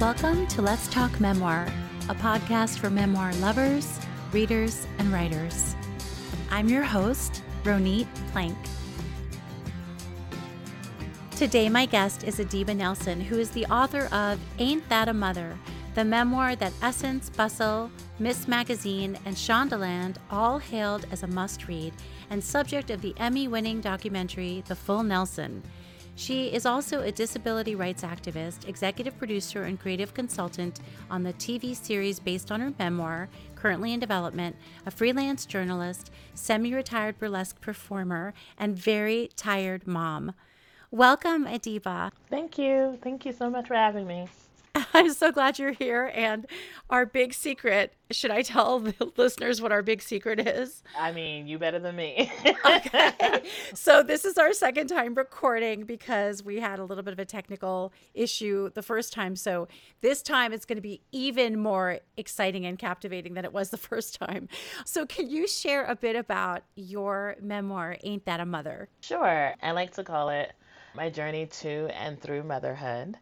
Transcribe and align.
Welcome 0.00 0.46
to 0.48 0.62
Let's 0.62 0.86
Talk 0.86 1.18
Memoir, 1.18 1.66
a 2.08 2.14
podcast 2.14 2.78
for 2.78 2.88
memoir 2.88 3.34
lovers, 3.34 3.98
readers, 4.30 4.86
and 4.98 5.12
writers. 5.12 5.74
I'm 6.52 6.68
your 6.68 6.84
host, 6.84 7.42
Ronit 7.64 8.06
Plank. 8.30 8.56
Today, 11.32 11.68
my 11.68 11.84
guest 11.84 12.22
is 12.22 12.38
Adiba 12.38 12.76
Nelson, 12.76 13.20
who 13.20 13.40
is 13.40 13.50
the 13.50 13.66
author 13.66 14.06
of 14.14 14.38
Ain't 14.60 14.88
That 14.88 15.08
a 15.08 15.12
Mother, 15.12 15.58
the 15.96 16.04
memoir 16.04 16.54
that 16.54 16.72
Essence, 16.80 17.28
Bustle, 17.28 17.90
Ms. 18.20 18.46
Magazine, 18.46 19.18
and 19.24 19.34
Shondaland 19.34 20.18
all 20.30 20.60
hailed 20.60 21.06
as 21.10 21.24
a 21.24 21.26
must 21.26 21.66
read 21.66 21.92
and 22.30 22.44
subject 22.44 22.90
of 22.90 23.02
the 23.02 23.14
Emmy 23.16 23.48
winning 23.48 23.80
documentary 23.80 24.62
The 24.68 24.76
Full 24.76 25.02
Nelson. 25.02 25.64
She 26.18 26.48
is 26.48 26.66
also 26.66 27.02
a 27.02 27.12
disability 27.12 27.76
rights 27.76 28.02
activist, 28.02 28.66
executive 28.68 29.16
producer, 29.16 29.62
and 29.62 29.78
creative 29.78 30.14
consultant 30.14 30.80
on 31.08 31.22
the 31.22 31.32
TV 31.34 31.76
series 31.76 32.18
based 32.18 32.50
on 32.50 32.60
her 32.60 32.72
memoir, 32.76 33.28
currently 33.54 33.92
in 33.92 34.00
development, 34.00 34.56
a 34.84 34.90
freelance 34.90 35.46
journalist, 35.46 36.10
semi 36.34 36.74
retired 36.74 37.20
burlesque 37.20 37.60
performer, 37.60 38.34
and 38.58 38.76
very 38.76 39.30
tired 39.36 39.86
mom. 39.86 40.34
Welcome, 40.90 41.46
Adiba. 41.46 42.10
Thank 42.28 42.58
you. 42.58 42.98
Thank 43.00 43.24
you 43.24 43.32
so 43.32 43.48
much 43.48 43.68
for 43.68 43.74
having 43.74 44.08
me. 44.08 44.26
I'm 44.94 45.12
so 45.12 45.32
glad 45.32 45.58
you're 45.58 45.72
here. 45.72 46.10
And 46.14 46.46
our 46.90 47.06
big 47.06 47.34
secret 47.34 47.94
should 48.10 48.30
I 48.30 48.42
tell 48.42 48.80
the 48.80 49.12
listeners 49.16 49.60
what 49.60 49.72
our 49.72 49.82
big 49.82 50.02
secret 50.02 50.40
is? 50.40 50.82
I 50.98 51.12
mean, 51.12 51.46
you 51.46 51.58
better 51.58 51.78
than 51.78 51.96
me. 51.96 52.32
okay. 52.64 53.42
So, 53.74 54.02
this 54.02 54.24
is 54.24 54.38
our 54.38 54.52
second 54.52 54.88
time 54.88 55.14
recording 55.14 55.84
because 55.84 56.42
we 56.42 56.60
had 56.60 56.78
a 56.78 56.84
little 56.84 57.04
bit 57.04 57.12
of 57.12 57.18
a 57.18 57.24
technical 57.24 57.92
issue 58.14 58.70
the 58.70 58.82
first 58.82 59.12
time. 59.12 59.36
So, 59.36 59.68
this 60.00 60.22
time 60.22 60.52
it's 60.52 60.64
going 60.64 60.76
to 60.76 60.82
be 60.82 61.02
even 61.12 61.58
more 61.58 62.00
exciting 62.16 62.64
and 62.64 62.78
captivating 62.78 63.34
than 63.34 63.44
it 63.44 63.52
was 63.52 63.70
the 63.70 63.76
first 63.76 64.18
time. 64.18 64.48
So, 64.84 65.04
can 65.04 65.28
you 65.28 65.46
share 65.46 65.84
a 65.84 65.94
bit 65.94 66.16
about 66.16 66.62
your 66.76 67.36
memoir, 67.40 67.96
Ain't 68.02 68.24
That 68.24 68.40
a 68.40 68.46
Mother? 68.46 68.88
Sure. 69.00 69.54
I 69.62 69.72
like 69.72 69.92
to 69.94 70.04
call 70.04 70.30
it 70.30 70.52
my 70.94 71.10
journey 71.10 71.46
to 71.46 71.88
and 71.94 72.20
through 72.20 72.42
motherhood. 72.42 73.16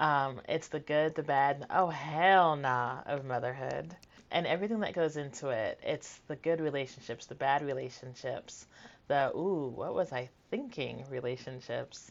Um, 0.00 0.40
it's 0.48 0.68
the 0.68 0.80
good, 0.80 1.14
the 1.14 1.22
bad, 1.22 1.66
oh 1.70 1.88
hell 1.88 2.56
nah 2.56 3.02
of 3.06 3.24
motherhood. 3.24 3.94
And 4.30 4.46
everything 4.46 4.80
that 4.80 4.94
goes 4.94 5.16
into 5.16 5.50
it. 5.50 5.78
It's 5.82 6.20
the 6.26 6.36
good 6.36 6.60
relationships, 6.60 7.26
the 7.26 7.34
bad 7.34 7.62
relationships, 7.62 8.66
the 9.08 9.30
ooh, 9.36 9.72
what 9.74 9.94
was 9.94 10.12
I 10.12 10.28
thinking 10.50 11.04
relationships. 11.10 12.10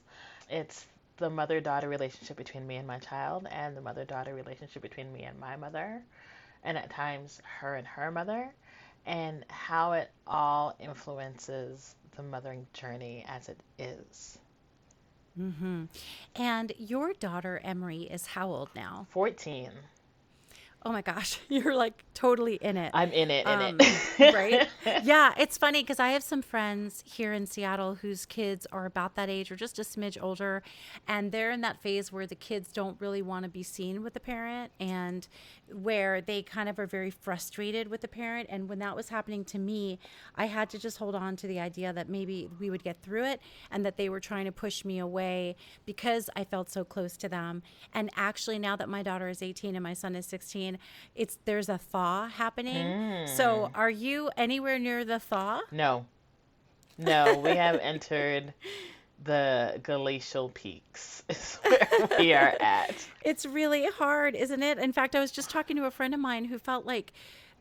It's 0.50 0.86
the 1.18 1.30
mother 1.30 1.60
daughter 1.60 1.90
relationship 1.90 2.38
between 2.38 2.66
me 2.66 2.78
and 2.78 2.88
my 2.88 3.00
child, 3.00 3.48
and 3.52 3.76
the 3.76 3.82
mother 3.82 4.06
daughter 4.06 4.34
relationship 4.34 4.82
between 4.82 5.12
me 5.14 5.24
and 5.24 5.40
my 5.40 5.56
mother, 5.56 6.02
and 6.64 6.78
at 6.78 6.90
times 6.90 7.42
her 7.60 7.76
and 7.76 7.88
her 7.88 8.12
mother, 8.12 8.50
and 9.06 9.46
how 9.50 9.94
it 9.94 10.12
all 10.28 10.76
influences 10.80 11.96
the 12.16 12.24
mothering 12.24 12.68
journey 12.74 13.26
as 13.28 13.50
it 13.50 13.58
is. 13.78 14.38
Mm-hmm. 15.40 15.86
And 16.36 16.74
your 16.78 17.14
daughter 17.14 17.62
Emery 17.64 18.04
is 18.04 18.28
how 18.28 18.50
old 18.50 18.70
now? 18.76 19.08
14. 19.12 19.72
Oh 20.84 20.92
my 20.92 21.04
gosh, 21.04 21.40
you're 21.50 21.76
like 21.76 22.04
totally 22.16 22.56
in 22.56 22.76
it. 22.76 22.92
I'm 22.94 23.12
in 23.12 23.30
it, 23.30 23.46
in 23.46 23.60
um, 23.62 23.78
it. 23.80 24.34
right? 24.34 24.68
Yeah, 25.04 25.34
it's 25.38 25.58
funny 25.58 25.82
because 25.82 26.00
I 26.00 26.10
have 26.10 26.24
some 26.24 26.42
friends 26.42 27.04
here 27.06 27.34
in 27.34 27.46
Seattle 27.46 27.96
whose 27.96 28.26
kids 28.26 28.68
are 28.72 28.86
about 28.86 29.16
that 29.16 29.30
age 29.30 29.52
or 29.52 29.56
just 29.56 29.80
a 29.80 29.84
smidge 29.84 30.18
older. 30.22 30.64
And 31.08 31.32
they're 31.32 31.52
in 31.52 31.62
that 31.62 31.82
phase 31.82 32.12
where 32.12 32.28
the 32.28 32.36
kids 32.36 32.72
don't 32.72 33.00
really 33.00 33.22
want 33.22 33.44
to 33.44 33.50
be 33.50 33.64
seen 33.64 34.04
with 34.04 34.14
the 34.14 34.20
parent 34.20 34.72
and 34.80 35.28
where 35.72 36.22
they 36.22 36.42
kind 36.44 36.68
of 36.68 36.78
are 36.80 36.86
very 36.86 37.10
frustrated 37.10 37.88
with 37.88 38.02
the 38.02 38.08
parent. 38.08 38.48
And 38.52 38.68
when 38.70 38.80
that 38.80 38.96
was 38.96 39.10
happening 39.10 39.44
to 39.46 39.60
me, 39.60 40.00
I 40.36 40.46
had 40.46 40.70
to 40.72 40.80
just 40.80 40.98
hold 40.98 41.16
on 41.16 41.36
to 41.38 41.48
the 41.48 41.60
idea 41.60 41.94
that 41.94 42.10
maybe 42.10 42.48
we 42.60 42.70
would 42.70 42.84
get 42.84 43.02
through 43.02 43.26
it 43.26 43.42
and 43.72 43.86
that 43.86 43.98
they 43.98 44.10
were 44.10 44.20
trying 44.20 44.46
to 44.46 44.52
push 44.52 44.84
me 44.84 45.00
away 45.00 45.56
because 45.86 46.30
I 46.36 46.44
felt 46.44 46.70
so 46.70 46.84
close 46.84 47.18
to 47.18 47.30
them. 47.30 47.62
And 47.94 48.10
actually, 48.16 48.60
now 48.60 48.76
that 48.76 48.90
my 48.90 49.04
daughter 49.04 49.30
is 49.30 49.42
18 49.42 49.76
and 49.76 49.84
my 49.84 49.94
son 49.94 50.16
is 50.16 50.26
16, 50.26 50.71
it's 51.16 51.38
there's 51.46 51.70
a 51.70 51.78
thaw 51.78 52.28
happening. 52.28 52.76
Mm. 52.76 53.30
So 53.30 53.72
are 53.76 53.90
you 53.90 54.30
anywhere 54.38 54.80
near 54.80 55.06
the 55.06 55.20
thaw? 55.20 55.62
No. 55.72 56.06
No, 56.98 57.38
we 57.40 57.52
have 57.52 57.80
entered 57.82 58.54
the 59.24 59.80
glacial 59.84 60.50
peaks 60.50 61.24
is 61.30 61.60
where 61.64 62.10
we 62.20 62.34
are 62.34 62.56
at. 62.60 63.08
It's 63.24 63.46
really 63.46 63.88
hard, 63.88 64.36
isn't 64.36 64.64
it? 64.64 64.78
In 64.80 64.92
fact, 64.92 65.16
I 65.16 65.20
was 65.20 65.32
just 65.32 65.50
talking 65.50 65.76
to 65.78 65.86
a 65.86 65.92
friend 65.92 66.14
of 66.14 66.20
mine 66.20 66.46
who 66.46 66.58
felt 66.58 66.86
like 66.86 67.14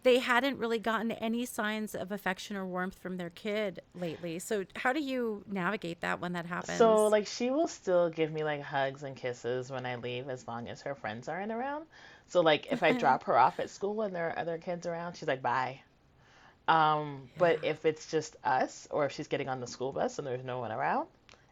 they 0.03 0.19
hadn't 0.19 0.59
really 0.59 0.79
gotten 0.79 1.11
any 1.13 1.45
signs 1.45 1.95
of 1.95 2.11
affection 2.11 2.57
or 2.57 2.67
warmth 2.67 2.99
from 2.99 3.19
their 3.19 3.31
kid 3.31 3.81
lately. 3.95 4.39
So 4.39 4.65
how 4.77 4.93
do 4.93 5.01
you 5.01 5.45
navigate 5.47 6.01
that 6.01 6.21
when 6.21 6.33
that 6.33 6.47
happens? 6.47 6.79
So 6.79 7.09
like 7.09 7.27
she 7.27 7.51
will 7.51 7.69
still 7.69 8.09
give 8.09 8.33
me 8.33 8.43
like 8.43 8.63
hugs 8.63 9.03
and 9.03 9.15
kisses 9.15 9.71
when 9.71 9.85
I 9.85 9.97
leave 9.97 10.29
as 10.29 10.49
long 10.49 10.69
as 10.69 10.81
her 10.83 10.95
friends 10.95 11.29
aren't 11.29 11.53
around. 11.53 11.85
So 12.31 12.41
like 12.41 12.69
if 12.71 12.83
I 12.83 12.93
drop 13.05 13.25
her 13.25 13.37
off 13.37 13.61
at 13.61 13.69
school 13.71 14.03
and 14.03 14.15
there 14.15 14.31
are 14.31 14.39
other 14.39 14.57
kids 14.57 14.87
around, 14.87 15.17
she's 15.17 15.29
like 15.29 15.43
bye. 15.43 15.81
Um, 16.69 17.23
yeah. 17.23 17.39
but 17.39 17.65
if 17.65 17.85
it's 17.85 18.11
just 18.11 18.37
us 18.45 18.87
or 18.91 19.05
if 19.07 19.13
she's 19.13 19.27
getting 19.27 19.49
on 19.49 19.61
the 19.61 19.67
school 19.67 19.93
bus 19.93 20.19
and 20.19 20.27
there's 20.27 20.45
no 20.45 20.61
one 20.61 20.73
around, 20.73 21.09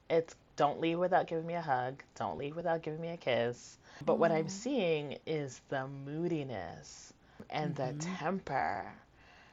it's 0.09 0.35
don't 0.57 0.81
leave 0.81 0.99
without 0.99 1.27
giving 1.27 1.47
me 1.47 1.55
a 1.55 1.61
hug, 1.61 2.03
don't 2.17 2.39
leave 2.39 2.57
without 2.57 2.83
giving 2.83 3.01
me 3.01 3.09
a 3.09 3.17
kiss. 3.17 3.77
But 4.05 4.15
mm. 4.15 4.19
what 4.19 4.33
I'm 4.33 4.49
seeing 4.49 5.19
is 5.27 5.61
the 5.69 5.87
moodiness 5.87 7.13
and 7.51 7.75
mm-hmm. 7.75 7.99
the 7.99 8.05
temper. 8.05 8.87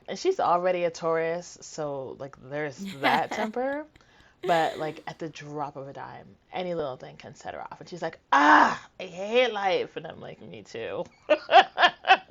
And 0.08 0.20
she's 0.20 0.40
already 0.40 0.84
a 0.84 0.92
Taurus, 0.92 1.58
so 1.62 2.16
like 2.20 2.36
there's 2.50 2.78
that 3.02 3.32
temper. 3.32 3.86
But 4.44 4.78
like 4.78 5.04
at 5.08 5.20
the 5.20 5.30
drop 5.30 5.76
of 5.76 5.88
a 5.88 5.94
dime, 5.94 6.28
any 6.54 6.74
little 6.74 6.98
thing 6.98 7.16
can 7.18 7.36
set 7.36 7.54
her 7.54 7.62
off. 7.62 7.80
And 7.80 7.90
she's 7.90 8.02
like, 8.02 8.20
ah, 8.32 8.82
I 9.00 9.04
hate 9.04 9.52
life. 9.52 9.96
And 9.96 10.06
I'm 10.06 10.20
like, 10.20 10.42
me 10.42 10.64
too. 10.64 11.04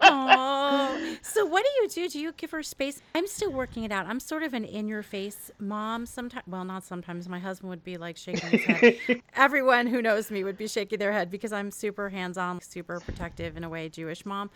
oh, 0.01 1.17
so 1.23 1.45
what 1.45 1.65
do 1.65 1.71
you 1.83 1.89
do? 1.89 2.09
Do 2.09 2.21
you 2.21 2.33
give 2.33 2.51
her 2.53 2.63
space? 2.63 3.03
I'm 3.15 3.27
still 3.27 3.53
working 3.53 3.85
it 3.85 3.93
out. 3.93 4.07
I'm 4.07 4.21
sort 4.21 4.43
of 4.43 4.55
an 4.55 4.65
in 4.65 4.89
your 4.89 5.03
face 5.03 5.51
mom 5.59 6.07
sometimes. 6.07 6.45
Well, 6.47 6.65
not 6.65 6.85
sometimes. 6.85 7.29
My 7.29 7.39
husband 7.39 7.71
would 7.71 7.85
be 7.85 7.97
like 7.97 8.17
shaking 8.17 8.51
his 8.51 8.65
head. 8.65 9.23
Everyone 9.37 9.87
who 9.87 10.01
knows 10.01 10.31
me 10.31 10.45
would 10.45 10.57
be 10.57 10.69
shaking 10.69 10.99
their 10.99 11.13
head 11.13 11.31
because 11.31 11.53
I'm 11.53 11.71
super 11.71 12.11
hands 12.11 12.39
on, 12.39 12.61
super 12.61 13.01
protective 13.01 13.57
in 13.57 13.65
a 13.65 13.69
way, 13.69 13.89
Jewish 13.89 14.25
mom. 14.25 14.51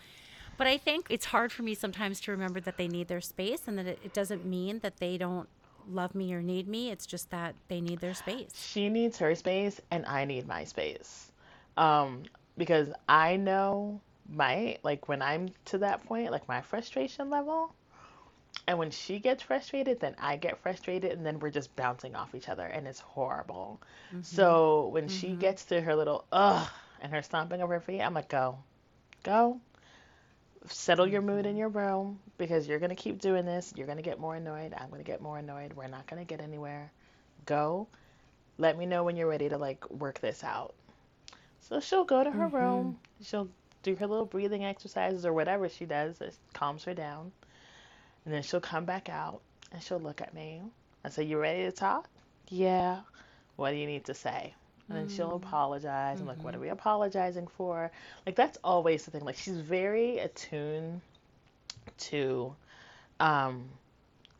But 0.57 0.67
I 0.67 0.77
think 0.77 1.07
it's 1.09 1.25
hard 1.25 1.53
for 1.53 1.63
me 1.63 1.73
sometimes 1.73 2.19
to 2.21 2.31
remember 2.31 2.59
that 2.59 2.75
they 2.75 2.89
need 2.89 3.07
their 3.07 3.21
space 3.21 3.61
and 3.65 3.77
that 3.77 3.85
it, 3.85 3.99
it 4.03 4.13
doesn't 4.13 4.45
mean 4.45 4.79
that 4.79 4.97
they 4.97 5.17
don't 5.17 5.47
love 5.89 6.15
me 6.15 6.33
or 6.33 6.41
need 6.41 6.67
me. 6.67 6.91
It's 6.91 7.05
just 7.05 7.29
that 7.31 7.55
they 7.67 7.81
need 7.81 7.99
their 7.99 8.13
space. 8.13 8.51
She 8.55 8.89
needs 8.89 9.17
her 9.17 9.35
space, 9.35 9.81
and 9.91 10.05
I 10.05 10.25
need 10.25 10.47
my 10.47 10.63
space. 10.63 11.31
Um, 11.77 12.23
because 12.57 12.89
I 13.07 13.35
know 13.37 14.01
my, 14.31 14.77
like, 14.83 15.07
when 15.07 15.21
I'm 15.21 15.49
to 15.65 15.77
that 15.79 16.05
point, 16.05 16.31
like, 16.31 16.47
my 16.47 16.61
frustration 16.61 17.29
level. 17.29 17.73
And 18.67 18.77
when 18.77 18.91
she 18.91 19.19
gets 19.19 19.41
frustrated, 19.41 19.99
then 19.99 20.15
I 20.19 20.35
get 20.35 20.59
frustrated, 20.61 21.11
and 21.11 21.25
then 21.25 21.39
we're 21.39 21.49
just 21.49 21.75
bouncing 21.75 22.15
off 22.15 22.35
each 22.35 22.49
other, 22.49 22.65
and 22.65 22.87
it's 22.87 22.99
horrible. 22.99 23.79
Mm-hmm. 24.09 24.21
So 24.23 24.87
when 24.87 25.05
mm-hmm. 25.05 25.17
she 25.17 25.29
gets 25.29 25.65
to 25.65 25.81
her 25.81 25.95
little 25.95 26.25
ugh 26.31 26.67
and 27.01 27.11
her 27.13 27.21
stomping 27.21 27.61
of 27.61 27.69
her 27.69 27.79
feet, 27.79 28.01
I'm 28.01 28.13
like, 28.13 28.29
go, 28.29 28.57
go, 29.23 29.59
settle 30.67 31.07
your 31.07 31.21
mood 31.21 31.45
in 31.45 31.55
your 31.55 31.69
room 31.69 32.19
because 32.37 32.67
you're 32.67 32.79
going 32.79 32.89
to 32.89 32.95
keep 32.95 33.19
doing 33.19 33.45
this. 33.45 33.73
You're 33.75 33.87
going 33.87 33.97
to 33.97 34.03
get 34.03 34.19
more 34.19 34.35
annoyed. 34.35 34.73
I'm 34.77 34.89
going 34.89 35.01
to 35.01 35.07
get 35.07 35.21
more 35.21 35.37
annoyed. 35.37 35.73
We're 35.73 35.87
not 35.87 36.07
going 36.07 36.21
to 36.21 36.25
get 36.25 36.41
anywhere. 36.41 36.91
Go. 37.45 37.87
Let 38.57 38.77
me 38.77 38.85
know 38.85 39.03
when 39.03 39.15
you're 39.15 39.29
ready 39.29 39.49
to 39.49 39.57
like 39.57 39.89
work 39.89 40.19
this 40.19 40.43
out. 40.43 40.75
So 41.61 41.79
she'll 41.79 42.03
go 42.03 42.23
to 42.23 42.31
her 42.31 42.47
mm-hmm. 42.47 42.55
room. 42.55 42.99
She'll 43.21 43.49
do 43.83 43.95
her 43.95 44.07
little 44.07 44.25
breathing 44.25 44.65
exercises 44.65 45.25
or 45.25 45.33
whatever 45.33 45.69
she 45.69 45.85
does 45.85 46.17
that 46.17 46.33
calms 46.53 46.83
her 46.83 46.93
down. 46.93 47.31
And 48.25 48.33
then 48.33 48.43
she'll 48.43 48.59
come 48.59 48.85
back 48.85 49.07
out 49.09 49.41
and 49.71 49.81
she'll 49.81 49.99
look 49.99 50.21
at 50.21 50.33
me 50.33 50.61
and 51.03 51.13
say, 51.13 51.23
You 51.23 51.39
ready 51.39 51.63
to 51.63 51.71
talk? 51.71 52.09
Yeah. 52.49 53.01
What 53.55 53.71
do 53.71 53.77
you 53.77 53.87
need 53.87 54.05
to 54.05 54.13
say? 54.13 54.55
And 54.89 54.97
then 54.97 55.07
she'll 55.07 55.31
mm. 55.31 55.35
apologize. 55.35 56.19
Mm-hmm. 56.19 56.29
I'm 56.29 56.35
like, 56.35 56.43
what 56.43 56.53
are 56.53 56.57
mm-hmm. 56.57 56.65
we 56.65 56.69
apologizing 56.69 57.47
for? 57.47 57.91
Like 58.25 58.35
that's 58.35 58.57
always 58.63 59.05
the 59.05 59.11
thing. 59.11 59.23
Like 59.23 59.37
she's 59.37 59.57
very 59.57 60.19
attuned 60.19 61.01
to 61.97 62.55
um, 63.19 63.69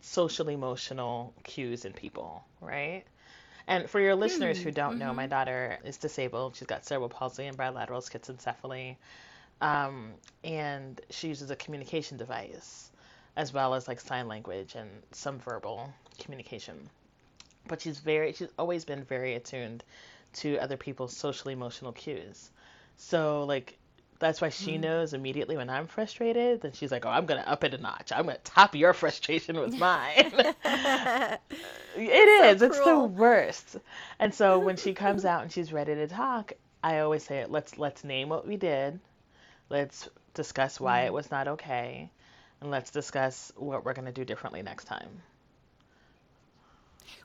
social 0.02 0.50
emotional 0.50 1.34
cues 1.44 1.86
in 1.86 1.94
people, 1.94 2.44
right? 2.62 3.04
And 3.68 3.88
for 3.88 4.00
your 4.00 4.16
listeners 4.16 4.58
mm-hmm. 4.58 4.70
who 4.70 4.72
don't 4.72 4.90
mm-hmm. 4.92 5.00
know, 5.00 5.14
my 5.14 5.24
mm-hmm. 5.24 5.30
daughter 5.30 5.78
is 5.86 5.98
disabled. 5.98 6.56
She's 6.56 6.68
got 6.68 6.86
cerebral 6.86 7.10
palsy 7.10 7.46
and 7.46 7.56
bilateral 7.56 8.02
schizencephaly. 8.02 8.96
Um, 9.62 10.14
and 10.44 11.00
she 11.10 11.28
uses 11.28 11.52
a 11.52 11.56
communication 11.56 12.18
device 12.18 12.90
as 13.36 13.54
well 13.54 13.74
as 13.74 13.88
like 13.88 14.00
sign 14.00 14.28
language 14.28 14.76
and 14.76 14.90
some 15.12 15.40
verbal 15.40 15.94
communication. 16.20 16.90
But 17.68 17.82
she's 17.82 18.00
very, 18.00 18.34
she's 18.34 18.50
always 18.58 18.86
been 18.86 19.04
very 19.04 19.36
attuned 19.36 19.84
to 20.34 20.58
other 20.60 20.78
people's 20.78 21.16
social 21.16 21.52
emotional 21.52 21.92
cues. 21.94 22.52
So 22.98 23.46
like 23.46 23.78
That's 24.20 24.42
why 24.42 24.50
she 24.50 24.78
Mm. 24.78 24.82
knows 24.82 25.14
immediately 25.14 25.56
when 25.58 25.70
I'm 25.70 25.88
frustrated. 25.88 26.62
Then 26.62 26.74
she's 26.74 26.92
like, 26.92 27.06
"Oh, 27.06 27.10
I'm 27.10 27.26
gonna 27.26 27.42
up 27.48 27.64
it 27.64 27.74
a 27.74 27.78
notch. 27.78 28.12
I'm 28.14 28.26
gonna 28.26 28.38
top 28.44 28.76
your 28.76 28.94
frustration 28.94 29.60
with 29.60 29.78
mine." 29.78 30.32
it 31.96 32.28
is. 32.58 32.62
So. 32.62 32.68
It's 32.68 32.80
the 32.80 32.98
worst. 33.00 33.78
And 34.20 34.34
so 34.34 34.60
when 34.60 34.78
she 34.78 34.94
comes 35.04 35.26
out 35.26 35.42
and 35.44 35.52
she's 35.52 35.72
ready 35.74 35.96
to 35.96 36.08
talk, 36.08 36.54
I 36.84 37.00
always 37.00 37.24
say, 37.24 37.46
"Let's 37.46 37.78
let's 37.78 38.04
name 38.04 38.30
what 38.30 38.48
we 38.48 38.58
did. 38.58 39.00
Let's 39.70 40.10
discuss 40.34 40.80
why 40.80 41.02
it 41.06 41.12
Mm. 41.12 41.14
was 41.14 41.32
not 41.32 41.48
okay, 41.50 42.12
and 42.62 42.72
let's 42.72 42.92
discuss 42.92 43.52
what 43.56 43.86
we're 43.86 43.94
gonna 43.94 44.12
do 44.12 44.26
differently 44.26 44.62
next 44.64 44.86
time." 44.86 45.24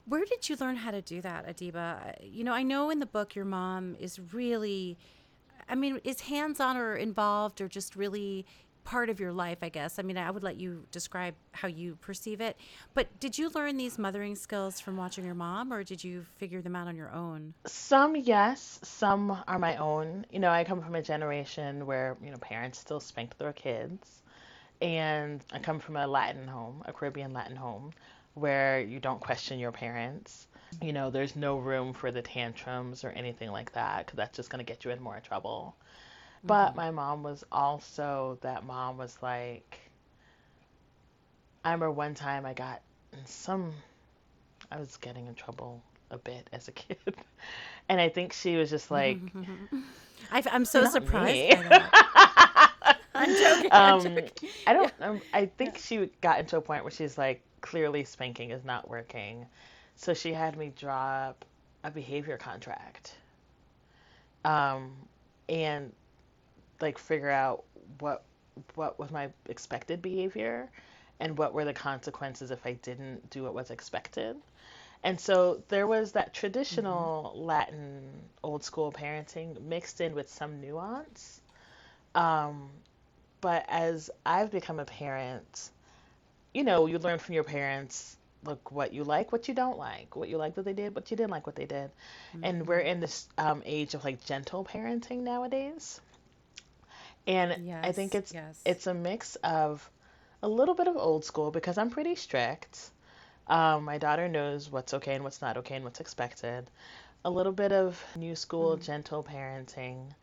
Where 0.06 0.24
did 0.24 0.48
you 0.48 0.56
learn 0.60 0.76
how 0.76 0.90
to 0.90 1.02
do 1.02 1.20
that, 1.20 1.46
Adiba? 1.46 2.16
You 2.22 2.44
know, 2.44 2.52
I 2.52 2.62
know 2.62 2.90
in 2.90 3.00
the 3.00 3.06
book 3.06 3.34
your 3.34 3.44
mom 3.44 3.96
is 3.98 4.20
really, 4.32 4.96
I 5.68 5.74
mean, 5.74 6.00
is 6.04 6.20
hands 6.20 6.60
on 6.60 6.76
or 6.76 6.96
involved 6.96 7.60
or 7.60 7.68
just 7.68 7.96
really 7.96 8.46
part 8.84 9.08
of 9.08 9.18
your 9.18 9.32
life, 9.32 9.58
I 9.62 9.70
guess. 9.70 9.98
I 9.98 10.02
mean, 10.02 10.18
I 10.18 10.30
would 10.30 10.42
let 10.42 10.60
you 10.60 10.84
describe 10.92 11.34
how 11.52 11.68
you 11.68 11.96
perceive 11.96 12.40
it. 12.40 12.56
But 12.92 13.08
did 13.18 13.36
you 13.36 13.48
learn 13.50 13.76
these 13.76 13.98
mothering 13.98 14.36
skills 14.36 14.78
from 14.78 14.96
watching 14.96 15.24
your 15.24 15.34
mom 15.34 15.72
or 15.72 15.82
did 15.82 16.04
you 16.04 16.24
figure 16.36 16.60
them 16.60 16.76
out 16.76 16.86
on 16.86 16.94
your 16.94 17.10
own? 17.10 17.54
Some, 17.66 18.14
yes, 18.14 18.78
some 18.82 19.42
are 19.48 19.58
my 19.58 19.76
own. 19.76 20.26
You 20.30 20.38
know, 20.38 20.50
I 20.50 20.64
come 20.64 20.82
from 20.82 20.94
a 20.94 21.02
generation 21.02 21.86
where, 21.86 22.16
you 22.22 22.30
know, 22.30 22.36
parents 22.36 22.78
still 22.78 23.00
spanked 23.00 23.38
their 23.38 23.52
kids. 23.52 24.22
And 24.82 25.42
I 25.52 25.60
come 25.60 25.78
from 25.78 25.96
a 25.96 26.06
Latin 26.06 26.46
home, 26.46 26.82
a 26.84 26.92
Caribbean 26.92 27.32
Latin 27.32 27.56
home, 27.56 27.92
where 28.34 28.80
you 28.80 29.00
don't 29.00 29.20
question 29.20 29.58
your 29.58 29.72
parents. 29.72 30.46
You 30.80 30.92
know, 30.92 31.10
there's 31.10 31.36
no 31.36 31.58
room 31.58 31.92
for 31.94 32.10
the 32.12 32.22
tantrums 32.22 33.04
or 33.04 33.10
anything 33.10 33.50
like 33.50 33.72
that, 33.72 34.06
because 34.06 34.16
that's 34.16 34.36
just 34.36 34.50
going 34.50 34.64
to 34.64 34.70
get 34.70 34.84
you 34.84 34.90
in 34.90 35.00
more 35.02 35.20
trouble. 35.20 35.76
But 36.46 36.74
hmm 36.74 36.76
my 36.76 36.90
mom 36.90 37.22
was 37.22 37.44
also 37.52 38.38
that 38.42 38.64
mom 38.64 38.98
was 38.98 39.16
like, 39.22 39.78
I 41.64 41.70
remember 41.70 41.90
one 41.90 42.14
time 42.14 42.46
I 42.46 42.54
got 42.54 42.82
in 43.12 43.24
some, 43.26 43.72
I 44.70 44.78
was 44.78 44.96
getting 44.98 45.26
in 45.26 45.34
trouble 45.34 45.82
a 46.10 46.18
bit 46.18 46.48
as 46.52 46.68
a 46.68 46.72
kid. 46.72 46.98
And 47.88 48.00
I 48.00 48.08
think 48.08 48.32
she 48.32 48.56
was 48.56 48.70
just 48.70 48.90
like, 48.90 49.32
I, 50.30 50.42
am 50.50 50.64
so 50.64 50.84
surprised 50.84 51.48
me. 51.48 51.50
by 51.50 51.62
that. 51.62 51.94
I'm 53.14 53.34
joking. 53.34 53.70
I'm 53.76 53.98
Um, 53.98 54.08
joking. 54.14 54.50
I 54.66 54.72
don't, 54.72 54.92
um, 55.00 55.22
I 55.32 55.46
think 55.46 55.78
she 55.78 56.10
got 56.20 56.40
into 56.40 56.56
a 56.56 56.60
point 56.60 56.84
where 56.84 56.90
she's 56.90 57.16
like, 57.18 57.42
clearly 57.64 58.04
spanking 58.04 58.50
is 58.50 58.62
not 58.62 58.90
working. 58.90 59.46
So 59.96 60.12
she 60.12 60.34
had 60.34 60.58
me 60.58 60.70
draw 60.76 61.28
up 61.28 61.46
a 61.82 61.90
behavior 61.90 62.36
contract. 62.36 63.16
Um, 64.44 64.92
and 65.48 65.90
like 66.82 66.98
figure 66.98 67.30
out 67.30 67.64
what 68.00 68.22
what 68.74 68.98
was 68.98 69.10
my 69.10 69.30
expected 69.48 70.02
behavior 70.02 70.68
and 71.20 71.38
what 71.38 71.54
were 71.54 71.64
the 71.64 71.72
consequences 71.72 72.50
if 72.50 72.66
I 72.66 72.74
didn't 72.74 73.30
do 73.30 73.44
what 73.44 73.54
was 73.54 73.70
expected. 73.70 74.36
And 75.02 75.18
so 75.18 75.62
there 75.68 75.86
was 75.86 76.12
that 76.12 76.34
traditional 76.34 77.32
Latin 77.34 78.02
old 78.42 78.62
school 78.62 78.92
parenting 78.92 79.58
mixed 79.62 80.02
in 80.02 80.14
with 80.14 80.28
some 80.28 80.60
nuance. 80.60 81.40
Um, 82.14 82.68
but 83.40 83.64
as 83.68 84.10
I've 84.26 84.50
become 84.50 84.80
a 84.80 84.84
parent, 84.84 85.70
you 86.54 86.64
know, 86.64 86.86
you 86.86 86.98
learn 86.98 87.18
from 87.18 87.34
your 87.34 87.44
parents, 87.44 88.16
look 88.44 88.72
what 88.72 88.92
you 88.94 89.04
like, 89.04 89.32
what 89.32 89.48
you 89.48 89.54
don't 89.54 89.78
like, 89.78 90.16
what 90.16 90.28
you 90.28 90.38
like 90.38 90.54
that 90.56 90.64
they 90.64 90.74
did, 90.74 90.94
what 90.94 91.10
you 91.10 91.16
didn't 91.16 91.30
like 91.32 91.46
what 91.46 91.56
they 91.56 91.66
did. 91.66 91.90
And 92.42 92.66
we're 92.66 92.78
hmm 92.78 92.92
in 92.92 93.00
this 93.00 93.28
um, 93.38 93.62
age 93.66 93.94
of 93.94 94.04
like 94.04 94.24
gentle 94.24 94.64
parenting 94.64 95.20
nowadays. 95.22 96.00
And 97.26 97.58
I 97.82 97.92
think 97.92 98.14
it's 98.14 98.34
yes. 98.34 98.66
it's 98.66 98.86
a 98.86 98.94
mix 98.94 99.36
of 99.36 99.90
a 100.42 100.48
little 100.48 100.74
bit 100.74 100.88
of 100.88 100.96
old 100.96 101.24
school 101.24 101.50
because 101.50 101.78
I'm 101.78 101.90
pretty 101.90 102.14
strict. 102.16 102.90
Um, 103.48 103.84
my 103.84 103.98
daughter 103.98 104.28
knows 104.28 104.70
what's 104.70 104.94
okay 104.94 105.14
and 105.14 105.24
what's 105.24 105.40
not 105.42 105.56
okay 105.58 105.76
and 105.76 105.84
what's 105.84 106.00
expected. 106.00 106.70
A 107.24 107.30
little 107.30 107.52
bit 107.52 107.72
of 107.72 108.02
new 108.16 108.36
school, 108.36 108.76
Mm-hmm. 108.76 108.78
gentle 108.78 109.22
parenting, 109.24 110.14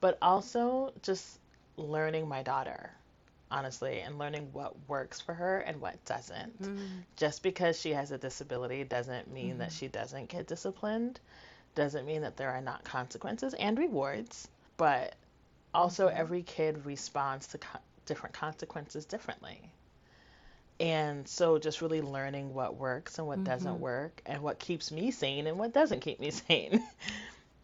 but 0.00 0.18
also 0.22 0.92
just 1.02 1.38
learning 1.76 2.28
my 2.28 2.42
daughter, 2.42 2.92
honestly, 3.50 4.00
and 4.00 4.18
learning 4.18 4.50
what 4.52 4.74
works 4.88 5.20
for 5.20 5.34
her 5.34 5.58
and 5.60 5.80
what 5.80 6.04
doesn't. 6.04 6.60
Mm-hmm. 6.62 7.00
Just 7.16 7.42
because 7.42 7.80
she 7.80 7.92
has 7.92 8.10
a 8.12 8.18
disability 8.18 8.84
doesn't 8.84 9.32
mean 9.32 9.58
that 9.58 9.70
Mm-hmm. 9.70 9.72
she 9.72 9.88
doesn't 9.88 10.28
get 10.28 10.46
disciplined, 10.46 11.20
doesn't 11.74 12.06
mean 12.06 12.22
that 12.22 12.36
there 12.36 12.50
are 12.50 12.60
not 12.62 12.84
consequences 12.84 13.54
and 13.54 13.78
rewards, 13.78 14.48
but 14.76 15.14
also 15.74 16.08
Mm-hmm. 16.08 16.08
every 16.08 16.42
kid 16.42 16.84
responds 16.86 17.48
to 17.48 17.58
co- 17.58 17.80
different 18.06 18.34
consequences 18.34 19.04
differently. 19.06 19.72
And 20.80 21.26
so 21.28 21.58
just 21.58 21.80
really 21.82 22.00
learning 22.02 22.54
what 22.54 22.76
works 22.76 23.18
and 23.18 23.26
what 23.26 23.44
doesn't 23.44 23.78
Mm-hmm. 23.78 23.80
work 23.80 24.22
and 24.26 24.42
what 24.42 24.58
keeps 24.58 24.90
me 24.90 25.10
sane 25.10 25.46
and 25.46 25.58
what 25.58 25.72
doesn't 25.72 26.00
keep 26.00 26.20
me 26.20 26.30
sane. 26.48 26.82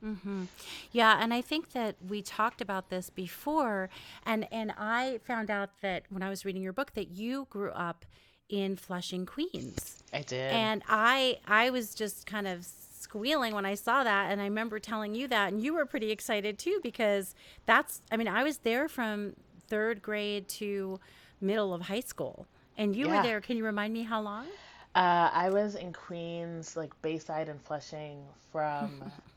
Mm-hmm. 0.04 0.44
Yeah, 0.92 1.18
and 1.20 1.32
I 1.32 1.40
think 1.40 1.72
that 1.72 1.96
we 2.06 2.20
talked 2.22 2.60
about 2.60 2.90
this 2.90 3.10
before, 3.10 3.88
and 4.26 4.46
and 4.52 4.72
I 4.76 5.20
found 5.24 5.50
out 5.50 5.70
that 5.80 6.04
when 6.10 6.22
I 6.22 6.28
was 6.28 6.44
reading 6.44 6.62
your 6.62 6.72
book 6.74 6.92
that 6.94 7.08
you 7.10 7.46
grew 7.50 7.70
up 7.70 8.04
in 8.48 8.76
Flushing, 8.76 9.24
Queens, 9.24 10.02
I 10.12 10.20
did. 10.20 10.52
and 10.52 10.82
I 10.88 11.38
I 11.46 11.70
was 11.70 11.94
just 11.94 12.26
kind 12.26 12.46
of 12.46 12.66
squealing 12.66 13.54
when 13.54 13.64
I 13.64 13.74
saw 13.74 14.04
that, 14.04 14.30
and 14.30 14.40
I 14.40 14.44
remember 14.44 14.78
telling 14.78 15.14
you 15.14 15.26
that, 15.28 15.52
and 15.52 15.62
you 15.62 15.72
were 15.74 15.86
pretty 15.86 16.10
excited 16.10 16.58
too 16.58 16.80
because 16.82 17.34
that's 17.64 18.02
I 18.12 18.16
mean 18.16 18.28
I 18.28 18.42
was 18.42 18.58
there 18.58 18.88
from 18.88 19.34
third 19.68 20.02
grade 20.02 20.48
to 20.48 21.00
middle 21.40 21.72
of 21.72 21.82
high 21.82 22.00
school, 22.00 22.46
and 22.76 22.94
you 22.94 23.08
were 23.08 23.22
there. 23.22 23.40
Can 23.40 23.56
you 23.56 23.64
remind 23.64 23.94
me 23.94 24.02
how 24.02 24.20
long? 24.20 24.46
Uh, 24.94 25.28
I 25.32 25.50
was 25.50 25.74
in 25.74 25.92
Queens, 25.92 26.76
like 26.76 26.92
Bayside 27.02 27.48
and 27.48 27.60
Flushing 27.62 28.22
from, 28.52 29.02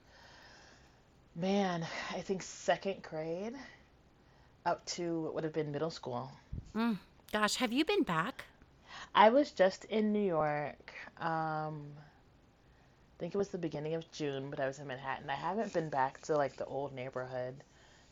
man, 1.38 1.86
I 2.14 2.22
think 2.22 2.42
second 2.42 3.04
grade 3.04 3.54
up 4.66 4.86
to 4.86 5.22
what 5.22 5.36
would 5.36 5.44
have 5.44 5.54
been 5.54 5.72
middle 5.72 5.92
school. 5.92 6.32
Mm, 6.76 6.98
gosh, 7.32 7.56
have 7.56 7.72
you 7.72 7.86
been 7.86 8.04
back? 8.04 8.44
I 9.14 9.30
was 9.30 9.52
just 9.52 9.86
in 9.86 10.12
New 10.12 10.26
York. 10.26 10.94
Um, 11.20 11.84
I 11.96 13.20
think 13.20 13.34
it 13.34 13.38
was 13.38 13.50
the 13.50 13.58
beginning 13.58 13.94
of 13.94 14.12
June, 14.12 14.50
but 14.50 14.60
I 14.60 14.68
was 14.68 14.80
in 14.80 14.88
Manhattan. 14.88 15.30
I 15.30 15.36
haven't 15.36 15.74
been 15.74 15.90
back 15.90 16.22
to 16.24 16.36
like 16.36 16.58
the 16.58 16.66
old 16.66 16.94
neighborhood 16.94 17.56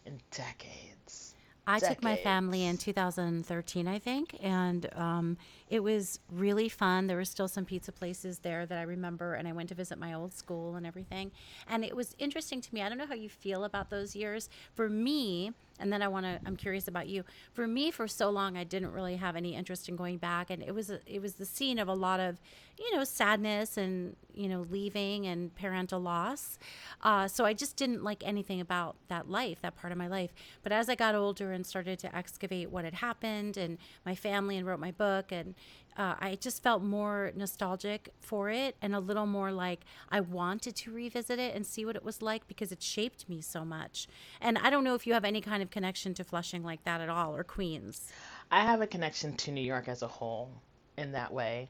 in 0.06 0.20
decades. 0.32 1.34
I 1.68 1.80
took 1.80 2.04
my 2.04 2.16
family 2.16 2.66
in 2.66 2.78
2013, 2.78 3.88
I 3.88 3.98
think, 3.98 4.38
and 4.40 4.88
um, 4.96 5.38
it 5.68 5.82
was 5.82 6.20
really 6.32 6.70
fun. 6.70 7.08
There 7.08 7.18
were 7.18 7.26
still 7.26 7.48
some 7.48 7.66
pizza 7.66 7.92
places 7.92 8.40
there 8.40 8.66
that 8.66 8.78
I 8.78 8.84
remember, 8.84 9.34
and 9.34 9.48
I 9.48 9.52
went 9.52 9.70
to 9.70 9.76
visit 9.76 9.98
my 9.98 10.14
old 10.14 10.34
school 10.34 10.76
and 10.76 10.86
everything. 10.86 11.32
And 11.68 11.84
it 11.84 11.96
was 11.96 12.16
interesting 12.20 12.62
to 12.62 12.74
me. 12.74 12.82
I 12.84 12.90
don't 12.90 13.00
know 13.00 13.08
how 13.08 13.16
you 13.16 13.30
feel 13.30 13.64
about 13.64 13.90
those 13.90 14.16
years. 14.16 14.50
For 14.76 14.90
me, 14.90 15.54
and 15.80 15.92
then 15.92 16.02
I 16.02 16.08
want 16.08 16.26
to. 16.26 16.40
I'm 16.46 16.56
curious 16.56 16.88
about 16.88 17.08
you. 17.08 17.24
For 17.54 17.68
me, 17.68 17.92
for 17.92 18.08
so 18.08 18.30
long, 18.30 18.56
I 18.58 18.64
didn't 18.64 18.92
really 18.92 19.18
have 19.18 19.36
any 19.36 19.56
interest 19.56 19.90
in 19.90 19.96
going 19.96 20.18
back, 20.18 20.50
and 20.50 20.64
it 20.64 20.74
was 20.74 20.90
a, 20.90 21.00
it 21.06 21.22
was 21.22 21.34
the 21.34 21.46
scene 21.46 21.80
of 21.80 21.88
a 21.88 21.94
lot 21.94 22.20
of, 22.20 22.40
you 22.78 22.96
know, 22.96 23.04
sadness 23.04 23.76
and 23.76 24.16
you 24.34 24.48
know 24.48 24.66
leaving 24.70 25.26
and 25.26 25.54
parental 25.56 26.00
loss. 26.00 26.58
Uh, 27.02 27.28
so 27.28 27.44
I 27.44 27.54
just 27.54 27.76
didn't 27.76 28.04
like 28.04 28.24
anything 28.26 28.62
about 28.62 28.96
that 29.10 29.30
life, 29.30 29.62
that 29.64 29.76
part 29.76 29.92
of 29.92 29.98
my 29.98 30.08
life. 30.08 30.34
But 30.64 30.72
as 30.72 30.88
I 30.88 30.96
got 30.96 31.14
older 31.14 31.52
and 31.52 31.66
started 31.66 32.00
to 32.00 32.16
excavate 32.16 32.70
what 32.72 32.86
had 32.86 32.96
happened 32.96 33.58
and 33.58 33.78
my 34.06 34.16
family 34.16 34.58
and 34.58 34.66
wrote 34.66 34.80
my 34.80 34.92
book 34.92 35.32
and 35.32 35.55
uh, 35.98 36.16
I 36.20 36.36
just 36.36 36.62
felt 36.62 36.84
more 36.84 37.32
nostalgic 37.36 38.10
for 38.20 38.50
it 38.50 38.76
and 38.82 38.94
a 38.94 39.00
little 39.00 39.26
more 39.26 39.52
like 39.52 39.82
I 40.10 40.20
wanted 40.20 40.76
to 40.78 40.92
revisit 40.92 41.40
it 41.40 41.56
and 41.56 41.66
see 41.66 41.86
what 41.86 41.96
it 41.96 42.04
was 42.04 42.22
like 42.22 42.48
because 42.48 42.72
it 42.72 42.82
shaped 42.84 43.30
me 43.30 43.42
so 43.42 43.64
much. 43.64 44.08
And 44.42 44.58
I 44.58 44.70
don't 44.70 44.84
know 44.84 44.96
if 44.96 45.08
you 45.08 45.14
have 45.14 45.24
any 45.24 45.40
kind 45.40 45.64
of 45.64 45.70
connection 45.70 46.14
to 46.16 46.24
Flushing 46.24 46.64
like 46.64 46.84
that 46.84 47.00
at 47.00 47.08
all 47.08 47.34
or 47.34 47.44
Queens. 47.44 48.12
I 48.52 48.62
have 48.62 48.82
a 48.82 48.88
connection 48.88 49.38
to 49.38 49.52
New 49.52 49.62
York 49.62 49.88
as 49.88 50.02
a 50.02 50.08
whole 50.08 50.52
in 50.98 51.14
that 51.14 51.32
way. 51.32 51.70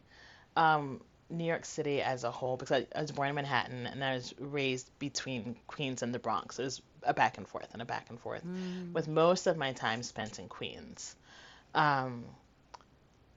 Um, 0.56 1.02
New 1.30 1.46
York 1.46 1.66
City 1.66 2.02
as 2.02 2.24
a 2.24 2.32
whole, 2.32 2.56
because 2.56 2.72
I, 2.72 2.88
I 2.96 3.02
was 3.02 3.12
born 3.12 3.30
in 3.30 3.36
Manhattan 3.36 3.88
and 3.88 4.04
I 4.04 4.16
was 4.16 4.34
raised 4.40 4.90
between 5.00 5.56
Queens 5.68 6.04
and 6.04 6.14
the 6.14 6.20
Bronx. 6.20 6.60
It 6.60 6.64
was 6.64 6.82
a 7.04 7.14
back 7.14 7.38
and 7.38 7.48
forth 7.48 7.68
and 7.74 7.82
a 7.82 7.86
back 7.86 8.10
and 8.10 8.20
forth, 8.20 8.44
Mm, 8.44 8.94
with 8.94 9.08
most 9.08 9.48
of 9.48 9.58
my 9.58 9.74
time 9.74 10.04
spent 10.04 10.40
in 10.40 10.48
Queens. 10.48 11.16
Um, 11.74 12.26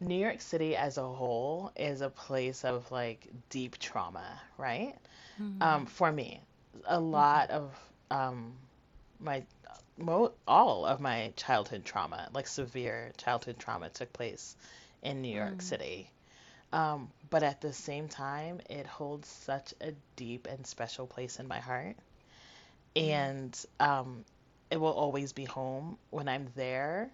New 0.00 0.14
York 0.16 0.40
City 0.40 0.76
as 0.76 0.96
a 0.98 1.02
whole 1.06 1.72
is 1.76 2.00
a 2.00 2.08
place 2.10 2.64
of 2.64 2.90
like 2.90 3.28
deep 3.50 3.78
trauma, 3.78 4.40
right? 4.58 4.94
mm, 5.40 5.46
Um, 5.60 5.86
for 5.86 6.10
me, 6.12 6.40
a 6.86 6.98
mm, 7.12 7.24
lot 7.24 7.50
of 7.50 7.74
um, 8.10 8.54
my 9.20 9.44
mo 9.96 10.32
all 10.46 10.84
of 10.86 11.00
my 11.00 11.32
childhood 11.36 11.84
trauma, 11.84 12.28
like 12.32 12.46
severe 12.46 13.12
childhood 13.16 13.58
trauma, 13.58 13.88
took 13.90 14.12
place 14.12 14.56
in 15.02 15.20
New 15.22 15.34
York 15.34 15.60
mm, 15.60 15.62
City. 15.62 16.10
Um, 16.72 17.10
but 17.30 17.42
at 17.42 17.60
the 17.60 17.72
same 17.72 18.08
time, 18.08 18.60
it 18.68 18.86
holds 18.86 19.28
such 19.28 19.74
a 19.80 19.92
deep 20.16 20.46
and 20.46 20.66
special 20.66 21.06
place 21.06 21.38
in 21.38 21.46
my 21.48 21.60
heart. 21.60 21.96
mm, 22.96 22.96
And 22.96 23.56
um, 23.80 24.24
it 24.70 24.78
will 24.78 24.92
always 24.92 25.32
be 25.32 25.44
home 25.44 25.98
when 26.10 26.28
I'm 26.28 26.48
there, 26.54 27.10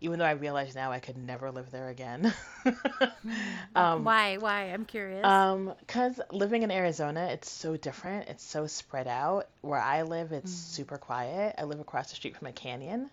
even 0.00 0.18
though 0.18 0.24
I 0.24 0.32
realize 0.32 0.74
now 0.74 0.92
I 0.92 1.00
could 1.00 1.16
never 1.16 1.50
live 1.50 1.70
there 1.70 1.88
again. 1.88 2.32
um, 3.74 4.04
Why? 4.04 4.36
Why? 4.36 4.64
I'm 4.64 4.84
curious. 4.84 5.24
Um, 5.24 5.74
because 5.80 6.20
living 6.30 6.62
in 6.62 6.70
Arizona, 6.70 7.28
it's 7.32 7.50
so 7.50 7.76
different. 7.76 8.28
It's 8.28 8.44
so 8.44 8.66
spread 8.66 9.08
out. 9.08 9.48
Where 9.62 9.80
I 9.80 10.02
live, 10.02 10.32
it's 10.32 10.52
mm. 10.52 10.54
super 10.54 10.98
quiet. 10.98 11.54
I 11.58 11.64
live 11.64 11.80
across 11.80 12.10
the 12.10 12.16
street 12.16 12.36
from 12.36 12.48
a 12.48 12.52
canyon. 12.52 13.10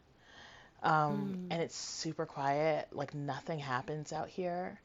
Um, 0.84 1.48
mm. 1.50 1.54
and 1.54 1.62
it's 1.62 1.76
super 1.76 2.26
quiet. 2.26 2.88
Like 2.92 3.14
nothing 3.14 3.60
happens 3.60 4.12
out 4.12 4.30
here. 4.30 4.80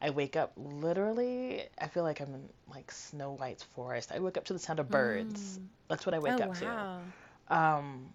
I 0.00 0.10
wake 0.10 0.36
up 0.36 0.52
literally, 0.56 1.64
I 1.76 1.88
feel 1.88 2.04
like 2.04 2.20
I'm 2.20 2.32
in 2.32 2.48
like 2.70 2.92
Snow 2.92 3.32
White's 3.32 3.64
forest. 3.74 4.12
I 4.14 4.20
wake 4.20 4.36
up 4.36 4.44
to 4.44 4.52
the 4.52 4.58
sound 4.58 4.78
of 4.78 4.88
birds. 4.88 5.58
Mm. 5.58 5.66
That's 5.88 6.06
what 6.06 6.14
I 6.14 6.20
wake 6.20 6.34
oh, 6.38 6.44
up 6.44 6.62
wow. 6.62 7.00
to. 7.48 7.56
Um, 7.56 8.08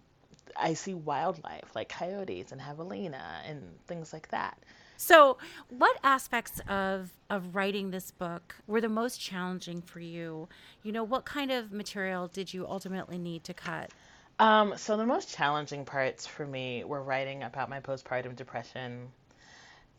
I 0.56 0.74
see 0.74 0.94
wildlife 0.94 1.76
like 1.76 1.90
coyotes 1.90 2.52
and 2.52 2.62
javelina 2.62 3.42
and 3.48 3.62
things 3.88 4.14
like 4.14 4.30
that. 4.30 4.58
So, 4.98 5.38
what 5.70 5.98
aspects 6.04 6.62
of 6.68 7.12
of 7.30 7.56
writing 7.56 7.92
this 7.92 8.12
book 8.12 8.56
were 8.68 8.80
the 8.80 8.90
most 8.90 9.20
challenging 9.20 9.82
for 9.82 10.00
you? 10.00 10.48
You 10.84 10.92
know, 10.92 11.04
what 11.04 11.26
kind 11.26 11.52
of 11.52 11.72
material 11.72 12.28
did 12.28 12.54
you 12.54 12.68
ultimately 12.68 13.18
need 13.18 13.44
to 13.46 13.54
cut? 13.54 13.92
Um, 14.40 14.74
so 14.78 14.98
the 14.98 15.06
most 15.06 15.30
challenging 15.30 15.86
parts 15.86 16.26
for 16.26 16.46
me 16.46 16.84
were 16.84 17.04
writing 17.04 17.44
about 17.44 17.70
my 17.70 17.80
postpartum 17.80 18.36
depression 18.36 19.12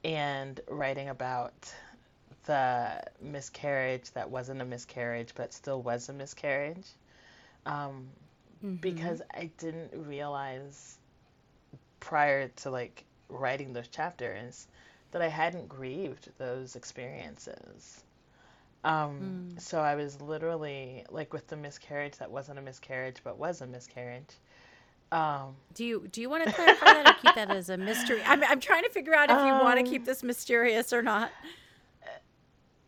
and 0.04 0.60
writing 0.68 1.08
about 1.08 1.72
the 2.46 3.02
miscarriage 3.22 4.10
that 4.12 4.28
wasn't 4.28 4.60
a 4.60 4.64
miscarriage 4.64 5.32
but 5.34 5.52
still 5.52 5.80
was 5.80 6.08
a 6.08 6.12
miscarriage. 6.12 6.86
Um, 7.64 8.08
mm-hmm. 8.64 8.76
because 8.76 9.20
I 9.32 9.50
didn't 9.58 9.90
realize 9.94 10.98
prior 12.00 12.48
to 12.48 12.70
like 12.70 13.04
writing 13.28 13.72
those 13.72 13.88
chapters 13.88 14.68
that 15.10 15.22
I 15.22 15.28
hadn't 15.28 15.68
grieved 15.68 16.30
those 16.38 16.76
experiences. 16.76 18.02
Um, 18.84 19.54
mm. 19.56 19.60
So 19.60 19.80
I 19.80 19.94
was 19.94 20.20
literally 20.20 21.04
like 21.10 21.32
with 21.32 21.46
the 21.46 21.56
miscarriage 21.56 22.16
that 22.18 22.30
wasn't 22.30 22.58
a 22.58 22.62
miscarriage 22.62 23.16
but 23.24 23.38
was 23.38 23.60
a 23.60 23.66
miscarriage. 23.66 24.34
Um, 25.12 25.54
do 25.74 25.84
you 25.84 26.08
do 26.10 26.20
you 26.20 26.28
want 26.28 26.44
to 26.44 26.52
clarify 26.52 26.86
that 26.86 27.08
or 27.08 27.14
keep 27.22 27.34
that 27.34 27.50
as 27.50 27.70
a 27.70 27.76
mystery? 27.76 28.20
I'm 28.26 28.42
I'm 28.44 28.60
trying 28.60 28.82
to 28.82 28.90
figure 28.90 29.14
out 29.14 29.30
if 29.30 29.36
you 29.36 29.52
want 29.52 29.78
to 29.78 29.90
keep 29.90 30.02
um, 30.02 30.06
this 30.06 30.22
mysterious 30.22 30.92
or 30.92 31.02
not. 31.02 31.30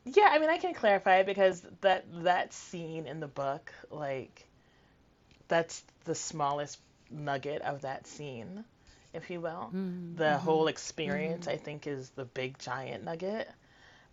Yeah, 0.05 0.29
I 0.31 0.39
mean 0.39 0.51
I 0.51 0.59
can 0.59 0.75
clarify 0.75 1.19
it 1.19 1.27
because 1.27 1.65
that 1.81 2.05
that 2.25 2.53
scene 2.53 3.07
in 3.07 3.21
the 3.21 3.29
book, 3.29 3.73
like 3.91 4.46
that's 5.49 5.85
the 6.05 6.15
smallest 6.15 6.79
nugget 7.11 7.63
of 7.63 7.83
that 7.83 8.07
scene, 8.07 8.65
if 9.13 9.31
you 9.31 9.41
will. 9.41 9.71
Mm-hmm. 9.75 10.17
The 10.17 10.25
mm-hmm. 10.25 10.45
whole 10.45 10.67
experience, 10.69 11.47
mm-hmm. 11.47 11.55
I 11.55 11.57
think, 11.59 11.87
is 11.87 12.11
the 12.11 12.25
big 12.25 12.59
giant 12.59 13.05
nugget. 13.05 13.49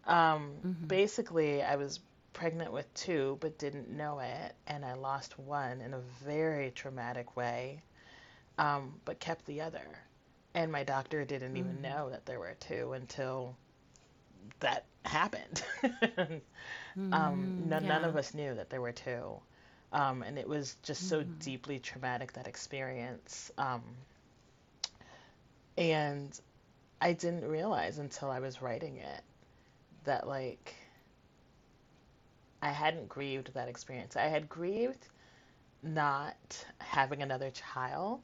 Um, 0.06 0.54
mm-hmm. 0.66 0.88
Basically, 0.88 1.64
I 1.64 1.76
was 1.76 2.00
pregnant 2.34 2.72
with 2.72 2.92
two, 2.94 3.38
but 3.40 3.58
didn't 3.58 3.90
know 3.90 4.20
it, 4.20 4.56
and 4.68 4.84
I 4.84 4.94
lost 4.94 5.38
one 5.40 5.82
in 5.82 5.94
a 5.94 6.00
very 6.24 6.72
traumatic 6.72 7.36
way, 7.38 7.82
um, 8.58 8.94
but 9.06 9.20
kept 9.20 9.46
the 9.46 9.62
other. 9.62 9.86
And 10.56 10.72
my 10.72 10.84
doctor 10.84 11.26
didn't 11.26 11.58
even 11.58 11.74
mm-hmm. 11.74 11.82
know 11.82 12.10
that 12.10 12.26
there 12.26 12.40
were 12.40 12.56
two 12.60 12.94
until 12.94 13.56
that 14.60 14.86
happened. 15.06 15.64
um, 16.98 17.64
no, 17.68 17.80
yeah. 17.80 17.88
None 17.88 18.04
of 18.04 18.16
us 18.16 18.34
knew 18.34 18.54
that 18.54 18.70
there 18.70 18.82
were 18.82 18.92
two. 18.92 19.40
Um, 19.94 20.24
and 20.24 20.40
it 20.40 20.50
was 20.50 20.76
just 20.84 21.08
so 21.08 21.22
mm-hmm. 21.22 21.38
deeply 21.40 21.80
traumatic 21.80 22.34
that 22.34 22.48
experience. 22.48 23.52
Um, 23.58 23.84
and 25.78 26.40
I 27.00 27.14
didn't 27.14 27.46
realize 27.46 28.00
until 28.00 28.30
I 28.30 28.40
was 28.40 28.62
writing 28.62 28.98
it 28.98 29.22
that 30.04 30.28
like 30.28 30.76
I 32.62 32.70
hadn't 32.70 33.10
grieved 33.10 33.54
that 33.54 33.68
experience. 33.68 34.16
I 34.16 34.28
had 34.28 34.50
grieved 34.50 35.08
not 35.84 36.66
having 36.80 37.22
another 37.22 37.52
child. 37.52 38.22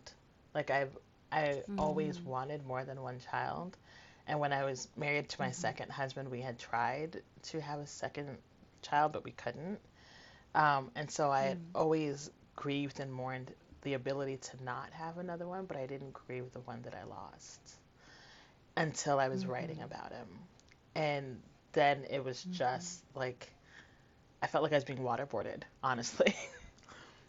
Like 0.55 0.71
I've 0.71 0.97
I 1.31 1.41
mm-hmm. 1.41 1.79
always 1.79 2.19
wanted 2.19 2.65
more 2.65 2.83
than 2.83 3.01
one 3.01 3.19
child. 3.31 3.77
And 4.27 4.39
when 4.39 4.53
I 4.53 4.63
was 4.63 4.87
married 4.95 5.29
to 5.29 5.39
my 5.39 5.47
mm-hmm. 5.47 5.53
second 5.53 5.91
husband, 5.91 6.29
we 6.29 6.41
had 6.41 6.57
tried 6.57 7.21
to 7.43 7.61
have 7.61 7.79
a 7.79 7.87
second 7.87 8.37
child, 8.81 9.11
but 9.11 9.23
we 9.23 9.31
couldn't. 9.31 9.79
Um, 10.55 10.91
and 10.95 11.09
so 11.09 11.29
I 11.31 11.41
had 11.41 11.57
mm. 11.57 11.65
always 11.75 12.29
grieved 12.55 12.99
and 12.99 13.13
mourned 13.13 13.53
the 13.81 13.93
ability 13.93 14.37
to 14.37 14.63
not 14.63 14.89
have 14.91 15.17
another 15.17 15.47
one, 15.47 15.65
but 15.65 15.77
I 15.77 15.85
didn't 15.85 16.13
grieve 16.13 16.51
the 16.51 16.59
one 16.61 16.81
that 16.83 16.93
I 16.93 17.03
lost 17.05 17.59
until 18.75 19.19
I 19.19 19.29
was 19.29 19.43
mm-hmm. 19.43 19.51
writing 19.51 19.81
about 19.81 20.11
him. 20.11 20.27
And 20.95 21.41
then 21.73 22.05
it 22.09 22.23
was 22.23 22.39
mm-hmm. 22.39 22.53
just 22.53 23.03
like, 23.15 23.47
I 24.41 24.47
felt 24.47 24.63
like 24.63 24.73
I 24.73 24.75
was 24.75 24.83
being 24.83 24.99
waterboarded, 24.99 25.63
honestly. 25.83 26.35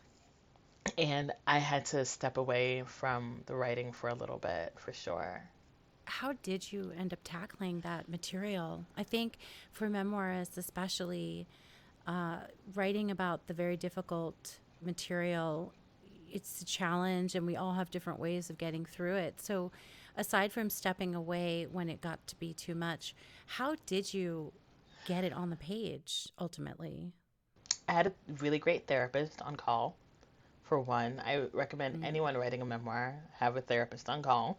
and 0.99 1.33
I 1.47 1.59
had 1.59 1.87
to 1.87 2.05
step 2.05 2.37
away 2.37 2.85
from 2.87 3.43
the 3.47 3.55
writing 3.55 3.93
for 3.93 4.09
a 4.09 4.15
little 4.15 4.39
bit, 4.39 4.75
for 4.79 4.93
sure. 4.93 5.43
How 6.05 6.33
did 6.43 6.73
you 6.73 6.93
end 6.99 7.13
up 7.13 7.21
tackling 7.23 7.81
that 7.81 8.09
material? 8.09 8.85
I 8.97 9.05
think 9.05 9.39
for 9.73 9.89
memoirists, 9.89 10.59
especially, 10.59 11.47
uh, 12.11 12.39
writing 12.75 13.13
about 13.13 13.47
the 13.47 13.55
very 13.55 13.77
difficult 13.77 14.59
material, 14.83 15.73
it's 16.29 16.61
a 16.61 16.65
challenge, 16.65 17.37
and 17.37 17.47
we 17.47 17.55
all 17.55 17.75
have 17.75 17.89
different 17.89 18.19
ways 18.19 18.51
of 18.51 18.59
getting 18.59 18.85
through 18.85 19.15
it. 19.15 19.41
So, 19.41 19.71
aside 20.17 20.53
from 20.53 20.71
stepping 20.71 21.15
away 21.15 21.69
when 21.71 21.89
it 21.89 22.01
got 22.01 22.27
to 22.27 22.37
be 22.37 22.53
too 22.53 22.75
much, 22.75 23.15
how 23.47 23.77
did 23.87 24.13
you 24.13 24.53
get 25.07 25.23
it 25.23 25.33
on 25.33 25.51
the 25.51 25.57
page 25.57 26.31
ultimately? 26.41 27.13
I 27.89 27.93
had 27.93 28.09
a 28.09 28.13
really 28.41 28.59
great 28.59 28.89
therapist 28.89 29.41
on 29.43 29.55
call. 29.55 29.97
For 30.65 30.81
one, 30.81 31.23
I 31.25 31.47
recommend 31.53 31.95
mm-hmm. 31.97 32.05
anyone 32.05 32.37
writing 32.37 32.61
a 32.61 32.67
memoir 32.67 33.15
have 33.39 33.57
a 33.57 33.61
therapist 33.61 34.09
on 34.09 34.21
call 34.21 34.59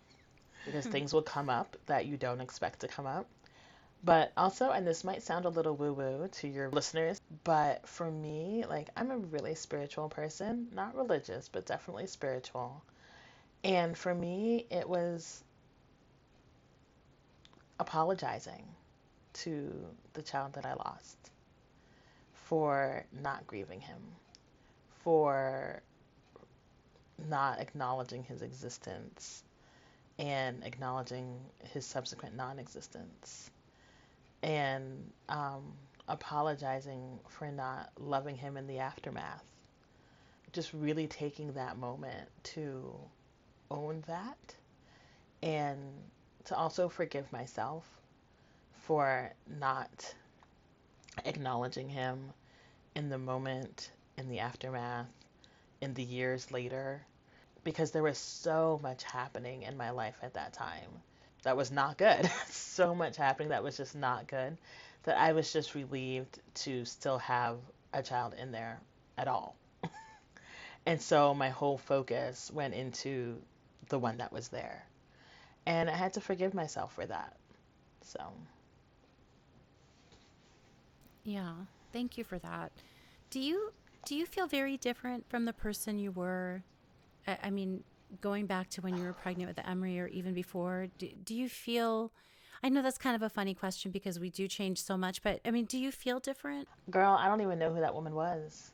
because 0.66 0.86
hmm. 0.86 0.92
things 0.92 1.14
will 1.14 1.22
come 1.22 1.50
up 1.50 1.76
that 1.88 2.06
you 2.06 2.16
don't 2.16 2.40
expect 2.40 2.80
to 2.82 2.88
come 2.88 3.08
up. 3.08 3.28
But 4.04 4.32
also, 4.36 4.72
and 4.72 4.86
this 4.88 5.04
might 5.04 5.22
sound 5.22 5.46
a 5.46 5.50
little 5.50 5.76
woo 5.76 5.94
woo 5.94 6.28
to 6.28 6.48
your 6.48 6.70
listeners, 6.70 7.22
but 7.44 7.88
for 7.88 8.10
me, 8.10 8.66
like, 8.68 8.90
I'm 8.96 9.12
a 9.12 9.18
really 9.18 9.54
spiritual 9.54 10.10
person, 10.10 10.70
not 10.74 10.96
religious, 10.96 11.50
but 11.50 11.68
definitely 11.68 12.08
spiritual. 12.08 12.84
And 13.64 13.96
for 13.96 14.16
me, 14.16 14.66
it 14.72 14.90
was 14.90 15.44
apologizing 17.80 18.66
to 19.34 19.72
the 20.14 20.24
child 20.24 20.54
that 20.54 20.66
I 20.66 20.74
lost 20.74 21.18
for 22.34 23.06
not 23.22 23.46
grieving 23.46 23.82
him, 23.82 24.02
for 25.04 25.84
not 27.30 27.60
acknowledging 27.60 28.24
his 28.24 28.42
existence 28.42 29.44
and 30.18 30.64
acknowledging 30.64 31.40
his 31.72 31.86
subsequent 31.86 32.36
non 32.36 32.58
existence 32.58 33.52
and 34.44 35.12
um, 35.30 35.74
apologizing 36.08 37.20
for 37.30 37.52
not 37.52 37.92
loving 38.00 38.36
him 38.36 38.58
in 38.58 38.68
the 38.68 38.80
aftermath. 38.80 39.44
Just 40.52 40.74
really 40.74 41.08
taking 41.08 41.54
that 41.54 41.78
moment 41.78 42.28
to 42.44 42.94
own 43.70 44.04
that 44.08 44.56
and 45.42 45.80
to 46.46 46.56
also 46.56 46.90
forgive 46.90 47.32
myself 47.32 47.86
for 48.84 49.32
not 49.60 50.14
acknowledging 51.26 51.88
him 51.88 52.34
in 52.96 53.10
the 53.10 53.18
moment, 53.18 53.92
in 54.18 54.28
the 54.28 54.40
aftermath, 54.40 55.08
in 55.80 55.94
the 55.94 56.04
years 56.04 56.52
later, 56.52 57.02
because 57.64 57.92
there 57.92 58.04
was 58.04 58.18
so 58.18 58.80
much 58.84 59.04
happening 59.04 59.62
in 59.64 59.78
my 59.78 59.92
life 59.92 60.18
at 60.22 60.34
that 60.34 60.52
time 60.52 60.90
that 61.44 61.58
was 61.58 61.72
not 61.72 61.98
good. 61.98 62.30
so 62.50 62.94
much 62.96 63.18
happening 63.18 63.50
that 63.50 63.64
was 63.64 63.78
just 63.78 63.96
not 63.96 64.28
good 64.28 64.58
that 65.04 65.18
I 65.18 65.34
was 65.34 65.52
just 65.52 65.76
relieved 65.76 66.40
to 66.54 66.86
still 66.86 67.18
have 67.20 67.58
a 67.94 68.04
child 68.04 68.36
in 68.40 68.52
there 68.52 68.80
at 69.18 69.28
all. 69.28 69.56
and 70.86 71.02
so 71.02 71.34
my 71.34 71.50
whole 71.50 71.78
focus 71.78 72.52
went 72.54 72.74
into 72.74 73.38
the 73.90 74.00
one 74.00 74.18
that 74.18 74.32
was 74.32 74.50
there. 74.50 74.86
And 75.66 75.90
I 75.90 75.96
had 75.96 76.14
to 76.14 76.22
forgive 76.22 76.54
myself 76.54 76.94
for 76.94 77.06
that. 77.06 77.36
So. 78.04 78.20
Yeah, 81.24 81.54
thank 81.94 82.18
you 82.18 82.24
for 82.24 82.40
that. 82.40 82.72
Do 83.30 83.40
you 83.40 83.72
do 84.06 84.16
you 84.16 84.26
feel 84.26 84.48
very 84.48 84.78
different 84.78 85.30
from 85.30 85.46
the 85.46 85.54
person 85.54 86.00
you 86.00 86.12
were? 86.12 86.64
I, 87.28 87.38
I 87.44 87.50
mean, 87.52 87.84
going 88.20 88.46
back 88.46 88.70
to 88.72 88.82
when 88.82 88.98
you 88.98 89.04
were 89.04 89.14
pregnant 89.14 89.48
with 89.48 89.66
Emery 89.66 90.00
or 90.00 90.08
even 90.08 90.34
before, 90.34 90.88
do, 90.98 91.10
do 91.24 91.34
you 91.34 91.48
feel? 91.48 92.12
I 92.64 92.70
know 92.70 92.82
that's 92.82 92.98
kind 92.98 93.16
of 93.16 93.22
a 93.22 93.30
funny 93.30 93.54
question 93.54 93.92
because 93.92 94.20
we 94.20 94.30
do 94.30 94.48
change 94.48 94.82
so 94.84 94.98
much, 94.98 95.24
but 95.24 95.40
I 95.46 95.52
mean, 95.52 95.66
do 95.66 95.80
you 95.80 95.92
feel 95.92 96.20
different? 96.20 96.68
Girl, 96.90 97.16
I 97.20 97.28
don't 97.28 97.42
even 97.42 97.58
know 97.58 97.74
who 97.74 97.80
that 97.80 97.96
woman 97.96 98.14
was. 98.14 98.72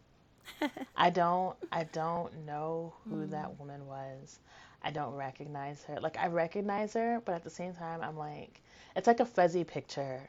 I 0.96 1.10
don't 1.10 1.56
I 1.72 1.84
don't 1.86 2.46
know 2.46 2.94
who 3.10 3.17
mm. 3.17 3.29
that 3.32 3.60
woman 3.60 3.86
was. 3.88 4.39
I 4.84 4.91
don't 4.91 5.13
recognize 5.13 5.84
her. 5.86 6.00
Like 6.00 6.17
I 6.17 6.27
recognize 6.27 6.94
her, 6.94 7.22
but 7.25 7.36
at 7.36 7.44
the 7.44 7.50
same 7.50 7.74
time 7.74 8.01
I'm 8.01 8.17
like 8.17 8.62
it's 8.96 9.08
like 9.08 9.20
a 9.20 9.25
fuzzy 9.25 9.63
picture. 9.63 10.22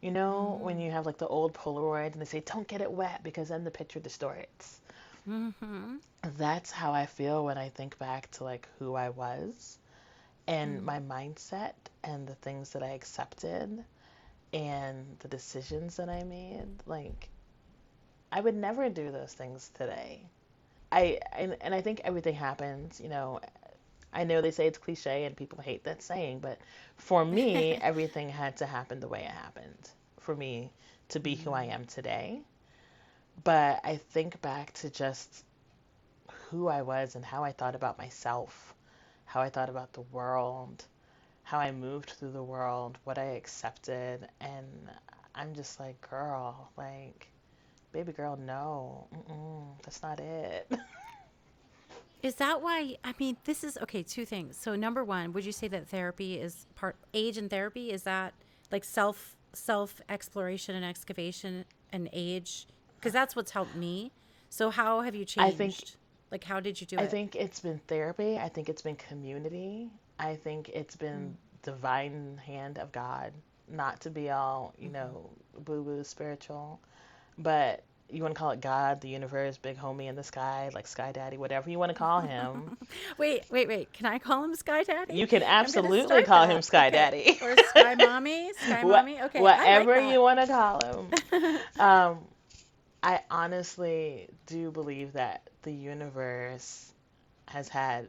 You 0.00 0.10
know, 0.10 0.58
mm. 0.60 0.64
when 0.64 0.78
you 0.80 0.90
have 0.90 1.06
like 1.06 1.18
the 1.18 1.26
old 1.26 1.52
Polaroids 1.54 2.12
and 2.12 2.20
they 2.20 2.26
say 2.26 2.40
don't 2.40 2.68
get 2.68 2.80
it 2.80 2.90
wet 2.90 3.22
because 3.22 3.48
then 3.48 3.64
the 3.64 3.70
picture 3.70 4.00
distorts. 4.00 4.80
Mm-hmm. 5.28 5.96
That's 6.36 6.70
how 6.70 6.92
I 6.92 7.06
feel 7.06 7.44
when 7.44 7.58
I 7.58 7.68
think 7.68 7.98
back 7.98 8.30
to 8.32 8.44
like 8.44 8.68
who 8.78 8.94
I 8.94 9.10
was 9.10 9.78
and 10.46 10.80
mm. 10.80 10.84
my 10.84 11.00
mindset 11.00 11.74
and 12.04 12.26
the 12.26 12.34
things 12.34 12.70
that 12.70 12.82
I 12.82 12.90
accepted 12.90 13.84
and 14.52 15.16
the 15.18 15.28
decisions 15.28 15.96
that 15.96 16.08
I 16.08 16.22
made. 16.22 16.66
Like 16.86 17.28
I 18.30 18.40
would 18.40 18.54
never 18.54 18.88
do 18.88 19.10
those 19.10 19.32
things 19.32 19.70
today. 19.74 20.22
I 20.92 21.18
and, 21.32 21.56
and 21.60 21.74
I 21.74 21.80
think 21.80 22.00
everything 22.04 22.34
happens, 22.34 23.00
you 23.00 23.08
know. 23.08 23.40
I 24.12 24.24
know 24.24 24.40
they 24.40 24.50
say 24.52 24.66
it's 24.66 24.78
cliche 24.78 25.24
and 25.24 25.36
people 25.36 25.60
hate 25.60 25.84
that 25.84 26.00
saying, 26.00 26.38
but 26.38 26.58
for 26.96 27.24
me, 27.24 27.74
everything 27.82 28.30
had 28.30 28.56
to 28.58 28.66
happen 28.66 29.00
the 29.00 29.08
way 29.08 29.20
it 29.24 29.30
happened 29.30 29.90
for 30.20 30.34
me 30.34 30.70
to 31.10 31.20
be 31.20 31.34
who 31.34 31.52
I 31.52 31.66
mm. 31.66 31.72
am 31.72 31.84
today. 31.84 32.40
But 33.44 33.80
I 33.84 33.96
think 33.96 34.40
back 34.42 34.72
to 34.74 34.90
just 34.90 35.44
who 36.50 36.68
I 36.68 36.82
was 36.82 37.14
and 37.14 37.24
how 37.24 37.44
I 37.44 37.52
thought 37.52 37.74
about 37.74 37.98
myself, 37.98 38.74
how 39.24 39.40
I 39.40 39.48
thought 39.50 39.68
about 39.68 39.92
the 39.92 40.02
world, 40.02 40.84
how 41.42 41.58
I 41.58 41.70
moved 41.70 42.10
through 42.10 42.32
the 42.32 42.42
world, 42.42 42.98
what 43.04 43.18
I 43.18 43.24
accepted, 43.36 44.28
and 44.40 44.66
I'm 45.34 45.54
just 45.54 45.78
like, 45.78 46.00
girl, 46.08 46.70
like 46.76 47.28
baby 47.92 48.12
girl, 48.12 48.36
no, 48.36 49.06
Mm-mm, 49.14 49.82
that's 49.82 50.02
not 50.02 50.20
it. 50.20 50.70
Is 52.22 52.34
that 52.36 52.60
why? 52.60 52.96
I 53.04 53.14
mean, 53.20 53.36
this 53.44 53.62
is 53.62 53.78
okay. 53.82 54.02
Two 54.02 54.24
things. 54.26 54.56
So, 54.56 54.74
number 54.74 55.04
one, 55.04 55.32
would 55.32 55.44
you 55.44 55.52
say 55.52 55.68
that 55.68 55.86
therapy 55.88 56.40
is 56.40 56.66
part 56.74 56.96
age 57.14 57.38
and 57.38 57.48
therapy? 57.48 57.92
Is 57.92 58.02
that 58.02 58.34
like 58.72 58.84
self 58.84 59.36
self 59.52 60.00
exploration 60.08 60.74
and 60.74 60.84
excavation 60.84 61.64
and 61.92 62.08
age? 62.12 62.66
Because 63.06 63.12
that's 63.12 63.36
what's 63.36 63.52
helped 63.52 63.76
me. 63.76 64.10
So, 64.50 64.68
how 64.68 65.00
have 65.02 65.14
you 65.14 65.24
changed? 65.24 65.54
I 65.54 65.56
think, 65.56 65.76
like, 66.32 66.42
how 66.42 66.58
did 66.58 66.80
you 66.80 66.88
do 66.88 66.96
I 66.96 67.02
it? 67.02 67.04
I 67.04 67.06
think 67.06 67.36
it's 67.36 67.60
been 67.60 67.80
therapy. 67.86 68.36
I 68.36 68.48
think 68.48 68.68
it's 68.68 68.82
been 68.82 68.96
community. 68.96 69.90
I 70.18 70.34
think 70.34 70.70
it's 70.70 70.96
been 70.96 71.36
mm. 71.36 71.62
divine 71.62 72.40
hand 72.44 72.78
of 72.78 72.90
God. 72.90 73.32
Not 73.68 74.00
to 74.00 74.10
be 74.10 74.30
all 74.30 74.74
you 74.76 74.86
mm-hmm. 74.86 74.94
know, 74.94 75.30
boo 75.56 75.84
boo 75.84 76.02
spiritual, 76.02 76.80
but 77.38 77.84
you 78.10 78.22
want 78.22 78.34
to 78.34 78.38
call 78.38 78.50
it 78.50 78.60
God, 78.60 79.00
the 79.00 79.08
universe, 79.08 79.56
big 79.56 79.78
homie 79.78 80.08
in 80.08 80.16
the 80.16 80.24
sky, 80.24 80.70
like 80.74 80.88
Sky 80.88 81.12
Daddy, 81.12 81.38
whatever 81.38 81.70
you 81.70 81.78
want 81.78 81.90
to 81.90 81.94
call 81.94 82.20
him. 82.20 82.76
wait, 83.18 83.44
wait, 83.50 83.68
wait. 83.68 83.92
Can 83.92 84.06
I 84.06 84.18
call 84.18 84.42
him 84.44 84.54
Sky 84.56 84.82
Daddy? 84.82 85.14
You 85.14 85.28
can 85.28 85.44
absolutely 85.44 86.24
call 86.24 86.46
that. 86.46 86.56
him 86.56 86.62
Sky 86.62 86.88
okay. 86.88 86.96
Daddy. 86.96 87.38
or 87.40 87.56
Sky 87.68 87.94
Mommy, 87.94 88.52
Sky 88.54 88.82
Mommy. 88.84 89.20
Okay. 89.22 89.40
Whatever 89.40 90.00
like 90.00 90.12
you 90.12 90.20
want 90.20 90.40
to 90.40 90.46
call 90.48 90.80
him. 90.84 91.58
um, 91.80 92.18
I 93.06 93.20
honestly 93.30 94.28
do 94.46 94.70
believe 94.70 95.12
that 95.12 95.48
the 95.62 95.72
universe 95.72 96.92
has 97.46 97.68
had 97.68 98.08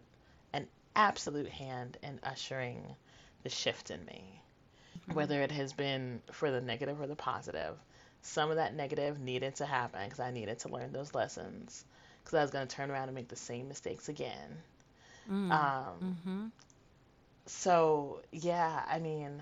an 0.54 0.68
absolute 0.96 1.50
hand 1.50 1.98
in 2.02 2.20
ushering 2.24 2.84
the 3.44 3.50
shift 3.50 3.92
in 3.92 4.04
me, 4.06 4.42
mm-hmm. 5.00 5.14
whether 5.14 5.42
it 5.42 5.52
has 5.52 5.74
been 5.74 6.22
for 6.32 6.52
the 6.52 6.62
negative 6.62 7.00
or 7.00 7.08
the 7.08 7.16
positive 7.16 7.78
some 8.22 8.50
of 8.50 8.58
that 8.58 8.76
negative 8.76 9.20
needed 9.20 9.56
to 9.56 9.66
happen 9.66 10.04
because 10.04 10.20
I 10.20 10.32
needed 10.32 10.60
to 10.60 10.70
learn 10.70 10.92
those 10.92 11.16
lessons 11.16 11.86
because 12.24 12.38
I 12.38 12.42
was 12.42 12.52
going 12.52 12.68
to 12.68 12.76
turn 12.76 12.92
around 12.92 13.08
and 13.08 13.16
make 13.16 13.30
the 13.30 13.36
same 13.36 13.68
mistakes 13.68 14.10
again. 14.10 14.58
Mm. 15.32 15.52
Um, 15.52 15.86
mm-hmm. 16.04 16.46
So, 17.46 18.22
yeah, 18.32 18.84
I 18.90 19.00
mean, 19.00 19.42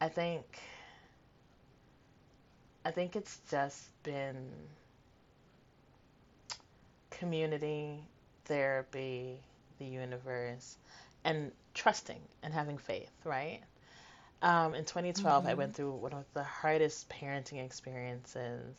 I 0.00 0.08
think. 0.08 0.44
I 2.86 2.92
think 2.92 3.16
it's 3.16 3.40
just 3.50 3.82
been 4.04 4.48
community, 7.10 7.98
therapy, 8.44 9.40
the 9.80 9.86
universe, 9.86 10.76
and 11.24 11.50
trusting 11.74 12.20
and 12.44 12.54
having 12.54 12.78
faith, 12.78 13.10
right? 13.24 13.58
Um, 14.40 14.76
in 14.76 14.84
2012, 14.84 15.42
mm-hmm. 15.42 15.50
I 15.50 15.54
went 15.54 15.74
through 15.74 15.94
one 15.94 16.12
of 16.12 16.26
the 16.32 16.44
hardest 16.44 17.08
parenting 17.08 17.64
experiences 17.64 18.76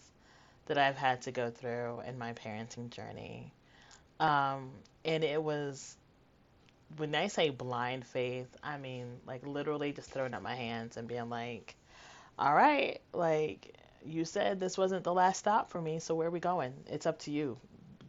that 0.68 0.78
I've 0.78 0.96
had 0.96 1.24
to 1.24 1.32
go 1.32 1.50
through 1.50 2.00
in 2.08 2.18
my 2.18 2.32
parenting 2.32 2.90
journey. 2.90 3.52
Um, 4.22 4.70
and 5.04 5.22
it 5.22 5.44
was, 5.44 5.98
when 6.96 7.14
I 7.14 7.28
say 7.28 7.50
blind 7.50 8.08
faith, 8.08 8.56
I 8.64 8.78
mean 8.78 9.18
like 9.26 9.46
literally 9.46 9.92
just 9.92 10.12
throwing 10.12 10.34
up 10.34 10.42
my 10.42 10.56
hands 10.56 10.96
and 10.96 11.10
being 11.10 11.30
like, 11.30 11.76
all 12.40 12.56
right, 12.56 13.02
like 13.12 13.76
you 14.08 14.26
said 14.26 14.60
this 14.60 14.78
wasn't 14.78 15.04
the 15.04 15.14
last 15.14 15.40
stop 15.40 15.70
for 15.70 15.82
me, 15.82 16.00
so 16.00 16.16
where 16.16 16.28
are 16.28 16.32
we 16.32 16.40
going? 16.40 16.74
It's 16.88 17.06
up 17.06 17.20
to 17.20 17.32
you. 17.32 17.58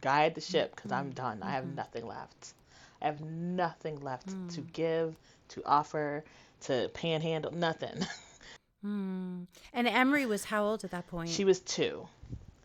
Guide 0.01 0.35
the 0.35 0.41
ship 0.41 0.75
because 0.75 0.91
I'm 0.91 1.05
mm-hmm. 1.05 1.13
done. 1.13 1.37
Mm-hmm. 1.39 1.47
I 1.47 1.51
have 1.51 1.65
mm-hmm. 1.65 1.75
nothing 1.75 2.07
left. 2.07 2.53
I 3.01 3.05
have 3.05 3.21
nothing 3.21 4.01
left 4.01 4.27
mm. 4.27 4.53
to 4.55 4.61
give, 4.61 5.15
to 5.49 5.63
offer, 5.65 6.23
to 6.61 6.89
panhandle, 6.93 7.51
nothing. 7.51 8.05
Hmm. 8.81 9.41
And 9.73 9.89
Emery 9.89 10.25
was 10.25 10.45
how 10.45 10.63
old 10.63 10.85
at 10.85 10.91
that 10.91 11.05
point? 11.07 11.29
She 11.29 11.43
was 11.43 11.59
two. 11.59 12.07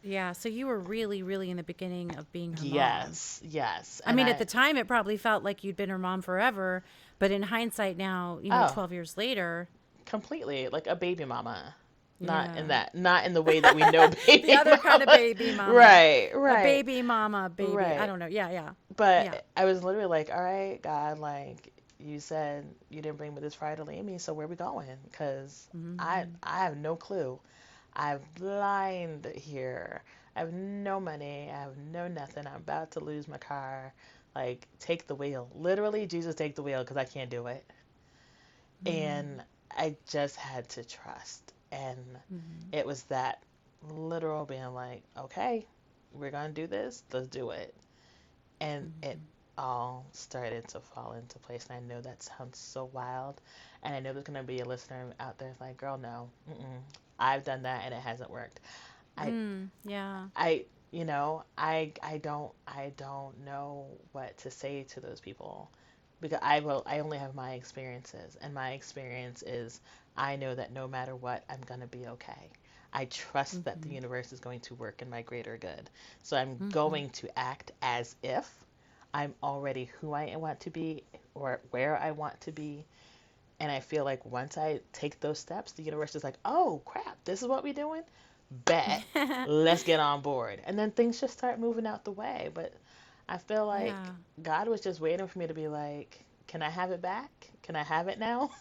Yeah, 0.04 0.32
so 0.32 0.48
you 0.48 0.66
were 0.66 0.78
really, 0.78 1.22
really 1.22 1.50
in 1.50 1.56
the 1.56 1.62
beginning 1.62 2.16
of 2.16 2.30
being 2.30 2.52
her 2.52 2.64
yes, 2.64 2.70
mom. 2.70 2.76
Yes, 2.76 3.40
yes. 3.42 4.02
I 4.06 4.12
mean, 4.12 4.26
I, 4.26 4.30
at 4.30 4.38
the 4.38 4.44
time, 4.44 4.76
it 4.76 4.86
probably 4.86 5.16
felt 5.16 5.42
like 5.42 5.64
you'd 5.64 5.76
been 5.76 5.88
her 5.88 5.98
mom 5.98 6.20
forever, 6.20 6.84
but 7.18 7.30
in 7.30 7.42
hindsight, 7.42 7.96
now, 7.96 8.38
you 8.42 8.50
know, 8.50 8.66
oh, 8.68 8.72
twelve 8.72 8.92
years 8.92 9.16
later, 9.16 9.68
completely 10.04 10.68
like 10.68 10.86
a 10.86 10.94
baby 10.94 11.24
mama. 11.24 11.74
Not 12.20 12.54
yeah. 12.54 12.60
in 12.60 12.68
that, 12.68 12.94
not 12.94 13.26
in 13.26 13.34
the 13.34 13.42
way 13.42 13.60
that 13.60 13.74
we 13.74 13.82
know 13.90 14.08
baby. 14.26 14.46
the 14.46 14.56
other 14.56 14.70
mama. 14.70 14.82
kind 14.82 15.02
of 15.02 15.08
baby 15.08 15.54
mama. 15.54 15.72
Right, 15.72 16.30
right. 16.34 16.60
A 16.60 16.64
baby 16.64 17.02
mama, 17.02 17.50
baby. 17.50 17.72
Right. 17.72 17.98
I 17.98 18.06
don't 18.06 18.18
know. 18.18 18.26
Yeah, 18.26 18.50
yeah. 18.50 18.70
But 18.96 19.26
yeah. 19.26 19.40
I 19.56 19.64
was 19.64 19.82
literally 19.82 20.06
like, 20.06 20.30
all 20.30 20.42
right, 20.42 20.80
God, 20.82 21.18
like 21.18 21.72
you 21.98 22.20
said 22.20 22.66
you 22.90 23.02
didn't 23.02 23.16
bring 23.16 23.34
me 23.34 23.40
this 23.40 23.54
far 23.54 23.74
to 23.74 23.84
leave 23.84 24.04
me, 24.04 24.18
so 24.18 24.32
where 24.32 24.46
we 24.46 24.56
going? 24.56 24.88
Because 25.10 25.68
mm-hmm. 25.76 25.96
I 25.98 26.26
I 26.42 26.58
have 26.64 26.76
no 26.76 26.96
clue. 26.96 27.38
I'm 27.96 28.20
blind 28.38 29.26
here. 29.36 30.02
I 30.36 30.40
have 30.40 30.52
no 30.52 31.00
money. 31.00 31.50
I 31.52 31.60
have 31.60 31.76
no 31.76 32.08
nothing. 32.08 32.46
I'm 32.46 32.56
about 32.56 32.92
to 32.92 33.00
lose 33.00 33.28
my 33.28 33.38
car. 33.38 33.92
Like, 34.34 34.66
take 34.80 35.06
the 35.06 35.14
wheel. 35.14 35.48
Literally, 35.54 36.06
Jesus, 36.06 36.34
take 36.34 36.56
the 36.56 36.62
wheel 36.62 36.80
because 36.80 36.96
I 36.96 37.04
can't 37.04 37.30
do 37.30 37.46
it. 37.46 37.64
Mm-hmm. 38.84 38.96
And 38.96 39.42
I 39.70 39.96
just 40.08 40.36
had 40.36 40.68
to 40.70 40.84
trust. 40.84 41.53
And 41.74 41.98
mm-hmm. 42.32 42.68
it 42.72 42.86
was 42.86 43.02
that 43.04 43.42
literal 43.90 44.46
being 44.46 44.72
like, 44.72 45.02
okay, 45.18 45.66
we're 46.12 46.30
going 46.30 46.54
to 46.54 46.60
do 46.62 46.66
this. 46.66 47.02
Let's 47.12 47.28
do 47.28 47.50
it. 47.50 47.74
And 48.60 48.92
it 49.02 49.16
mm-hmm 49.16 49.24
all 49.58 50.06
started 50.12 50.66
to 50.68 50.80
fall 50.80 51.12
into 51.12 51.38
place. 51.38 51.66
And 51.68 51.78
I 51.78 51.94
know 51.94 52.00
that 52.00 52.22
sounds 52.22 52.58
so 52.58 52.90
wild. 52.92 53.40
And 53.82 53.94
I 53.94 54.00
know 54.00 54.12
there's 54.12 54.24
going 54.24 54.40
to 54.40 54.46
be 54.46 54.60
a 54.60 54.64
listener 54.64 55.12
out 55.20 55.38
there 55.38 55.52
like, 55.60 55.76
girl, 55.76 55.98
no, 55.98 56.28
mm-mm. 56.50 56.80
I've 57.18 57.44
done 57.44 57.62
that 57.62 57.82
and 57.84 57.94
it 57.94 58.00
hasn't 58.00 58.30
worked. 58.30 58.60
I, 59.16 59.28
mm, 59.28 59.68
yeah. 59.84 60.26
I, 60.34 60.64
you 60.90 61.04
know, 61.04 61.44
I, 61.56 61.92
I 62.02 62.18
don't, 62.18 62.52
I 62.66 62.92
don't 62.96 63.44
know 63.44 63.86
what 64.12 64.36
to 64.38 64.50
say 64.50 64.84
to 64.90 65.00
those 65.00 65.20
people 65.20 65.70
because 66.20 66.38
I 66.42 66.60
will, 66.60 66.82
I 66.86 67.00
only 67.00 67.18
have 67.18 67.34
my 67.34 67.52
experiences 67.52 68.36
and 68.40 68.54
my 68.54 68.72
experience 68.72 69.42
is 69.42 69.80
I 70.16 70.36
know 70.36 70.54
that 70.54 70.72
no 70.72 70.86
matter 70.86 71.16
what, 71.16 71.44
I'm 71.48 71.60
going 71.66 71.80
to 71.80 71.86
be 71.86 72.06
okay. 72.06 72.50
I 72.92 73.06
trust 73.06 73.54
mm-hmm. 73.54 73.62
that 73.64 73.82
the 73.82 73.88
mm-hmm. 73.88 73.96
universe 73.96 74.32
is 74.32 74.40
going 74.40 74.60
to 74.60 74.74
work 74.74 75.02
in 75.02 75.10
my 75.10 75.22
greater 75.22 75.56
good. 75.56 75.90
So 76.22 76.36
I'm 76.36 76.54
mm-hmm. 76.54 76.68
going 76.70 77.10
to 77.10 77.38
act 77.38 77.72
as 77.82 78.14
if 78.22 78.48
I'm 79.12 79.34
already 79.42 79.90
who 80.00 80.12
I 80.12 80.34
want 80.36 80.60
to 80.60 80.70
be 80.70 81.02
or 81.34 81.60
where 81.70 81.96
I 81.96 82.12
want 82.12 82.40
to 82.42 82.52
be. 82.52 82.84
And 83.58 83.70
I 83.70 83.80
feel 83.80 84.04
like 84.04 84.24
once 84.24 84.56
I 84.56 84.80
take 84.92 85.20
those 85.20 85.38
steps, 85.38 85.72
the 85.72 85.82
universe 85.82 86.14
is 86.14 86.24
like, 86.24 86.36
oh 86.44 86.82
crap, 86.84 87.16
this 87.24 87.42
is 87.42 87.48
what 87.48 87.64
we're 87.64 87.72
doing? 87.72 88.02
Bet. 88.50 89.04
Let's 89.48 89.82
get 89.82 89.98
on 89.98 90.20
board. 90.20 90.60
And 90.64 90.78
then 90.78 90.92
things 90.92 91.20
just 91.20 91.36
start 91.36 91.58
moving 91.58 91.86
out 91.86 92.04
the 92.04 92.12
way. 92.12 92.50
But 92.54 92.74
I 93.28 93.38
feel 93.38 93.66
like 93.66 93.88
yeah. 93.88 94.06
God 94.42 94.68
was 94.68 94.80
just 94.80 95.00
waiting 95.00 95.26
for 95.26 95.38
me 95.38 95.46
to 95.48 95.54
be 95.54 95.66
like, 95.66 96.24
can 96.46 96.62
I 96.62 96.70
have 96.70 96.92
it 96.92 97.02
back? 97.02 97.30
Can 97.62 97.74
I 97.74 97.82
have 97.82 98.06
it 98.06 98.20
now? 98.20 98.50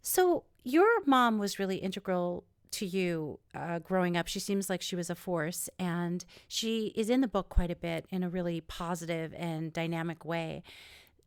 So 0.00 0.44
your 0.68 1.04
mom 1.06 1.38
was 1.38 1.58
really 1.58 1.76
integral 1.76 2.44
to 2.70 2.84
you 2.84 3.38
uh, 3.54 3.78
growing 3.78 4.16
up. 4.16 4.26
She 4.26 4.40
seems 4.40 4.68
like 4.68 4.82
she 4.82 4.96
was 4.96 5.08
a 5.08 5.14
force, 5.14 5.70
and 5.78 6.24
she 6.46 6.92
is 6.94 7.08
in 7.08 7.22
the 7.22 7.28
book 7.28 7.48
quite 7.48 7.70
a 7.70 7.76
bit 7.76 8.04
in 8.10 8.22
a 8.22 8.28
really 8.28 8.60
positive 8.60 9.32
and 9.36 9.72
dynamic 9.72 10.24
way. 10.26 10.62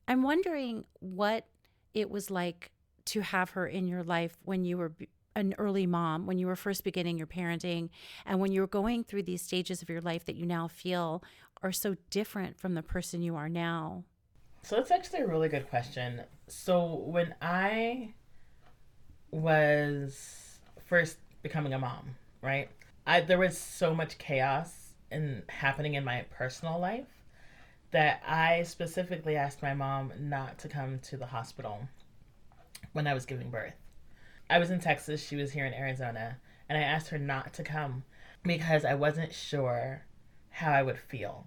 I'm 0.07 0.21
wondering 0.21 0.85
what 0.99 1.47
it 1.95 2.11
was 2.11 2.29
like 2.29 2.71
to 3.05 3.21
have 3.21 3.51
her 3.51 3.65
in 3.65 3.87
your 3.87 4.03
life 4.03 4.37
when 4.43 4.63
you 4.63 4.77
were 4.77 4.93
an 5.35 5.55
early 5.57 5.87
mom, 5.87 6.27
when 6.27 6.37
you 6.37 6.45
were 6.45 6.55
first 6.55 6.83
beginning 6.83 7.17
your 7.17 7.25
parenting, 7.25 7.89
and 8.25 8.39
when 8.39 8.51
you 8.51 8.61
were 8.61 8.67
going 8.67 9.03
through 9.03 9.23
these 9.23 9.41
stages 9.41 9.81
of 9.81 9.89
your 9.89 10.01
life 10.01 10.25
that 10.25 10.35
you 10.35 10.45
now 10.45 10.67
feel 10.67 11.23
are 11.63 11.71
so 11.71 11.95
different 12.11 12.59
from 12.59 12.75
the 12.75 12.83
person 12.83 13.23
you 13.23 13.35
are 13.35 13.49
now? 13.49 14.03
So 14.61 14.75
that's 14.75 14.91
actually 14.91 15.21
a 15.21 15.27
really 15.27 15.49
good 15.49 15.67
question. 15.69 16.21
So 16.47 17.03
when 17.05 17.33
I 17.41 18.13
was 19.31 20.59
first 20.85 21.17
becoming 21.41 21.73
a 21.73 21.79
mom, 21.79 22.15
right? 22.41 22.69
I 23.07 23.21
there 23.21 23.37
was 23.37 23.57
so 23.57 23.95
much 23.95 24.17
chaos 24.17 24.93
and 25.09 25.43
happening 25.49 25.95
in 25.95 26.03
my 26.03 26.25
personal 26.31 26.79
life 26.79 27.07
that 27.91 28.21
I 28.25 28.63
specifically 28.63 29.35
asked 29.35 29.61
my 29.61 29.73
mom 29.73 30.13
not 30.17 30.57
to 30.59 30.69
come 30.69 30.99
to 30.99 31.17
the 31.17 31.25
hospital 31.25 31.87
when 32.93 33.07
I 33.07 33.13
was 33.13 33.25
giving 33.25 33.49
birth. 33.49 33.75
I 34.49 34.59
was 34.59 34.71
in 34.71 34.79
Texas, 34.79 35.25
she 35.25 35.35
was 35.35 35.51
here 35.51 35.65
in 35.65 35.73
Arizona, 35.73 36.37
and 36.69 36.77
I 36.77 36.81
asked 36.81 37.09
her 37.09 37.17
not 37.17 37.53
to 37.53 37.63
come 37.63 38.03
because 38.43 38.85
I 38.85 38.93
wasn't 38.95 39.33
sure 39.33 40.03
how 40.49 40.71
I 40.71 40.83
would 40.83 40.97
feel 40.97 41.45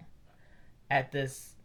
at 0.89 1.11
this, 1.11 1.55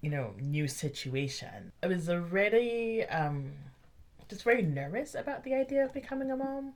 you 0.00 0.10
know, 0.10 0.34
new 0.40 0.68
situation. 0.68 1.72
I 1.82 1.86
was 1.86 2.08
already 2.08 3.04
um, 3.04 3.52
just 4.34 4.44
very 4.44 4.62
nervous 4.62 5.14
about 5.14 5.44
the 5.44 5.54
idea 5.54 5.84
of 5.84 5.92
becoming 5.92 6.30
a 6.30 6.36
mom 6.36 6.74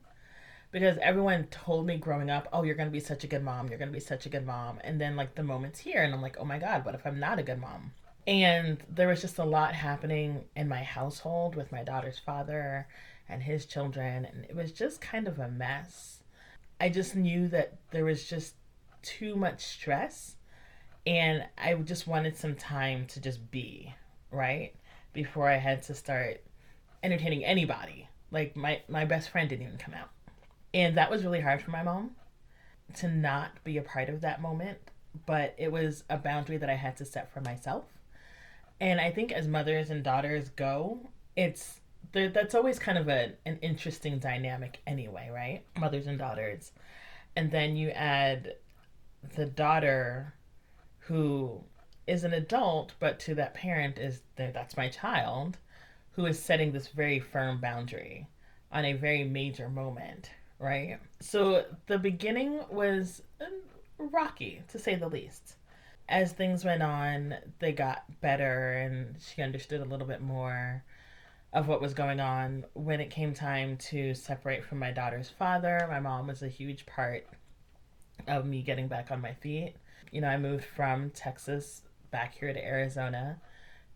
because 0.70 0.98
everyone 1.00 1.44
told 1.46 1.86
me 1.86 1.96
growing 1.96 2.30
up, 2.30 2.48
oh, 2.52 2.62
you're 2.62 2.74
going 2.74 2.88
to 2.88 2.92
be 2.92 3.00
such 3.00 3.24
a 3.24 3.26
good 3.26 3.42
mom. 3.42 3.68
You're 3.68 3.78
going 3.78 3.90
to 3.90 3.94
be 3.94 4.00
such 4.00 4.26
a 4.26 4.28
good 4.28 4.46
mom. 4.46 4.78
And 4.84 5.00
then, 5.00 5.16
like, 5.16 5.34
the 5.34 5.42
moment's 5.42 5.80
here, 5.80 6.02
and 6.02 6.12
I'm 6.12 6.22
like, 6.22 6.36
oh 6.38 6.44
my 6.44 6.58
God, 6.58 6.84
what 6.84 6.94
if 6.94 7.06
I'm 7.06 7.18
not 7.18 7.38
a 7.38 7.42
good 7.42 7.60
mom? 7.60 7.92
And 8.26 8.78
there 8.94 9.08
was 9.08 9.22
just 9.22 9.38
a 9.38 9.44
lot 9.44 9.74
happening 9.74 10.44
in 10.54 10.68
my 10.68 10.82
household 10.82 11.56
with 11.56 11.72
my 11.72 11.82
daughter's 11.82 12.18
father 12.18 12.86
and 13.28 13.42
his 13.42 13.64
children. 13.64 14.26
And 14.26 14.44
it 14.44 14.54
was 14.54 14.72
just 14.72 15.00
kind 15.00 15.26
of 15.26 15.38
a 15.38 15.48
mess. 15.48 16.22
I 16.78 16.90
just 16.90 17.16
knew 17.16 17.48
that 17.48 17.78
there 17.90 18.04
was 18.04 18.28
just 18.28 18.54
too 19.02 19.34
much 19.34 19.64
stress. 19.64 20.36
And 21.06 21.46
I 21.56 21.72
just 21.74 22.06
wanted 22.06 22.36
some 22.36 22.54
time 22.54 23.06
to 23.06 23.20
just 23.20 23.50
be, 23.50 23.94
right? 24.30 24.74
Before 25.14 25.48
I 25.48 25.56
had 25.56 25.82
to 25.84 25.94
start 25.94 26.42
entertaining 27.02 27.44
anybody. 27.44 28.08
Like, 28.30 28.56
my, 28.56 28.82
my 28.88 29.04
best 29.04 29.30
friend 29.30 29.48
didn't 29.48 29.66
even 29.66 29.78
come 29.78 29.94
out 29.94 30.10
and 30.74 30.96
that 30.96 31.10
was 31.10 31.24
really 31.24 31.40
hard 31.40 31.62
for 31.62 31.70
my 31.70 31.82
mom 31.82 32.12
to 32.96 33.08
not 33.08 33.62
be 33.64 33.76
a 33.76 33.82
part 33.82 34.08
of 34.08 34.20
that 34.20 34.40
moment, 34.40 34.78
but 35.26 35.54
it 35.58 35.72
was 35.72 36.04
a 36.08 36.16
boundary 36.16 36.56
that 36.56 36.70
I 36.70 36.74
had 36.74 36.96
to 36.98 37.04
set 37.04 37.32
for 37.32 37.40
myself. 37.40 37.84
And 38.80 39.00
I 39.00 39.10
think 39.10 39.32
as 39.32 39.48
mothers 39.48 39.90
and 39.90 40.02
daughters 40.02 40.50
go, 40.50 41.10
it's 41.36 41.80
there, 42.12 42.28
that's 42.28 42.54
always 42.54 42.78
kind 42.78 42.96
of 42.96 43.08
a, 43.08 43.32
an 43.44 43.58
interesting 43.60 44.18
dynamic 44.18 44.80
anyway, 44.86 45.30
right? 45.32 45.62
Mothers 45.78 46.06
and 46.06 46.18
daughters. 46.18 46.72
And 47.36 47.50
then 47.50 47.76
you 47.76 47.90
add 47.90 48.54
the 49.36 49.46
daughter 49.46 50.34
who 51.00 51.62
is 52.06 52.24
an 52.24 52.32
adult, 52.32 52.92
but 53.00 53.18
to 53.20 53.34
that 53.34 53.54
parent 53.54 53.98
is 53.98 54.22
that's 54.36 54.76
my 54.76 54.88
child, 54.88 55.58
who 56.18 56.26
is 56.26 56.38
setting 56.38 56.72
this 56.72 56.88
very 56.88 57.20
firm 57.20 57.60
boundary 57.60 58.26
on 58.72 58.84
a 58.84 58.92
very 58.92 59.24
major 59.24 59.68
moment 59.68 60.30
right? 60.58 60.98
So 61.20 61.64
the 61.86 61.98
beginning 61.98 62.60
was 62.70 63.22
um, 63.40 64.08
rocky, 64.12 64.62
to 64.68 64.78
say 64.78 64.94
the 64.96 65.08
least. 65.08 65.56
As 66.08 66.32
things 66.32 66.64
went 66.64 66.82
on, 66.82 67.34
they 67.58 67.72
got 67.72 68.04
better 68.20 68.72
and 68.72 69.16
she 69.20 69.42
understood 69.42 69.80
a 69.80 69.84
little 69.84 70.06
bit 70.06 70.22
more 70.22 70.82
of 71.52 71.68
what 71.68 71.80
was 71.80 71.94
going 71.94 72.20
on. 72.20 72.64
When 72.74 73.00
it 73.00 73.10
came 73.10 73.34
time 73.34 73.76
to 73.88 74.14
separate 74.14 74.64
from 74.64 74.78
my 74.78 74.90
daughter's 74.90 75.28
father, 75.28 75.86
my 75.90 76.00
mom 76.00 76.26
was 76.26 76.42
a 76.42 76.48
huge 76.48 76.86
part 76.86 77.26
of 78.26 78.46
me 78.46 78.62
getting 78.62 78.88
back 78.88 79.10
on 79.10 79.20
my 79.20 79.34
feet. 79.34 79.74
You 80.10 80.22
know, 80.22 80.28
I 80.28 80.38
moved 80.38 80.64
from 80.64 81.10
Texas 81.10 81.82
back 82.10 82.34
here 82.34 82.52
to 82.52 82.64
Arizona 82.64 83.38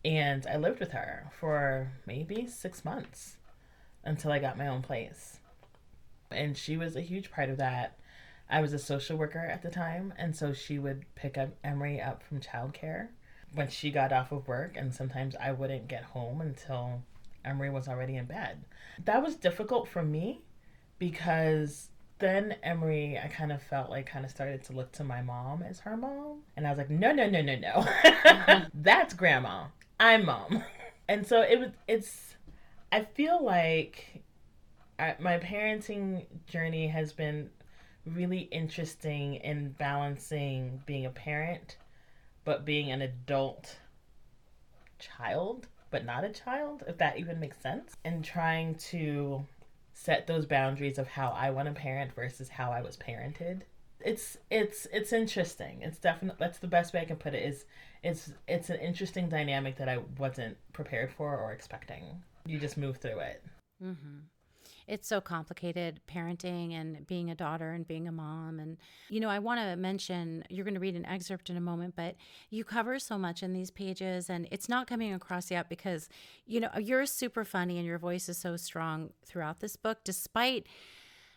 and 0.04 0.46
I 0.46 0.56
lived 0.56 0.80
with 0.80 0.92
her 0.92 1.30
for 1.38 1.92
maybe 2.06 2.46
six 2.46 2.84
months 2.84 3.36
until 4.04 4.32
I 4.32 4.38
got 4.38 4.58
my 4.58 4.66
own 4.66 4.82
place 4.82 5.38
and 6.34 6.56
she 6.56 6.76
was 6.76 6.96
a 6.96 7.00
huge 7.00 7.30
part 7.30 7.50
of 7.50 7.58
that. 7.58 7.98
I 8.48 8.60
was 8.60 8.72
a 8.72 8.78
social 8.78 9.16
worker 9.16 9.38
at 9.38 9.62
the 9.62 9.70
time, 9.70 10.12
and 10.18 10.36
so 10.36 10.52
she 10.52 10.78
would 10.78 11.04
pick 11.14 11.38
up 11.38 11.50
Emery 11.64 12.00
up 12.00 12.22
from 12.22 12.40
childcare 12.40 13.08
when 13.54 13.68
she 13.68 13.90
got 13.90 14.12
off 14.12 14.32
of 14.32 14.48
work, 14.48 14.76
and 14.76 14.94
sometimes 14.94 15.36
I 15.36 15.52
wouldn't 15.52 15.88
get 15.88 16.04
home 16.04 16.40
until 16.40 17.02
Emery 17.44 17.70
was 17.70 17.88
already 17.88 18.16
in 18.16 18.26
bed. 18.26 18.64
That 19.04 19.22
was 19.22 19.36
difficult 19.36 19.88
for 19.88 20.02
me 20.02 20.42
because 20.98 21.88
then 22.18 22.56
Emery, 22.62 23.18
I 23.22 23.28
kind 23.28 23.52
of 23.52 23.62
felt 23.62 23.90
like 23.90 24.06
kind 24.06 24.24
of 24.24 24.30
started 24.30 24.62
to 24.64 24.72
look 24.72 24.92
to 24.92 25.04
my 25.04 25.22
mom 25.22 25.62
as 25.62 25.80
her 25.80 25.96
mom, 25.96 26.40
and 26.56 26.66
I 26.66 26.70
was 26.70 26.78
like, 26.78 26.90
no, 26.90 27.12
no, 27.12 27.28
no, 27.28 27.40
no, 27.40 27.56
no, 27.56 27.68
mm-hmm. 28.04 28.68
that's 28.74 29.14
grandma. 29.14 29.64
I'm 30.02 30.26
mom, 30.26 30.64
and 31.08 31.24
so 31.24 31.42
it 31.42 31.60
was. 31.60 31.70
It's. 31.86 32.34
I 32.90 33.04
feel 33.04 33.42
like 33.42 34.24
I, 34.98 35.14
my 35.20 35.38
parenting 35.38 36.26
journey 36.46 36.88
has 36.88 37.12
been 37.12 37.50
really 38.04 38.40
interesting 38.40 39.36
in 39.36 39.76
balancing 39.78 40.82
being 40.86 41.06
a 41.06 41.10
parent, 41.10 41.76
but 42.44 42.64
being 42.64 42.90
an 42.90 43.00
adult 43.00 43.76
child, 44.98 45.68
but 45.92 46.04
not 46.04 46.24
a 46.24 46.30
child, 46.30 46.82
if 46.88 46.98
that 46.98 47.18
even 47.18 47.38
makes 47.38 47.60
sense, 47.60 47.94
and 48.04 48.24
trying 48.24 48.74
to 48.74 49.46
set 49.94 50.26
those 50.26 50.46
boundaries 50.46 50.98
of 50.98 51.06
how 51.06 51.28
I 51.28 51.50
want 51.50 51.68
to 51.68 51.74
parent 51.74 52.12
versus 52.12 52.48
how 52.48 52.72
I 52.72 52.82
was 52.82 52.96
parented. 52.96 53.60
It's 54.00 54.36
it's 54.50 54.88
it's 54.92 55.12
interesting. 55.12 55.82
It's 55.82 55.98
definitely 55.98 56.38
that's 56.40 56.58
the 56.58 56.66
best 56.66 56.92
way 56.92 57.02
I 57.02 57.04
can 57.04 57.16
put 57.16 57.34
it 57.34 57.44
is 57.44 57.66
it's 58.02 58.32
it's 58.48 58.70
an 58.70 58.80
interesting 58.80 59.28
dynamic 59.28 59.76
that 59.76 59.88
I 59.88 59.98
wasn't 60.18 60.56
prepared 60.72 61.12
for 61.12 61.36
or 61.36 61.52
expecting. 61.52 62.04
You 62.46 62.58
just 62.58 62.76
move 62.76 62.96
through 62.96 63.20
it. 63.20 63.42
Mm-hmm 63.82 64.18
it's 64.86 65.08
so 65.08 65.20
complicated 65.20 66.00
parenting 66.06 66.72
and 66.72 67.06
being 67.06 67.30
a 67.30 67.34
daughter 67.34 67.72
and 67.72 67.86
being 67.86 68.08
a 68.08 68.12
mom. 68.12 68.58
And, 68.58 68.76
you 69.08 69.20
know, 69.20 69.28
I 69.28 69.38
want 69.38 69.60
to 69.60 69.76
mention 69.76 70.44
you're 70.50 70.64
going 70.64 70.74
to 70.74 70.80
read 70.80 70.96
an 70.96 71.06
excerpt 71.06 71.50
in 71.50 71.56
a 71.56 71.60
moment, 71.60 71.94
but 71.96 72.16
you 72.50 72.64
cover 72.64 72.98
so 72.98 73.16
much 73.16 73.42
in 73.42 73.52
these 73.52 73.70
pages 73.70 74.28
and 74.28 74.48
it's 74.50 74.68
not 74.68 74.86
coming 74.86 75.14
across 75.14 75.50
yet 75.50 75.68
because, 75.68 76.08
you 76.46 76.60
know, 76.60 76.70
you're 76.78 77.06
super 77.06 77.44
funny 77.44 77.78
and 77.78 77.86
your 77.86 77.98
voice 77.98 78.28
is 78.28 78.38
so 78.38 78.56
strong 78.56 79.10
throughout 79.24 79.60
this 79.60 79.76
book, 79.76 79.98
despite 80.04 80.66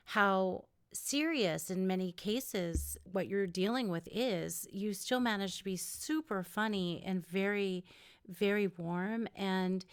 how 0.06 0.66
serious 0.96 1.70
in 1.70 1.86
many 1.86 2.12
cases 2.12 2.98
what 3.12 3.28
you're 3.28 3.48
dealing 3.48 3.90
with 3.90 4.08
is 4.12 4.68
you 4.72 4.94
still 4.94 5.20
manage 5.20 5.58
to 5.58 5.64
be 5.64 5.76
super 5.76 6.44
funny 6.44 7.04
and 7.06 7.26
very 7.26 7.84
very 8.28 8.68
warm 8.78 9.28
and 9.36 9.86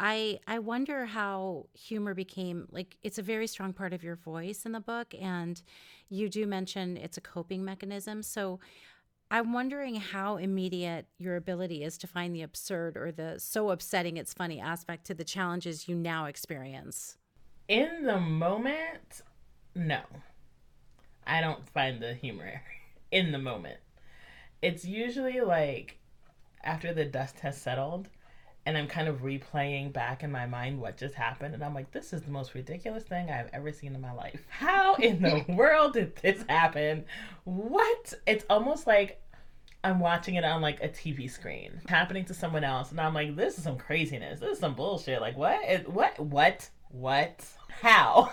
I 0.00 0.40
I 0.46 0.60
wonder 0.60 1.04
how 1.04 1.66
humor 1.74 2.14
became 2.14 2.66
like 2.70 2.96
it's 3.02 3.18
a 3.18 3.22
very 3.22 3.46
strong 3.46 3.74
part 3.74 3.92
of 3.92 4.02
your 4.02 4.16
voice 4.16 4.64
in 4.64 4.72
the 4.72 4.80
book 4.80 5.14
and 5.20 5.60
you 6.08 6.30
do 6.30 6.46
mention 6.46 6.96
it's 6.96 7.18
a 7.18 7.20
coping 7.20 7.64
mechanism. 7.64 8.22
So 8.22 8.60
I'm 9.30 9.52
wondering 9.52 9.96
how 9.96 10.38
immediate 10.38 11.06
your 11.18 11.36
ability 11.36 11.84
is 11.84 11.98
to 11.98 12.06
find 12.06 12.34
the 12.34 12.42
absurd 12.42 12.96
or 12.96 13.12
the 13.12 13.38
so 13.38 13.70
upsetting 13.70 14.16
it's 14.16 14.32
funny 14.32 14.58
aspect 14.58 15.04
to 15.06 15.14
the 15.14 15.22
challenges 15.22 15.86
you 15.86 15.94
now 15.94 16.24
experience. 16.24 17.18
In 17.68 18.04
the 18.04 18.18
moment, 18.18 19.20
no. 19.74 20.00
I 21.30 21.40
don't 21.40 21.66
find 21.68 22.02
the 22.02 22.14
humor 22.14 22.62
in 23.12 23.32
the 23.32 23.38
moment. 23.38 23.78
It's 24.62 24.84
usually 24.84 25.40
like 25.40 25.98
after 26.62 26.92
the 26.92 27.04
dust 27.04 27.40
has 27.40 27.60
settled 27.60 28.08
and 28.66 28.76
I'm 28.76 28.88
kind 28.88 29.08
of 29.08 29.22
replaying 29.22 29.92
back 29.92 30.22
in 30.22 30.30
my 30.30 30.46
mind 30.46 30.80
what 30.80 30.98
just 30.98 31.14
happened, 31.14 31.54
and 31.54 31.64
I'm 31.64 31.74
like, 31.74 31.90
this 31.92 32.12
is 32.12 32.22
the 32.22 32.30
most 32.30 32.54
ridiculous 32.54 33.04
thing 33.04 33.30
I've 33.30 33.48
ever 33.54 33.72
seen 33.72 33.94
in 33.94 34.00
my 34.02 34.12
life. 34.12 34.44
How 34.50 34.96
in 34.96 35.22
the 35.22 35.44
world 35.54 35.94
did 35.94 36.14
this 36.16 36.44
happen? 36.46 37.06
What? 37.44 38.12
It's 38.26 38.44
almost 38.50 38.86
like 38.86 39.22
I'm 39.82 39.98
watching 39.98 40.34
it 40.34 40.44
on 40.44 40.60
like 40.60 40.82
a 40.82 40.88
TV 40.88 41.30
screen 41.30 41.80
happening 41.88 42.26
to 42.26 42.34
someone 42.34 42.64
else, 42.64 42.90
and 42.90 43.00
I'm 43.00 43.14
like, 43.14 43.34
this 43.34 43.56
is 43.56 43.64
some 43.64 43.78
craziness. 43.78 44.40
This 44.40 44.52
is 44.52 44.58
some 44.58 44.74
bullshit. 44.74 45.22
Like, 45.22 45.38
what? 45.38 45.58
It, 45.64 45.88
what? 45.88 46.18
What? 46.20 46.68
What? 46.90 47.46
How? 47.80 48.30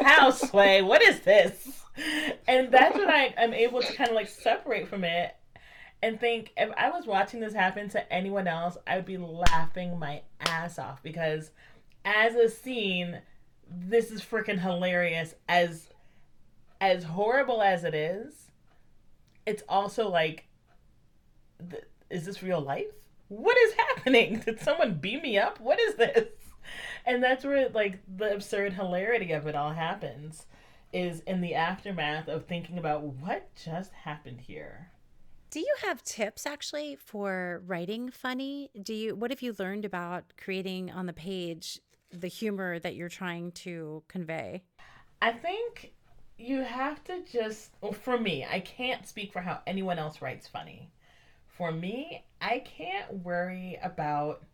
How, 0.00 0.30
Sway? 0.30 0.82
What 0.82 1.02
is 1.02 1.20
this? 1.20 1.84
And 2.46 2.70
that's 2.70 2.96
when 2.96 3.10
I, 3.10 3.34
I'm 3.38 3.54
able 3.54 3.82
to 3.82 3.92
kind 3.94 4.10
of 4.10 4.16
like 4.16 4.28
separate 4.28 4.88
from 4.88 5.04
it 5.04 5.34
and 6.02 6.18
think 6.18 6.52
if 6.56 6.70
I 6.76 6.90
was 6.90 7.06
watching 7.06 7.40
this 7.40 7.52
happen 7.52 7.88
to 7.90 8.12
anyone 8.12 8.46
else, 8.46 8.76
I 8.86 8.96
would 8.96 9.06
be 9.06 9.18
laughing 9.18 9.98
my 9.98 10.22
ass 10.40 10.78
off 10.78 11.02
because 11.02 11.50
as 12.04 12.34
a 12.34 12.48
scene, 12.48 13.20
this 13.68 14.10
is 14.10 14.22
freaking 14.22 14.58
hilarious 14.58 15.34
as 15.48 15.88
as 16.80 17.04
horrible 17.04 17.60
as 17.60 17.84
it 17.84 17.94
is. 17.94 18.50
It's 19.44 19.62
also 19.68 20.08
like 20.08 20.46
th- 21.70 21.84
is 22.08 22.24
this 22.24 22.42
real 22.42 22.60
life? 22.60 22.86
What 23.28 23.56
is 23.58 23.74
happening? 23.74 24.40
Did 24.44 24.60
someone 24.60 24.94
beam 24.94 25.22
me 25.22 25.38
up? 25.38 25.60
What 25.60 25.78
is 25.78 25.96
this? 25.96 26.28
And 27.10 27.22
that's 27.22 27.44
where 27.44 27.68
like 27.70 27.98
the 28.16 28.32
absurd 28.32 28.74
hilarity 28.74 29.32
of 29.32 29.46
it 29.48 29.56
all 29.56 29.72
happens 29.72 30.46
is 30.92 31.20
in 31.20 31.40
the 31.40 31.54
aftermath 31.54 32.28
of 32.28 32.46
thinking 32.46 32.78
about 32.78 33.02
what 33.02 33.52
just 33.56 33.92
happened 33.92 34.40
here. 34.40 34.90
Do 35.50 35.58
you 35.58 35.74
have 35.82 36.04
tips 36.04 36.46
actually 36.46 36.96
for 36.96 37.62
writing 37.66 38.10
funny? 38.10 38.70
Do 38.80 38.94
you 38.94 39.16
what 39.16 39.32
have 39.32 39.42
you 39.42 39.56
learned 39.58 39.84
about 39.84 40.24
creating 40.40 40.92
on 40.92 41.06
the 41.06 41.12
page 41.12 41.80
the 42.12 42.28
humor 42.28 42.78
that 42.78 42.94
you're 42.94 43.08
trying 43.08 43.50
to 43.52 44.04
convey? 44.06 44.62
I 45.20 45.32
think 45.32 45.92
you 46.38 46.62
have 46.62 47.02
to 47.04 47.24
just 47.30 47.72
well, 47.80 47.92
for 47.92 48.18
me, 48.18 48.46
I 48.48 48.60
can't 48.60 49.06
speak 49.06 49.32
for 49.32 49.40
how 49.40 49.60
anyone 49.66 49.98
else 49.98 50.22
writes 50.22 50.46
funny. 50.46 50.92
For 51.48 51.72
me, 51.72 52.24
I 52.40 52.60
can't 52.60 53.24
worry 53.24 53.78
about 53.82 54.44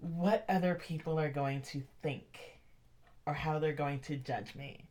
what 0.00 0.44
other 0.48 0.74
people 0.74 1.18
are 1.18 1.30
going 1.30 1.62
to 1.62 1.82
think 2.02 2.38
or 3.26 3.34
how 3.34 3.58
they're 3.58 3.72
going 3.72 4.00
to 4.00 4.16
judge 4.16 4.54
me. 4.54 4.86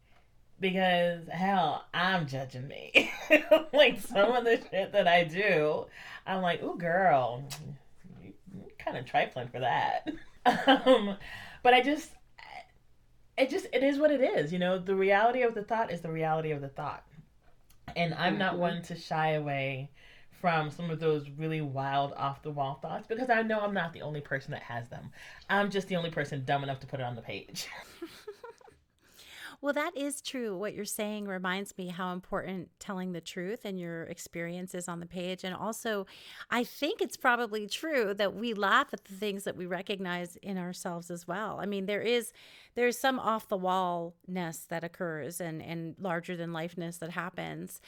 Because 0.60 1.28
hell, 1.28 1.86
I'm 1.94 2.28
judging 2.28 2.68
me. 2.68 3.12
like 3.74 4.00
some 4.02 4.32
of 4.32 4.44
the 4.44 4.62
shit 4.70 4.92
that 4.92 5.08
I 5.08 5.24
do, 5.24 5.86
I'm 6.26 6.42
like, 6.42 6.62
ooh, 6.62 6.78
girl, 6.78 7.44
you 8.22 8.34
kind 8.78 8.98
of 8.98 9.06
trifling 9.06 9.48
for 9.48 9.60
that. 9.60 10.08
um, 10.86 11.16
but 11.64 11.74
I 11.74 11.82
just, 11.82 12.12
it 13.38 13.50
just, 13.50 13.68
it 13.74 13.84
is 13.84 13.98
what 14.00 14.12
it 14.12 14.22
is. 14.22 14.52
You 14.52 14.60
know, 14.60 14.78
the 14.78 14.96
reality 14.96 15.44
of 15.44 15.56
the 15.56 15.64
thought 15.64 15.92
is 15.92 16.02
the 16.02 16.12
reality 16.12 16.52
of 16.52 16.62
the 16.62 16.68
thought. 16.68 17.06
And 17.96 18.14
I'm 18.14 18.38
not 18.38 18.54
mm-hmm. 18.54 18.62
one 18.62 18.82
to 18.84 18.96
shy 18.96 19.32
away 19.32 19.90
from 20.40 20.72
some 20.72 20.90
of 20.90 21.00
those 21.00 21.30
really 21.38 21.62
wild 21.62 22.14
off 22.14 22.42
the 22.42 22.52
wall 22.52 22.80
thoughts 22.82 23.08
because 23.08 23.30
I 23.30 23.42
know 23.42 23.60
I'm 23.60 23.74
not 23.74 23.94
the 23.94 24.02
only 24.02 24.22
person 24.22 24.52
that 24.52 24.64
has 24.64 24.88
them. 24.90 25.12
I'm 25.50 25.70
just 25.70 25.88
the 25.88 25.96
only 25.96 26.10
person 26.10 26.44
dumb 26.46 26.64
enough 26.64 26.80
to 26.82 26.88
put 26.88 27.00
it 27.00 27.04
on 27.04 27.16
the 27.16 27.22
page. 27.22 27.68
well, 29.62 29.74
that 29.74 29.96
is 29.98 30.22
true. 30.22 30.58
What 30.58 30.74
you're 30.74 30.86
saying 30.86 31.26
reminds 31.26 31.78
me 31.78 31.90
how 31.90 32.14
important 32.14 32.70
telling 32.80 33.12
the 33.12 33.22
truth 33.22 33.66
and 33.66 33.78
your 33.78 34.04
experiences 34.04 34.88
on 34.88 35.02
the 35.02 35.06
page. 35.06 35.44
And 35.44 35.54
also, 35.54 36.08
I 36.50 36.64
think 36.64 37.02
it's 37.02 37.18
probably 37.18 37.68
true 37.68 38.14
that 38.14 38.36
we 38.36 38.54
laugh 38.54 38.94
at 38.94 39.04
the 39.04 39.16
things 39.16 39.44
that 39.44 39.58
we 39.58 39.66
recognize 39.66 40.38
in 40.38 40.58
ourselves 40.58 41.12
as 41.12 41.28
well. 41.28 41.60
I 41.62 41.66
mean, 41.66 41.86
there 41.86 42.02
is 42.02 42.32
there's 42.76 42.98
some 42.98 43.20
off 43.20 43.50
the 43.50 43.58
wallness 43.58 44.66
that 44.70 44.84
occurs 44.86 45.42
and 45.42 45.62
and 45.62 45.96
larger 46.00 46.38
than 46.38 46.54
lifeness 46.54 46.98
that 46.98 47.12
happens 47.12 47.82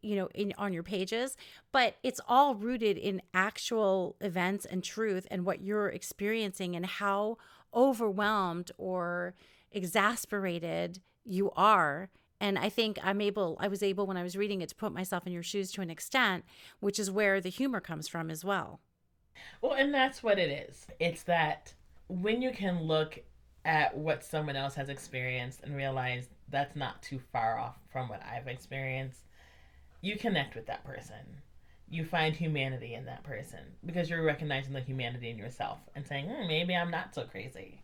you 0.00 0.16
know 0.16 0.28
in 0.34 0.52
on 0.58 0.72
your 0.72 0.82
pages 0.82 1.36
but 1.72 1.96
it's 2.02 2.20
all 2.28 2.54
rooted 2.54 2.96
in 2.96 3.22
actual 3.32 4.16
events 4.20 4.64
and 4.64 4.82
truth 4.82 5.26
and 5.30 5.44
what 5.44 5.60
you're 5.60 5.88
experiencing 5.88 6.74
and 6.74 6.86
how 6.86 7.36
overwhelmed 7.74 8.70
or 8.78 9.34
exasperated 9.72 11.00
you 11.24 11.50
are. 11.52 12.08
And 12.40 12.58
i 12.58 12.68
think 12.68 12.98
i'm 13.02 13.20
able 13.20 13.56
i 13.60 13.68
was 13.68 13.82
able 13.82 14.06
when 14.06 14.16
i 14.16 14.22
was 14.22 14.36
reading 14.36 14.62
it 14.62 14.68
to 14.68 14.74
put 14.74 14.92
myself 14.92 15.26
in 15.26 15.32
your 15.32 15.42
shoes 15.42 15.72
to 15.72 15.80
an 15.80 15.90
extent 15.90 16.44
which 16.80 16.98
is 16.98 17.10
where 17.10 17.40
the 17.40 17.48
humor 17.48 17.80
comes 17.80 18.08
from 18.08 18.30
as 18.30 18.44
well. 18.44 18.80
Well 19.60 19.72
and 19.72 19.92
that's 19.92 20.22
what 20.22 20.38
it 20.38 20.68
is. 20.68 20.86
It's 20.98 21.24
that 21.24 21.74
when 22.08 22.40
you 22.40 22.52
can 22.52 22.82
look 22.82 23.20
at 23.64 23.96
what 23.96 24.24
someone 24.24 24.56
else 24.56 24.76
has 24.76 24.88
experienced 24.88 25.60
and 25.62 25.76
realize 25.76 26.28
that's 26.48 26.76
not 26.76 27.02
too 27.02 27.20
far 27.32 27.58
off 27.58 27.76
from 27.92 28.08
what 28.08 28.22
i've 28.24 28.48
experienced 28.48 29.27
you 30.00 30.16
connect 30.16 30.54
with 30.54 30.66
that 30.66 30.84
person. 30.84 31.42
You 31.90 32.04
find 32.04 32.36
humanity 32.36 32.94
in 32.94 33.06
that 33.06 33.24
person 33.24 33.60
because 33.84 34.10
you're 34.10 34.22
recognizing 34.22 34.74
the 34.74 34.80
humanity 34.80 35.30
in 35.30 35.38
yourself 35.38 35.78
and 35.94 36.06
saying, 36.06 36.26
hmm, 36.26 36.46
maybe 36.46 36.76
I'm 36.76 36.90
not 36.90 37.14
so 37.14 37.24
crazy. 37.24 37.82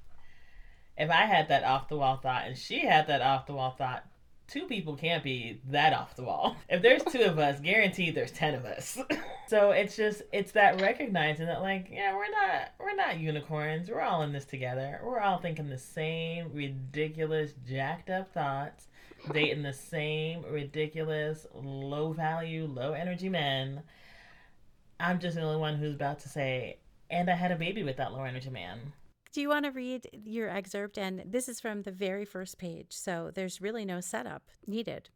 If 0.96 1.10
I 1.10 1.22
had 1.22 1.48
that 1.48 1.64
off 1.64 1.88
the 1.88 1.96
wall 1.96 2.16
thought 2.16 2.46
and 2.46 2.56
she 2.56 2.80
had 2.80 3.06
that 3.08 3.22
off 3.22 3.46
the 3.46 3.54
wall 3.54 3.74
thought, 3.76 4.04
two 4.46 4.66
people 4.66 4.94
can't 4.94 5.24
be 5.24 5.60
that 5.70 5.92
off 5.92 6.16
the 6.16 6.22
wall. 6.22 6.56
If 6.68 6.82
there's 6.82 7.02
two 7.04 7.22
of 7.22 7.38
us, 7.38 7.60
guaranteed 7.60 8.14
there's 8.14 8.30
10 8.32 8.54
of 8.54 8.64
us. 8.64 8.98
so 9.48 9.70
it's 9.70 9.96
just 9.96 10.22
it's 10.32 10.52
that 10.52 10.80
recognizing 10.80 11.46
that 11.46 11.62
like, 11.62 11.88
yeah, 11.90 12.14
we're 12.14 12.30
not 12.30 12.72
we're 12.78 12.94
not 12.94 13.18
unicorns. 13.18 13.88
We're 13.88 14.02
all 14.02 14.22
in 14.22 14.32
this 14.32 14.44
together. 14.44 15.00
We're 15.02 15.20
all 15.20 15.38
thinking 15.38 15.68
the 15.68 15.78
same 15.78 16.52
ridiculous 16.52 17.52
jacked 17.66 18.10
up 18.10 18.32
thoughts 18.32 18.88
dating 19.32 19.62
the 19.62 19.72
same 19.72 20.44
ridiculous, 20.50 21.46
low 21.54 22.12
value, 22.12 22.66
low 22.66 22.92
energy 22.92 23.28
men. 23.28 23.82
I'm 25.00 25.18
just 25.18 25.36
the 25.36 25.42
only 25.42 25.58
one 25.60 25.76
who's 25.76 25.94
about 25.94 26.20
to 26.20 26.28
say, 26.28 26.78
and 27.10 27.30
I 27.30 27.34
had 27.34 27.52
a 27.52 27.56
baby 27.56 27.82
with 27.82 27.96
that 27.96 28.12
low 28.12 28.22
energy 28.22 28.50
man. 28.50 28.92
Do 29.32 29.40
you 29.40 29.48
want 29.48 29.64
to 29.64 29.72
read 29.72 30.08
your 30.12 30.48
excerpt? 30.48 30.96
And 30.96 31.24
this 31.26 31.48
is 31.48 31.60
from 31.60 31.82
the 31.82 31.90
very 31.90 32.24
first 32.24 32.58
page, 32.58 32.88
so 32.90 33.32
there's 33.34 33.60
really 33.60 33.84
no 33.84 34.00
setup 34.00 34.42
needed. 34.66 35.10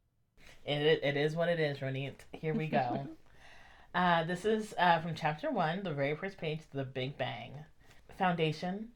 It, 0.64 1.00
it 1.02 1.16
is 1.16 1.36
what 1.36 1.48
it 1.48 1.60
is, 1.60 1.78
Ronit. 1.78 2.14
Here 2.32 2.54
we 2.54 2.66
go. 2.66 3.06
uh, 3.94 4.24
this 4.24 4.44
is 4.44 4.74
uh, 4.78 5.00
from 5.00 5.14
chapter 5.14 5.50
one, 5.50 5.84
the 5.84 5.92
very 5.92 6.16
first 6.16 6.38
page, 6.38 6.60
The 6.72 6.84
Big 6.84 7.16
Bang. 7.16 7.52
Foundation. 8.18 8.88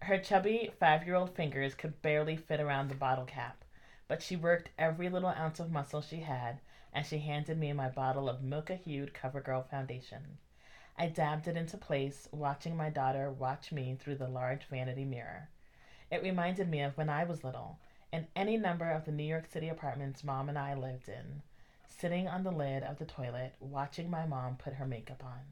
Her 0.00 0.18
chubby 0.18 0.70
five 0.78 1.04
year 1.04 1.16
old 1.16 1.34
fingers 1.34 1.74
could 1.74 2.00
barely 2.00 2.36
fit 2.36 2.60
around 2.60 2.88
the 2.88 2.94
bottle 2.94 3.24
cap 3.24 3.64
but 4.08 4.22
she 4.22 4.36
worked 4.36 4.70
every 4.78 5.08
little 5.08 5.28
ounce 5.28 5.60
of 5.60 5.70
muscle 5.70 6.00
she 6.00 6.20
had 6.20 6.60
and 6.92 7.04
she 7.04 7.18
handed 7.18 7.58
me 7.58 7.72
my 7.72 7.88
bottle 7.88 8.28
of 8.28 8.42
mocha 8.42 8.74
hued 8.74 9.12
CoverGirl 9.12 9.68
foundation. 9.68 10.38
I 10.96 11.08
dabbed 11.08 11.46
it 11.46 11.56
into 11.56 11.76
place, 11.76 12.26
watching 12.32 12.74
my 12.74 12.88
daughter 12.88 13.30
watch 13.30 13.70
me 13.70 13.96
through 14.00 14.16
the 14.16 14.28
large 14.28 14.64
vanity 14.64 15.04
mirror. 15.04 15.50
It 16.10 16.22
reminded 16.22 16.70
me 16.70 16.80
of 16.80 16.96
when 16.96 17.10
I 17.10 17.24
was 17.24 17.44
little, 17.44 17.78
in 18.10 18.28
any 18.34 18.56
number 18.56 18.90
of 18.90 19.04
the 19.04 19.12
New 19.12 19.24
York 19.24 19.46
City 19.46 19.68
apartments 19.68 20.24
Mom 20.24 20.48
and 20.48 20.58
I 20.58 20.74
lived 20.74 21.10
in, 21.10 21.42
sitting 21.86 22.28
on 22.28 22.44
the 22.44 22.50
lid 22.50 22.82
of 22.82 22.98
the 22.98 23.04
toilet, 23.04 23.54
watching 23.60 24.08
my 24.08 24.24
mom 24.24 24.56
put 24.56 24.72
her 24.74 24.86
makeup 24.86 25.22
on. 25.22 25.42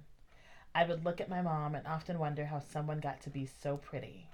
I 0.74 0.84
would 0.84 1.04
look 1.04 1.20
at 1.20 1.28
my 1.28 1.42
mom 1.42 1.74
and 1.74 1.86
often 1.86 2.18
wonder 2.18 2.46
how 2.46 2.60
someone 2.60 3.00
got 3.00 3.20
to 3.22 3.30
be 3.30 3.44
so 3.44 3.76
pretty. 3.76 4.28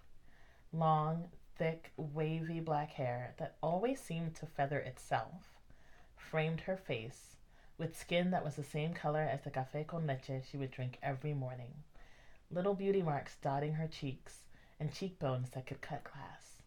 Long, 0.72 1.28
thick, 1.60 1.92
wavy 1.98 2.58
black 2.58 2.92
hair 2.92 3.34
that 3.36 3.54
always 3.62 4.00
seemed 4.00 4.34
to 4.34 4.46
feather 4.46 4.78
itself 4.78 5.60
framed 6.16 6.62
her 6.62 6.76
face 6.78 7.36
with 7.76 7.94
skin 7.94 8.30
that 8.30 8.42
was 8.42 8.56
the 8.56 8.64
same 8.64 8.94
color 8.94 9.20
as 9.20 9.42
the 9.42 9.50
cafe 9.50 9.84
con 9.84 10.06
leche 10.06 10.42
she 10.50 10.56
would 10.56 10.70
drink 10.70 10.96
every 11.02 11.34
morning, 11.34 11.74
little 12.50 12.72
beauty 12.72 13.02
marks 13.02 13.36
dotting 13.42 13.74
her 13.74 13.86
cheeks 13.86 14.38
and 14.80 14.90
cheekbones 14.90 15.50
that 15.50 15.66
could 15.66 15.82
cut 15.82 16.02
glass. 16.02 16.62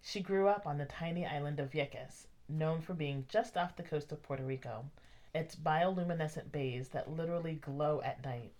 She 0.00 0.20
grew 0.20 0.48
up 0.48 0.66
on 0.66 0.78
the 0.78 0.86
tiny 0.86 1.26
island 1.26 1.60
of 1.60 1.70
Vieques, 1.70 2.24
known 2.48 2.80
for 2.80 2.94
being 2.94 3.26
just 3.28 3.58
off 3.58 3.76
the 3.76 3.82
coast 3.82 4.10
of 4.10 4.22
Puerto 4.22 4.42
Rico, 4.42 4.86
its 5.34 5.54
bioluminescent 5.54 6.50
bays 6.50 6.88
that 6.88 7.10
literally 7.10 7.56
glow 7.56 8.00
at 8.00 8.24
night. 8.24 8.54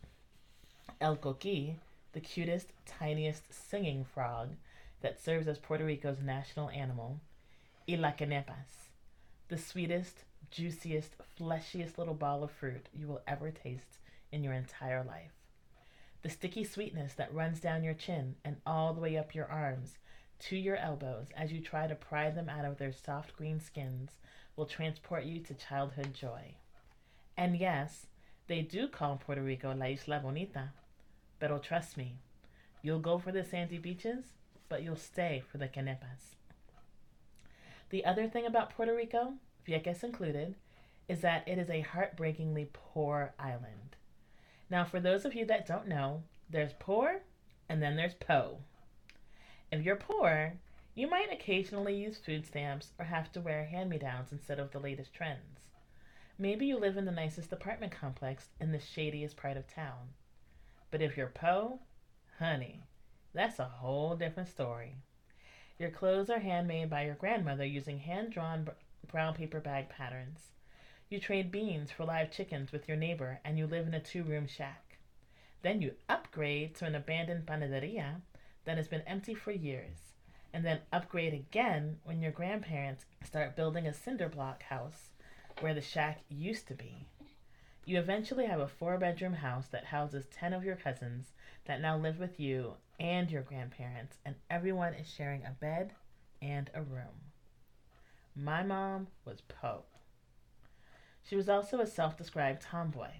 El 1.01 1.17
Coqui, 1.17 1.77
the 2.13 2.21
cutest, 2.21 2.75
tiniest 2.85 3.51
singing 3.51 4.05
frog, 4.05 4.51
that 5.05 5.23
serves 5.23 5.47
as 5.47 5.59
Puerto 5.59 5.85
Rico's 5.85 6.23
national 6.23 6.71
animal, 6.71 7.21
y 7.87 7.95
la 7.95 8.13
quenepas, 8.13 8.89
the 9.49 9.59
sweetest, 9.59 10.25
juiciest, 10.51 11.11
fleshiest 11.37 11.99
little 11.99 12.15
ball 12.15 12.43
of 12.43 12.51
fruit 12.51 12.89
you 12.91 13.07
will 13.07 13.21
ever 13.27 13.51
taste 13.51 13.99
in 14.33 14.43
your 14.43 14.55
entire 14.55 15.05
life. 15.05 15.33
The 16.23 16.31
sticky 16.31 16.65
sweetness 16.65 17.13
that 17.17 17.35
runs 17.35 17.61
down 17.61 17.85
your 17.85 17.93
chin 17.93 18.37
and 18.47 18.57
all 18.65 18.95
the 18.95 19.01
way 19.03 19.19
up 19.19 19.35
your 19.35 19.45
arms 19.45 19.99
to 20.39 20.57
your 20.57 20.77
elbows 20.77 21.27
as 21.37 21.53
you 21.53 21.61
try 21.61 21.87
to 21.87 21.95
pry 21.95 22.31
them 22.31 22.49
out 22.49 22.65
of 22.65 22.79
their 22.79 22.95
soft 22.95 23.37
green 23.37 23.61
skins 23.61 24.13
will 24.57 24.65
transport 24.65 25.25
you 25.25 25.39
to 25.41 25.53
childhood 25.53 26.15
joy. 26.15 26.55
And 27.37 27.59
yes, 27.59 28.07
they 28.47 28.63
do 28.63 28.89
call 28.89 29.21
Puerto 29.23 29.43
Rico 29.43 29.75
La 29.75 29.85
Isla 29.85 30.21
Bonita. 30.21 30.71
But 31.39 31.51
oh, 31.51 31.59
trust 31.59 31.99
me, 31.99 32.15
you'll 32.81 33.01
go 33.01 33.19
for 33.19 33.33
the 33.33 33.45
sandy 33.45 33.77
beaches 33.77 34.25
but 34.69 34.83
you'll 34.83 34.97
stay 34.97 35.43
for 35.51 35.59
the 35.59 35.69
quenepas. 35.69 36.37
The 37.91 38.05
other 38.05 38.29
thing 38.29 38.47
about 38.47 38.71
Puerto 38.71 38.95
Rico, 38.95 39.35
Vieques 39.67 40.03
included, 40.03 40.55
is 41.09 41.21
that 41.21 41.47
it 41.47 41.59
is 41.59 41.71
a 41.71 41.83
heartbreakingly 41.83 42.71
poor 42.73 43.35
island. 43.39 43.97
Now, 44.71 44.85
for 44.85 45.01
those 45.01 45.25
of 45.25 45.35
you 45.35 45.45
that 45.47 45.67
don't 45.67 45.87
know, 45.87 46.23
there's 46.51 46.73
poor 46.79 47.21
and 47.69 47.83
then 47.83 47.97
there's 47.97 48.15
po. 48.15 48.59
If 49.71 49.83
you're 49.83 49.97
poor, 49.97 50.55
you 50.95 51.09
might 51.09 51.33
occasionally 51.33 51.97
use 51.97 52.19
food 52.19 52.47
stamps 52.47 52.93
or 52.99 53.05
have 53.07 53.33
to 53.33 53.41
wear 53.41 53.65
hand 53.65 53.91
me 53.91 53.99
downs 53.99 54.33
instead 54.33 54.59
of 54.59 54.71
the 54.71 54.79
latest 54.79 55.13
trends. 55.13 55.69
Maybe 56.39 56.67
you 56.67 56.79
live 56.79 56.97
in 56.97 57.05
the 57.05 57.13
nicest 57.13 57.53
apartment 57.53 57.93
complex 57.93 58.49
in 58.61 58.73
the 58.73 58.79
shadiest 58.79 59.37
part 59.37 59.57
of 59.57 59.67
town. 59.67 60.11
But 60.91 61.03
if 61.03 61.17
you're 61.17 61.29
po, 61.29 61.81
honey, 62.39 62.83
that's 63.35 63.59
a 63.59 63.65
whole 63.65 64.17
different 64.17 64.49
story. 64.49 64.97
Your 65.79 65.91
clothes 65.91 66.31
are 66.31 66.39
handmade 66.39 66.89
by 66.89 67.05
your 67.05 67.17
grandmother 67.17 67.65
using 67.65 67.99
hand 67.99 68.33
drawn 68.33 68.69
brown 69.11 69.35
paper 69.35 69.61
bag 69.61 69.89
patterns. 69.89 70.53
You 71.09 71.21
trade 71.21 71.51
beans 71.51 71.91
for 71.91 72.05
live 72.05 72.31
chickens 72.31 72.73
with 72.73 72.89
your 72.89 72.97
neighbor 72.97 73.41
and 73.45 73.59
you 73.59 73.67
live 73.67 73.87
in 73.87 73.95
a 73.95 74.01
two 74.01 74.23
room 74.23 74.47
shack. 74.47 74.99
Then 75.63 75.83
you 75.83 75.93
upgrade 76.09 76.75
to 76.77 76.85
an 76.85 76.95
abandoned 76.95 77.47
panaderia 77.47 78.21
that 78.65 78.77
has 78.77 78.89
been 78.89 79.03
empty 79.03 79.35
for 79.35 79.51
years, 79.51 80.15
and 80.53 80.65
then 80.65 80.81
upgrade 80.93 81.35
again 81.35 81.99
when 82.05 82.21
your 82.21 82.33
grandparents 82.33 83.05
start 83.25 83.57
building 83.57 83.87
a 83.87 83.95
cinder 83.95 84.29
block 84.29 84.63
house 84.63 85.11
where 85.61 85.75
the 85.75 85.81
shack 85.81 86.21
used 86.29 86.69
to 86.69 86.75
be. 86.75 87.09
You 87.87 87.99
eventually 87.99 88.47
have 88.47 88.61
a 88.61 88.67
four 88.67 88.97
bedroom 88.97 89.35
house 89.35 89.69
that 89.69 89.85
houses 89.85 90.27
10 90.33 90.55
of 90.55 90.65
your 90.65 90.77
cousins 90.77 91.33
that 91.67 91.83
now 91.83 91.99
live 91.99 92.19
with 92.19 92.41
you 92.41 92.75
and 92.99 93.31
your 93.31 93.43
grandparents, 93.43 94.17
and 94.25 94.37
everyone 94.49 94.95
is 94.95 95.07
sharing 95.07 95.45
a 95.45 95.51
bed 95.61 95.93
and 96.41 96.71
a 96.73 96.81
room. 96.81 97.33
My 98.35 98.63
mom 98.63 99.09
was 99.27 99.43
po. 99.43 99.85
She 101.23 101.37
was 101.37 101.49
also 101.49 101.81
a 101.81 101.87
self 101.87 102.17
described 102.17 102.63
tomboy, 102.63 103.11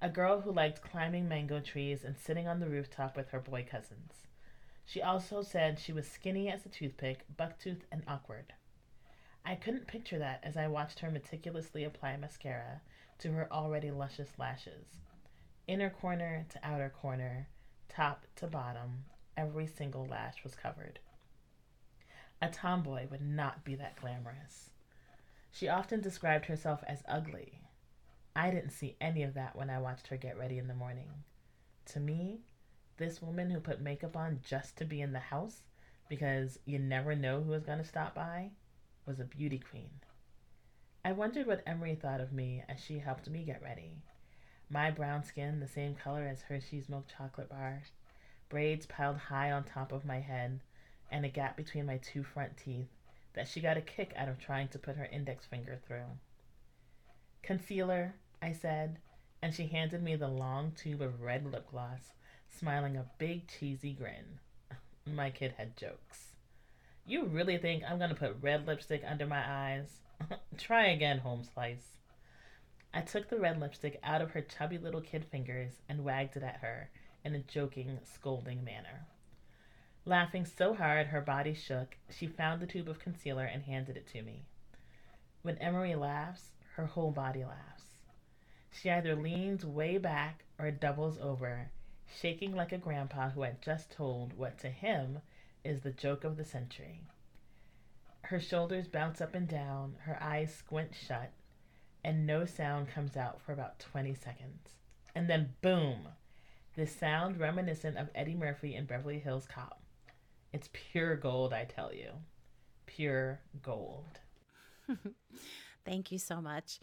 a 0.00 0.08
girl 0.08 0.42
who 0.42 0.52
liked 0.52 0.80
climbing 0.80 1.28
mango 1.28 1.58
trees 1.58 2.04
and 2.04 2.16
sitting 2.16 2.46
on 2.46 2.60
the 2.60 2.68
rooftop 2.68 3.16
with 3.16 3.30
her 3.30 3.40
boy 3.40 3.66
cousins. 3.68 4.26
She 4.84 5.02
also 5.02 5.42
said 5.42 5.78
she 5.78 5.92
was 5.92 6.08
skinny 6.08 6.48
as 6.48 6.64
a 6.64 6.68
toothpick, 6.68 7.24
bucktooth, 7.36 7.82
and 7.90 8.04
awkward. 8.06 8.52
I 9.44 9.56
couldn't 9.56 9.88
picture 9.88 10.18
that 10.18 10.40
as 10.44 10.56
I 10.56 10.68
watched 10.68 11.00
her 11.00 11.10
meticulously 11.10 11.82
apply 11.82 12.16
mascara 12.16 12.80
to 13.18 13.32
her 13.32 13.52
already 13.52 13.90
luscious 13.90 14.30
lashes. 14.38 14.86
Inner 15.66 15.90
corner 15.90 16.46
to 16.50 16.66
outer 16.66 16.88
corner, 16.88 17.48
top 17.88 18.24
to 18.36 18.46
bottom, 18.46 19.04
every 19.36 19.66
single 19.66 20.06
lash 20.06 20.42
was 20.42 20.54
covered. 20.54 20.98
A 22.40 22.48
tomboy 22.48 23.06
would 23.10 23.22
not 23.22 23.64
be 23.64 23.74
that 23.74 23.96
glamorous. 23.96 24.70
She 25.50 25.68
often 25.68 26.00
described 26.00 26.46
herself 26.46 26.84
as 26.86 27.02
ugly. 27.08 27.60
I 28.36 28.50
didn't 28.50 28.70
see 28.70 28.96
any 29.00 29.24
of 29.24 29.34
that 29.34 29.56
when 29.56 29.70
I 29.70 29.80
watched 29.80 30.06
her 30.08 30.16
get 30.16 30.38
ready 30.38 30.58
in 30.58 30.68
the 30.68 30.74
morning. 30.74 31.08
To 31.86 32.00
me, 32.00 32.42
this 32.96 33.20
woman 33.20 33.50
who 33.50 33.58
put 33.58 33.80
makeup 33.80 34.16
on 34.16 34.40
just 34.44 34.76
to 34.76 34.84
be 34.84 35.00
in 35.00 35.12
the 35.12 35.18
house 35.18 35.62
because 36.08 36.58
you 36.64 36.78
never 36.78 37.14
know 37.14 37.42
who 37.42 37.52
is 37.52 37.64
going 37.64 37.78
to 37.78 37.84
stop 37.84 38.14
by 38.14 38.50
was 39.06 39.18
a 39.18 39.24
beauty 39.24 39.58
queen. 39.58 39.90
I 41.08 41.12
wondered 41.12 41.46
what 41.46 41.62
Emery 41.66 41.94
thought 41.94 42.20
of 42.20 42.34
me 42.34 42.62
as 42.68 42.84
she 42.84 42.98
helped 42.98 43.30
me 43.30 43.42
get 43.42 43.62
ready. 43.62 43.92
My 44.68 44.90
brown 44.90 45.24
skin, 45.24 45.58
the 45.58 45.66
same 45.66 45.94
color 45.94 46.28
as 46.28 46.42
Hershey's 46.42 46.90
milk 46.90 47.06
chocolate 47.08 47.48
bar, 47.48 47.82
braids 48.50 48.84
piled 48.84 49.16
high 49.16 49.50
on 49.50 49.64
top 49.64 49.90
of 49.90 50.04
my 50.04 50.20
head, 50.20 50.60
and 51.10 51.24
a 51.24 51.30
gap 51.30 51.56
between 51.56 51.86
my 51.86 51.96
two 51.96 52.22
front 52.22 52.58
teeth 52.58 52.90
that 53.32 53.48
she 53.48 53.62
got 53.62 53.78
a 53.78 53.80
kick 53.80 54.12
out 54.16 54.28
of 54.28 54.38
trying 54.38 54.68
to 54.68 54.78
put 54.78 54.96
her 54.98 55.06
index 55.06 55.46
finger 55.46 55.80
through. 55.86 56.18
Concealer, 57.42 58.14
I 58.42 58.52
said, 58.52 58.98
and 59.40 59.54
she 59.54 59.66
handed 59.66 60.02
me 60.02 60.14
the 60.14 60.28
long 60.28 60.72
tube 60.72 61.00
of 61.00 61.22
red 61.22 61.50
lip 61.50 61.70
gloss, 61.70 62.12
smiling 62.50 62.98
a 62.98 63.06
big 63.16 63.48
cheesy 63.48 63.94
grin. 63.94 64.40
My 65.06 65.30
kid 65.30 65.54
had 65.56 65.74
jokes. 65.74 66.32
You 67.06 67.24
really 67.24 67.56
think 67.56 67.82
I'm 67.88 67.96
going 67.96 68.10
to 68.10 68.14
put 68.14 68.42
red 68.42 68.66
lipstick 68.66 69.04
under 69.06 69.24
my 69.24 69.42
eyes? 69.42 70.00
Try 70.58 70.86
again, 70.86 71.18
home 71.18 71.44
slice. 71.44 71.96
I 72.92 73.02
took 73.02 73.28
the 73.28 73.38
red 73.38 73.60
lipstick 73.60 74.00
out 74.02 74.22
of 74.22 74.32
her 74.32 74.40
chubby 74.40 74.78
little 74.78 75.00
kid 75.00 75.24
fingers 75.24 75.82
and 75.88 76.04
wagged 76.04 76.36
it 76.36 76.42
at 76.42 76.60
her 76.60 76.90
in 77.24 77.34
a 77.34 77.40
joking, 77.40 77.98
scolding 78.04 78.64
manner. 78.64 79.06
Laughing 80.04 80.46
so 80.46 80.74
hard 80.74 81.08
her 81.08 81.20
body 81.20 81.52
shook, 81.52 81.96
she 82.10 82.26
found 82.26 82.60
the 82.60 82.66
tube 82.66 82.88
of 82.88 82.98
concealer 82.98 83.44
and 83.44 83.62
handed 83.64 83.96
it 83.96 84.06
to 84.08 84.22
me. 84.22 84.44
When 85.42 85.58
Emery 85.58 85.94
laughs, 85.94 86.52
her 86.76 86.86
whole 86.86 87.10
body 87.10 87.44
laughs. 87.44 87.84
She 88.70 88.90
either 88.90 89.14
leans 89.14 89.66
way 89.66 89.98
back 89.98 90.44
or 90.58 90.70
doubles 90.70 91.18
over, 91.18 91.70
shaking 92.06 92.54
like 92.54 92.72
a 92.72 92.78
grandpa 92.78 93.30
who 93.30 93.42
had 93.42 93.60
just 93.60 93.90
told 93.90 94.32
what 94.32 94.58
to 94.58 94.70
him 94.70 95.20
is 95.64 95.82
the 95.82 95.90
joke 95.90 96.24
of 96.24 96.36
the 96.36 96.44
century. 96.44 97.02
Her 98.22 98.40
shoulders 98.40 98.88
bounce 98.88 99.20
up 99.20 99.34
and 99.34 99.48
down, 99.48 99.96
her 100.00 100.22
eyes 100.22 100.54
squint 100.54 100.94
shut, 100.94 101.32
and 102.04 102.26
no 102.26 102.44
sound 102.44 102.88
comes 102.88 103.16
out 103.16 103.40
for 103.40 103.52
about 103.52 103.78
20 103.78 104.14
seconds. 104.14 104.74
And 105.14 105.28
then 105.28 105.54
boom! 105.62 106.08
the 106.78 106.86
sound 106.86 107.40
reminiscent 107.40 107.96
of 107.98 108.08
Eddie 108.14 108.36
Murphy 108.36 108.76
in 108.76 108.84
Beverly 108.86 109.18
Hills 109.18 109.48
Cop. 109.52 109.82
It's 110.52 110.68
pure 110.72 111.16
gold, 111.16 111.52
I 111.52 111.64
tell 111.64 111.92
you. 111.92 112.10
Pure 112.86 113.40
gold. 113.62 114.20
Thank 115.84 116.12
you 116.12 116.18
so 116.18 116.40
much. 116.40 116.78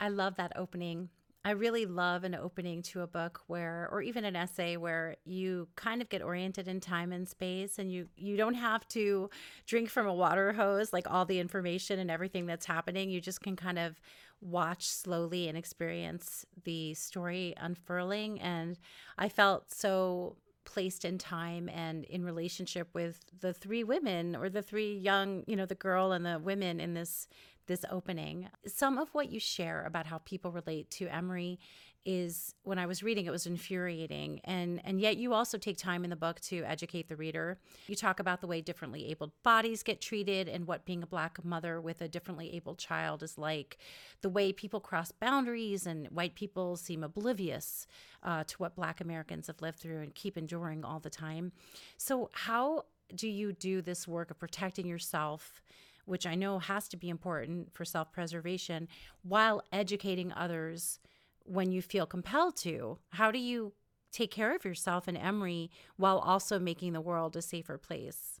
I 0.00 0.08
love 0.08 0.36
that 0.36 0.52
opening. 0.56 1.10
I 1.46 1.50
really 1.50 1.84
love 1.84 2.24
an 2.24 2.34
opening 2.34 2.80
to 2.82 3.02
a 3.02 3.06
book 3.06 3.42
where, 3.48 3.88
or 3.92 4.00
even 4.00 4.24
an 4.24 4.34
essay 4.34 4.78
where 4.78 5.16
you 5.26 5.68
kind 5.76 6.00
of 6.00 6.08
get 6.08 6.22
oriented 6.22 6.68
in 6.68 6.80
time 6.80 7.12
and 7.12 7.28
space 7.28 7.78
and 7.78 7.92
you, 7.92 8.08
you 8.16 8.38
don't 8.38 8.54
have 8.54 8.88
to 8.88 9.28
drink 9.66 9.90
from 9.90 10.06
a 10.06 10.14
water 10.14 10.54
hose, 10.54 10.92
like 10.92 11.10
all 11.10 11.26
the 11.26 11.38
information 11.38 11.98
and 11.98 12.10
everything 12.10 12.46
that's 12.46 12.64
happening. 12.64 13.10
You 13.10 13.20
just 13.20 13.42
can 13.42 13.56
kind 13.56 13.78
of 13.78 14.00
watch 14.40 14.86
slowly 14.86 15.48
and 15.48 15.58
experience 15.58 16.46
the 16.64 16.94
story 16.94 17.54
unfurling. 17.58 18.40
And 18.40 18.78
I 19.18 19.28
felt 19.28 19.70
so 19.70 20.36
placed 20.64 21.04
in 21.04 21.18
time 21.18 21.68
and 21.68 22.04
in 22.04 22.24
relationship 22.24 22.88
with 22.94 23.20
the 23.40 23.52
three 23.52 23.84
women 23.84 24.34
or 24.34 24.48
the 24.48 24.62
three 24.62 24.96
young 24.96 25.44
you 25.46 25.56
know 25.56 25.66
the 25.66 25.74
girl 25.74 26.12
and 26.12 26.24
the 26.24 26.38
women 26.38 26.80
in 26.80 26.94
this 26.94 27.28
this 27.66 27.84
opening 27.90 28.48
some 28.66 28.98
of 28.98 29.08
what 29.14 29.30
you 29.30 29.40
share 29.40 29.84
about 29.84 30.06
how 30.06 30.18
people 30.18 30.52
relate 30.52 30.90
to 30.90 31.06
emery 31.08 31.58
is 32.06 32.54
when 32.64 32.78
I 32.78 32.84
was 32.84 33.02
reading 33.02 33.24
it 33.24 33.30
was 33.30 33.46
infuriating 33.46 34.40
and 34.44 34.80
and 34.84 35.00
yet 35.00 35.16
you 35.16 35.32
also 35.32 35.56
take 35.56 35.78
time 35.78 36.04
in 36.04 36.10
the 36.10 36.16
book 36.16 36.38
to 36.42 36.62
educate 36.64 37.08
the 37.08 37.16
reader. 37.16 37.58
You 37.86 37.96
talk 37.96 38.20
about 38.20 38.40
the 38.40 38.46
way 38.46 38.60
differently 38.60 39.10
abled 39.10 39.32
bodies 39.42 39.82
get 39.82 40.00
treated 40.00 40.48
and 40.48 40.66
what 40.66 40.84
being 40.84 41.02
a 41.02 41.06
black 41.06 41.42
mother 41.44 41.80
with 41.80 42.02
a 42.02 42.08
differently 42.08 42.54
abled 42.54 42.78
child 42.78 43.22
is 43.22 43.38
like, 43.38 43.78
the 44.20 44.28
way 44.28 44.52
people 44.52 44.80
cross 44.80 45.12
boundaries 45.12 45.86
and 45.86 46.06
white 46.08 46.34
people 46.34 46.76
seem 46.76 47.02
oblivious 47.02 47.86
uh, 48.22 48.44
to 48.44 48.56
what 48.58 48.76
black 48.76 49.00
Americans 49.00 49.46
have 49.46 49.62
lived 49.62 49.78
through 49.78 50.00
and 50.00 50.14
keep 50.14 50.36
enduring 50.36 50.84
all 50.84 51.00
the 51.00 51.10
time. 51.10 51.52
So 51.96 52.30
how 52.32 52.84
do 53.14 53.28
you 53.28 53.52
do 53.52 53.80
this 53.80 54.06
work 54.06 54.30
of 54.30 54.38
protecting 54.38 54.86
yourself? 54.86 55.62
Which 56.04 56.26
I 56.26 56.34
know 56.34 56.58
has 56.58 56.88
to 56.88 56.96
be 56.96 57.08
important 57.08 57.72
for 57.72 57.84
self 57.84 58.12
preservation 58.12 58.88
while 59.22 59.62
educating 59.72 60.32
others 60.32 60.98
when 61.44 61.70
you 61.70 61.82
feel 61.82 62.06
compelled 62.06 62.56
to? 62.58 62.98
How 63.10 63.30
do 63.30 63.38
you 63.38 63.72
take 64.12 64.30
care 64.30 64.54
of 64.54 64.64
yourself 64.64 65.08
and 65.08 65.16
Emery 65.16 65.70
while 65.96 66.18
also 66.18 66.58
making 66.58 66.92
the 66.92 67.00
world 67.00 67.36
a 67.36 67.42
safer 67.42 67.78
place? 67.78 68.40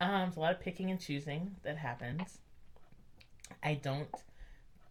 Um, 0.00 0.28
it's 0.28 0.36
a 0.36 0.40
lot 0.40 0.54
of 0.54 0.60
picking 0.60 0.90
and 0.90 1.00
choosing 1.00 1.54
that 1.62 1.76
happens. 1.76 2.38
I 3.62 3.74
don't 3.74 4.08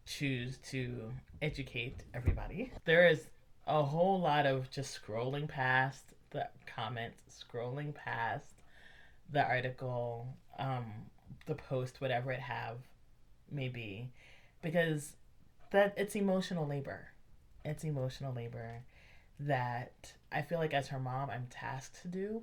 choose 0.06 0.58
to 0.70 1.12
educate 1.42 2.04
everybody. 2.14 2.72
There 2.86 3.08
is 3.08 3.28
a 3.68 3.84
whole 3.84 4.20
lot 4.20 4.46
of 4.46 4.70
just 4.70 5.00
scrolling 5.02 5.48
past 5.48 6.14
the 6.32 6.48
comments, 6.66 7.44
scrolling 7.44 7.94
past 7.94 8.54
the 9.32 9.44
article, 9.44 10.28
um, 10.58 10.86
the 11.46 11.56
post, 11.56 12.02
whatever 12.02 12.32
it 12.32 12.42
have 12.42 12.78
may 13.52 13.68
be, 13.68 14.12
because 14.62 15.14
that 15.72 15.94
it's 15.98 16.16
emotional 16.16 16.68
labor 16.68 17.10
it's 17.66 17.84
emotional 17.84 18.34
labor 18.34 18.84
that 19.40 20.14
I 20.32 20.42
feel 20.42 20.60
like 20.60 20.74
as 20.74 20.88
her 20.90 21.00
mom, 21.00 21.30
I'm 21.30 21.48
tasked 21.50 22.02
to 22.02 22.08
do. 22.08 22.42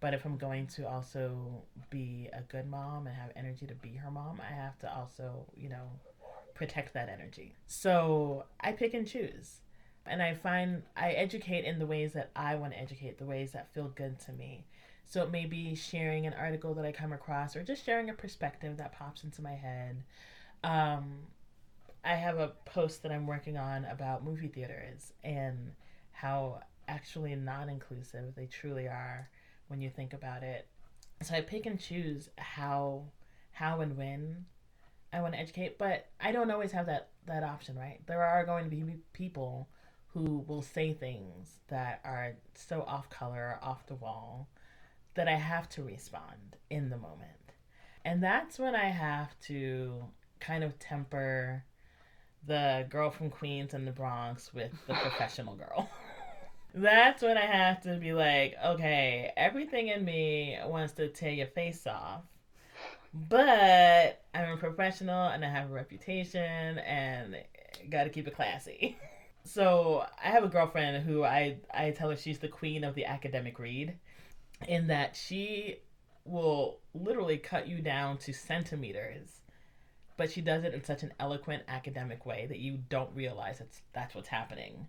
But 0.00 0.14
if 0.14 0.24
I'm 0.24 0.36
going 0.36 0.68
to 0.68 0.88
also 0.88 1.62
be 1.90 2.28
a 2.32 2.42
good 2.42 2.70
mom 2.70 3.06
and 3.06 3.16
have 3.16 3.32
energy 3.34 3.66
to 3.66 3.74
be 3.74 3.96
her 3.96 4.10
mom, 4.10 4.40
I 4.40 4.54
have 4.54 4.78
to 4.78 4.94
also, 4.94 5.46
you 5.56 5.68
know, 5.68 5.90
protect 6.54 6.94
that 6.94 7.08
energy. 7.08 7.54
So 7.66 8.44
I 8.60 8.72
pick 8.72 8.94
and 8.94 9.06
choose. 9.06 9.56
And 10.06 10.22
I 10.22 10.34
find 10.34 10.84
I 10.96 11.10
educate 11.10 11.64
in 11.64 11.80
the 11.80 11.86
ways 11.86 12.12
that 12.12 12.30
I 12.34 12.54
want 12.54 12.72
to 12.74 12.80
educate, 12.80 13.18
the 13.18 13.26
ways 13.26 13.52
that 13.52 13.74
feel 13.74 13.88
good 13.94 14.20
to 14.20 14.32
me. 14.32 14.64
So 15.08 15.22
it 15.22 15.30
may 15.30 15.46
be 15.46 15.74
sharing 15.74 16.26
an 16.26 16.34
article 16.34 16.74
that 16.74 16.84
I 16.84 16.92
come 16.92 17.14
across 17.14 17.56
or 17.56 17.62
just 17.62 17.84
sharing 17.84 18.10
a 18.10 18.14
perspective 18.14 18.76
that 18.76 18.92
pops 18.92 19.24
into 19.24 19.40
my 19.40 19.54
head. 19.54 20.04
Um, 20.62 21.20
I 22.04 22.14
have 22.14 22.38
a 22.38 22.52
post 22.66 23.02
that 23.02 23.12
I'm 23.12 23.26
working 23.26 23.56
on 23.56 23.86
about 23.86 24.22
movie 24.22 24.48
theaters 24.48 25.14
and 25.24 25.72
how 26.12 26.60
actually 26.88 27.34
non 27.36 27.70
inclusive 27.70 28.34
they 28.34 28.46
truly 28.46 28.86
are 28.86 29.30
when 29.68 29.80
you 29.80 29.88
think 29.88 30.12
about 30.12 30.42
it. 30.42 30.66
So 31.22 31.34
I 31.34 31.40
pick 31.40 31.64
and 31.64 31.80
choose 31.80 32.28
how 32.36 33.04
how 33.52 33.80
and 33.80 33.96
when 33.96 34.44
I 35.10 35.22
want 35.22 35.32
to 35.32 35.40
educate, 35.40 35.78
but 35.78 36.06
I 36.20 36.32
don't 36.32 36.50
always 36.50 36.72
have 36.72 36.84
that 36.86 37.08
that 37.26 37.42
option, 37.42 37.78
right? 37.78 37.98
There 38.06 38.22
are 38.22 38.44
going 38.44 38.64
to 38.64 38.70
be 38.70 38.84
people 39.14 39.68
who 40.12 40.44
will 40.46 40.62
say 40.62 40.92
things 40.92 41.56
that 41.68 42.00
are 42.04 42.34
so 42.54 42.82
off 42.82 43.08
color, 43.08 43.58
off 43.62 43.86
the 43.86 43.94
wall, 43.94 44.48
that 45.18 45.26
I 45.26 45.34
have 45.34 45.68
to 45.70 45.82
respond 45.82 46.56
in 46.70 46.90
the 46.90 46.96
moment. 46.96 47.54
And 48.04 48.22
that's 48.22 48.56
when 48.56 48.76
I 48.76 48.84
have 48.84 49.38
to 49.46 50.04
kind 50.38 50.62
of 50.62 50.78
temper 50.78 51.64
the 52.46 52.86
girl 52.88 53.10
from 53.10 53.28
Queens 53.28 53.74
and 53.74 53.84
the 53.84 53.90
Bronx 53.90 54.54
with 54.54 54.70
the 54.86 54.94
professional 55.02 55.56
girl. 55.56 55.88
That's 56.74 57.20
when 57.22 57.36
I 57.36 57.46
have 57.46 57.82
to 57.82 57.96
be 57.96 58.12
like, 58.12 58.54
okay, 58.64 59.32
everything 59.36 59.88
in 59.88 60.04
me 60.04 60.56
wants 60.64 60.92
to 60.94 61.08
tear 61.08 61.32
your 61.32 61.48
face 61.48 61.84
off. 61.88 62.22
But 63.12 64.22
I'm 64.32 64.52
a 64.52 64.56
professional 64.56 65.26
and 65.28 65.44
I 65.44 65.50
have 65.50 65.68
a 65.68 65.74
reputation 65.74 66.78
and 66.78 67.34
got 67.90 68.04
to 68.04 68.10
keep 68.10 68.28
it 68.28 68.36
classy. 68.36 68.96
So 69.44 70.04
I 70.22 70.28
have 70.28 70.44
a 70.44 70.48
girlfriend 70.48 71.04
who 71.04 71.24
I 71.24 71.56
I 71.72 71.92
tell 71.92 72.10
her 72.10 72.16
she's 72.16 72.38
the 72.38 72.48
queen 72.48 72.84
of 72.84 72.94
the 72.94 73.06
academic 73.06 73.58
read, 73.58 73.94
in 74.66 74.88
that 74.88 75.14
she 75.16 75.76
will 76.24 76.78
literally 76.94 77.38
cut 77.38 77.68
you 77.68 77.80
down 77.80 78.18
to 78.18 78.32
centimeters, 78.32 79.40
but 80.16 80.30
she 80.30 80.40
does 80.40 80.64
it 80.64 80.74
in 80.74 80.82
such 80.84 81.02
an 81.02 81.12
eloquent 81.20 81.62
academic 81.68 82.26
way 82.26 82.46
that 82.48 82.58
you 82.58 82.78
don't 82.88 83.14
realize 83.14 83.60
it's 83.60 83.82
that's 83.92 84.14
what's 84.14 84.28
happening. 84.28 84.86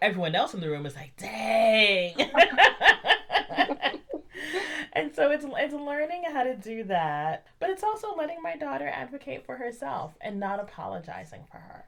Everyone 0.00 0.34
else 0.34 0.54
in 0.54 0.60
the 0.60 0.70
room 0.70 0.86
is 0.86 0.94
like, 0.96 1.16
"Dang." 1.16 2.14
and 4.92 5.14
so 5.14 5.30
it's 5.30 5.44
it's 5.58 5.74
learning 5.74 6.24
how 6.32 6.44
to 6.44 6.56
do 6.56 6.84
that, 6.84 7.46
but 7.58 7.70
it's 7.70 7.82
also 7.82 8.14
letting 8.16 8.40
my 8.42 8.56
daughter 8.56 8.88
advocate 8.88 9.44
for 9.44 9.56
herself 9.56 10.14
and 10.20 10.40
not 10.40 10.60
apologizing 10.60 11.44
for 11.50 11.58
her 11.58 11.84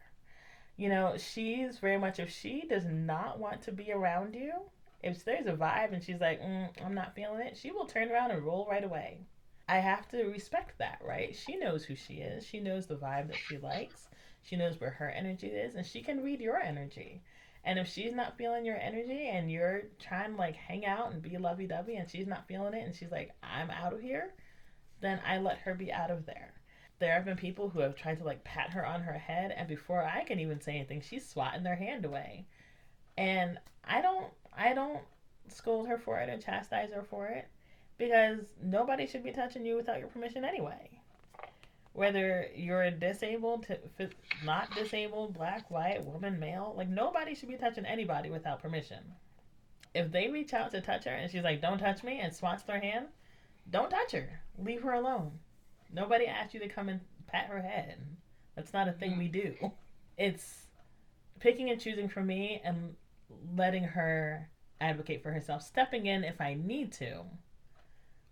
you 0.77 0.89
know, 0.89 1.14
she's 1.16 1.79
very 1.79 1.99
much, 1.99 2.18
if 2.18 2.31
she 2.31 2.64
does 2.68 2.85
not 2.87 3.39
want 3.39 3.62
to 3.62 3.73
be 3.73 3.93
around 3.93 4.35
you, 4.35 4.53
if 5.03 5.24
there's 5.24 5.46
a 5.46 5.53
vibe 5.53 5.92
and 5.92 6.03
she's 6.03 6.20
like, 6.20 6.40
mm, 6.40 6.68
I'm 6.84 6.94
not 6.94 7.14
feeling 7.14 7.40
it, 7.40 7.57
she 7.57 7.70
will 7.70 7.86
turn 7.86 8.11
around 8.11 8.30
and 8.30 8.44
roll 8.44 8.66
right 8.70 8.84
away. 8.84 9.20
I 9.68 9.78
have 9.78 10.09
to 10.09 10.24
respect 10.24 10.78
that, 10.78 11.00
right? 11.07 11.34
She 11.34 11.57
knows 11.57 11.84
who 11.84 11.94
she 11.94 12.14
is. 12.14 12.46
She 12.46 12.61
knows 12.61 12.86
the 12.86 12.96
vibe 12.96 13.28
that 13.28 13.36
she 13.36 13.59
likes. 13.59 14.09
She 14.42 14.57
knows 14.57 14.80
where 14.80 14.90
her 14.90 15.09
energy 15.09 15.46
is, 15.46 15.76
and 15.76 15.86
she 15.86 16.03
can 16.03 16.22
read 16.22 16.40
your 16.40 16.59
energy. 16.59 17.22
And 17.64 17.78
if 17.78 17.88
she's 17.88 18.12
not 18.12 18.36
feeling 18.36 18.64
your 18.64 18.76
energy 18.76 19.28
and 19.28 19.50
you're 19.50 19.82
trying 20.00 20.32
to 20.32 20.38
like 20.38 20.57
hang 20.57 20.84
out 20.84 21.12
and 21.12 21.22
be 21.22 21.38
lovey 21.38 21.68
dovey 21.68 21.94
and 21.94 22.11
she's 22.11 22.26
not 22.26 22.48
feeling 22.48 22.74
it 22.74 22.84
and 22.84 22.94
she's 22.94 23.12
like, 23.12 23.30
I'm 23.40 23.70
out 23.70 23.92
of 23.92 24.00
here, 24.00 24.34
then 25.00 25.20
I 25.24 25.38
let 25.38 25.59
her 25.59 25.74
be 25.74 25.92
out 25.92 26.11
of 26.11 26.26
there 26.26 26.55
there 27.03 27.14
have 27.14 27.24
been 27.24 27.36
people 27.36 27.68
who 27.68 27.80
have 27.80 27.96
tried 27.96 28.18
to 28.18 28.24
like 28.24 28.44
pat 28.44 28.70
her 28.70 28.86
on 28.86 29.03
her 29.03 29.18
head, 29.18 29.53
and 29.57 29.66
before 29.66 30.05
I 30.05 30.22
can 30.22 30.38
even 30.38 30.61
say 30.61 30.76
anything, 30.76 31.00
she's 31.00 31.28
swatting 31.28 31.64
their 31.64 31.74
hand 31.74 32.05
away. 32.05 32.46
And 33.18 33.59
I 33.84 34.00
don't, 34.00 34.32
I 34.57 34.74
don't 34.74 35.00
scold 35.48 35.88
her 35.88 35.98
for 35.98 36.18
it 36.20 36.28
and 36.28 36.42
chastise 36.42 36.90
her 36.92 37.03
for 37.03 37.26
it 37.26 37.48
because 37.98 38.40
nobody 38.62 39.07
should 39.07 39.24
be 39.24 39.32
touching 39.32 39.64
you 39.64 39.76
without 39.76 39.98
your 39.98 40.09
permission 40.09 40.44
anyway. 40.44 40.90
Whether 41.92 42.48
you're 42.55 42.84
a 42.84 42.90
disabled, 42.90 43.66
not 44.44 44.74
disabled, 44.74 45.34
black, 45.34 45.70
white, 45.70 46.05
woman, 46.05 46.38
male, 46.38 46.74
like 46.76 46.88
nobody 46.88 47.34
should 47.34 47.50
be 47.50 47.57
touching 47.57 47.84
anybody 47.84 48.30
without 48.30 48.62
permission. 48.62 49.05
If 49.94 50.11
they 50.11 50.28
reach 50.28 50.55
out 50.55 50.70
to 50.70 50.80
touch 50.80 51.05
her 51.05 51.11
and 51.11 51.30
she's 51.30 51.44
like, 51.44 51.61
"Don't 51.61 51.78
touch 51.78 52.03
me," 52.03 52.18
and 52.20 52.34
swats 52.34 52.62
their 52.62 52.80
hand, 52.80 53.09
don't 53.70 53.90
touch 53.90 54.12
her. 54.12 54.40
Leave 54.59 54.82
her 54.82 54.92
alone. 54.92 55.38
Nobody 55.92 56.26
asked 56.26 56.55
you 56.55 56.61
to 56.61 56.68
come 56.68 56.88
and 56.88 57.00
pat 57.26 57.46
her 57.46 57.61
head. 57.61 57.98
That's 58.57 58.72
not 58.72 58.88
a 58.88 58.92
thing 58.92 59.12
mm. 59.12 59.18
we 59.18 59.28
do. 59.28 59.72
It's 60.16 60.66
picking 61.40 61.70
and 61.70 61.80
choosing 61.80 62.09
for 62.09 62.22
me 62.22 62.62
and 62.64 62.94
letting 63.57 63.85
her 63.85 64.49
advocate 64.80 65.22
for 65.22 65.33
herself, 65.33 65.62
stepping 65.62 66.07
in 66.07 66.24
if 66.24 66.41
I 66.41 66.55
need 66.55 66.93
to, 66.95 67.22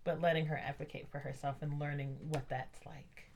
but 0.03 0.21
letting 0.21 0.45
her 0.47 0.57
advocate 0.57 1.07
for 1.11 1.19
herself 1.19 1.57
and 1.61 1.79
learning 1.79 2.17
what 2.29 2.47
that's 2.49 2.85
like. 2.85 3.31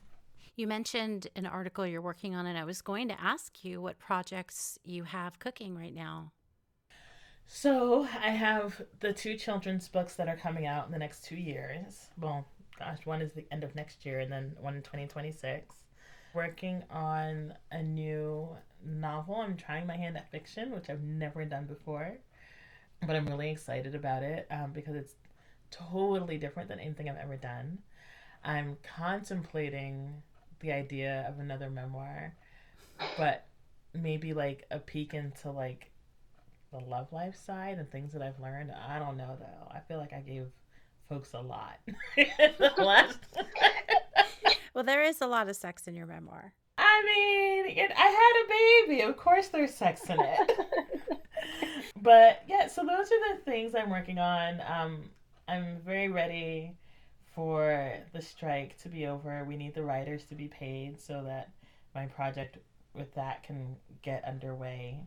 You 0.56 0.66
mentioned 0.66 1.28
an 1.36 1.46
article 1.46 1.86
you're 1.86 2.00
working 2.00 2.34
on, 2.34 2.46
and 2.46 2.58
I 2.58 2.64
was 2.64 2.80
going 2.80 3.08
to 3.08 3.20
ask 3.20 3.64
you 3.64 3.80
what 3.80 3.98
projects 3.98 4.78
you 4.84 5.04
have 5.04 5.38
cooking 5.38 5.76
right 5.76 5.94
now. 5.94 6.32
So, 7.46 8.08
I 8.22 8.30
have 8.30 8.82
the 9.00 9.12
two 9.12 9.36
children's 9.36 9.86
books 9.86 10.14
that 10.16 10.28
are 10.28 10.36
coming 10.36 10.66
out 10.66 10.86
in 10.86 10.92
the 10.92 10.98
next 10.98 11.24
two 11.24 11.36
years. 11.36 12.08
Well, 12.18 12.46
gosh, 12.78 12.98
one 13.04 13.22
is 13.22 13.32
the 13.32 13.46
end 13.52 13.64
of 13.64 13.74
next 13.74 14.04
year 14.04 14.20
and 14.20 14.32
then 14.32 14.52
one 14.60 14.76
in 14.76 14.82
2026. 14.82 15.76
Working 16.34 16.82
on 16.90 17.54
a 17.70 17.82
new 17.82 18.48
novel. 18.84 19.36
I'm 19.36 19.56
trying 19.56 19.86
my 19.86 19.96
hand 19.96 20.16
at 20.16 20.30
fiction, 20.30 20.72
which 20.72 20.88
I've 20.88 21.02
never 21.02 21.44
done 21.44 21.66
before, 21.66 22.18
but 23.06 23.16
I'm 23.16 23.26
really 23.26 23.50
excited 23.50 23.94
about 23.94 24.22
it 24.22 24.46
um, 24.50 24.72
because 24.72 24.94
it's 24.94 25.14
totally 25.70 26.38
different 26.38 26.68
than 26.68 26.80
anything 26.80 27.08
I've 27.08 27.16
ever 27.16 27.36
done. 27.36 27.78
I'm 28.44 28.76
contemplating 28.96 30.22
the 30.60 30.72
idea 30.72 31.26
of 31.28 31.38
another 31.40 31.68
memoir, 31.68 32.34
but 33.18 33.46
maybe 33.94 34.32
like 34.32 34.66
a 34.70 34.78
peek 34.78 35.14
into 35.14 35.50
like 35.50 35.90
the 36.72 36.78
love 36.78 37.12
life 37.12 37.36
side 37.36 37.78
and 37.78 37.90
things 37.90 38.12
that 38.12 38.22
I've 38.22 38.40
learned. 38.40 38.70
I 38.72 38.98
don't 38.98 39.16
know 39.16 39.36
though. 39.38 39.70
I 39.70 39.80
feel 39.80 39.98
like 39.98 40.12
I 40.12 40.20
gave 40.20 40.46
folks 41.08 41.32
a 41.34 41.40
lot. 41.40 41.78
last. 42.78 43.18
well, 44.74 44.84
there 44.84 45.02
is 45.02 45.20
a 45.20 45.26
lot 45.26 45.48
of 45.48 45.56
sex 45.56 45.86
in 45.86 45.94
your 45.94 46.06
memoir. 46.06 46.52
I 46.78 47.02
mean, 47.04 47.45
it, 47.68 47.92
I 47.96 48.06
had 48.06 48.44
a 48.44 48.88
baby. 48.88 49.02
Of 49.02 49.16
course, 49.16 49.48
there's 49.48 49.74
sex 49.74 50.08
in 50.08 50.18
it. 50.20 50.52
but 52.02 52.42
yeah, 52.48 52.66
so 52.66 52.82
those 52.82 53.06
are 53.06 53.34
the 53.34 53.40
things 53.44 53.74
I'm 53.74 53.90
working 53.90 54.18
on. 54.18 54.62
Um, 54.66 55.10
I'm 55.48 55.78
very 55.84 56.08
ready 56.08 56.72
for 57.34 57.92
the 58.12 58.22
strike 58.22 58.78
to 58.82 58.88
be 58.88 59.06
over. 59.06 59.44
We 59.44 59.56
need 59.56 59.74
the 59.74 59.84
writers 59.84 60.24
to 60.24 60.34
be 60.34 60.48
paid 60.48 61.00
so 61.00 61.22
that 61.24 61.50
my 61.94 62.06
project 62.06 62.58
with 62.94 63.14
that 63.14 63.42
can 63.42 63.76
get 64.02 64.24
underway. 64.24 65.06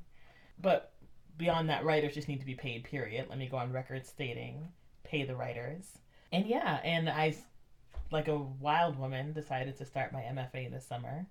But 0.61 0.93
beyond 1.37 1.69
that, 1.69 1.85
writers 1.85 2.13
just 2.13 2.27
need 2.27 2.39
to 2.39 2.45
be 2.45 2.55
paid, 2.55 2.83
period. 2.83 3.27
Let 3.29 3.37
me 3.39 3.47
go 3.47 3.57
on 3.57 3.73
record 3.73 4.05
stating 4.05 4.69
pay 5.09 5.23
the 5.23 5.35
writers. 5.35 5.97
And 6.31 6.45
yeah, 6.45 6.79
and 6.83 7.09
I, 7.09 7.35
like 8.11 8.27
a 8.27 8.37
wild 8.37 8.97
woman, 8.97 9.33
decided 9.33 9.77
to 9.77 9.85
start 9.85 10.13
my 10.13 10.21
MFA 10.21 10.71
this 10.71 10.85
summer. 10.85 11.25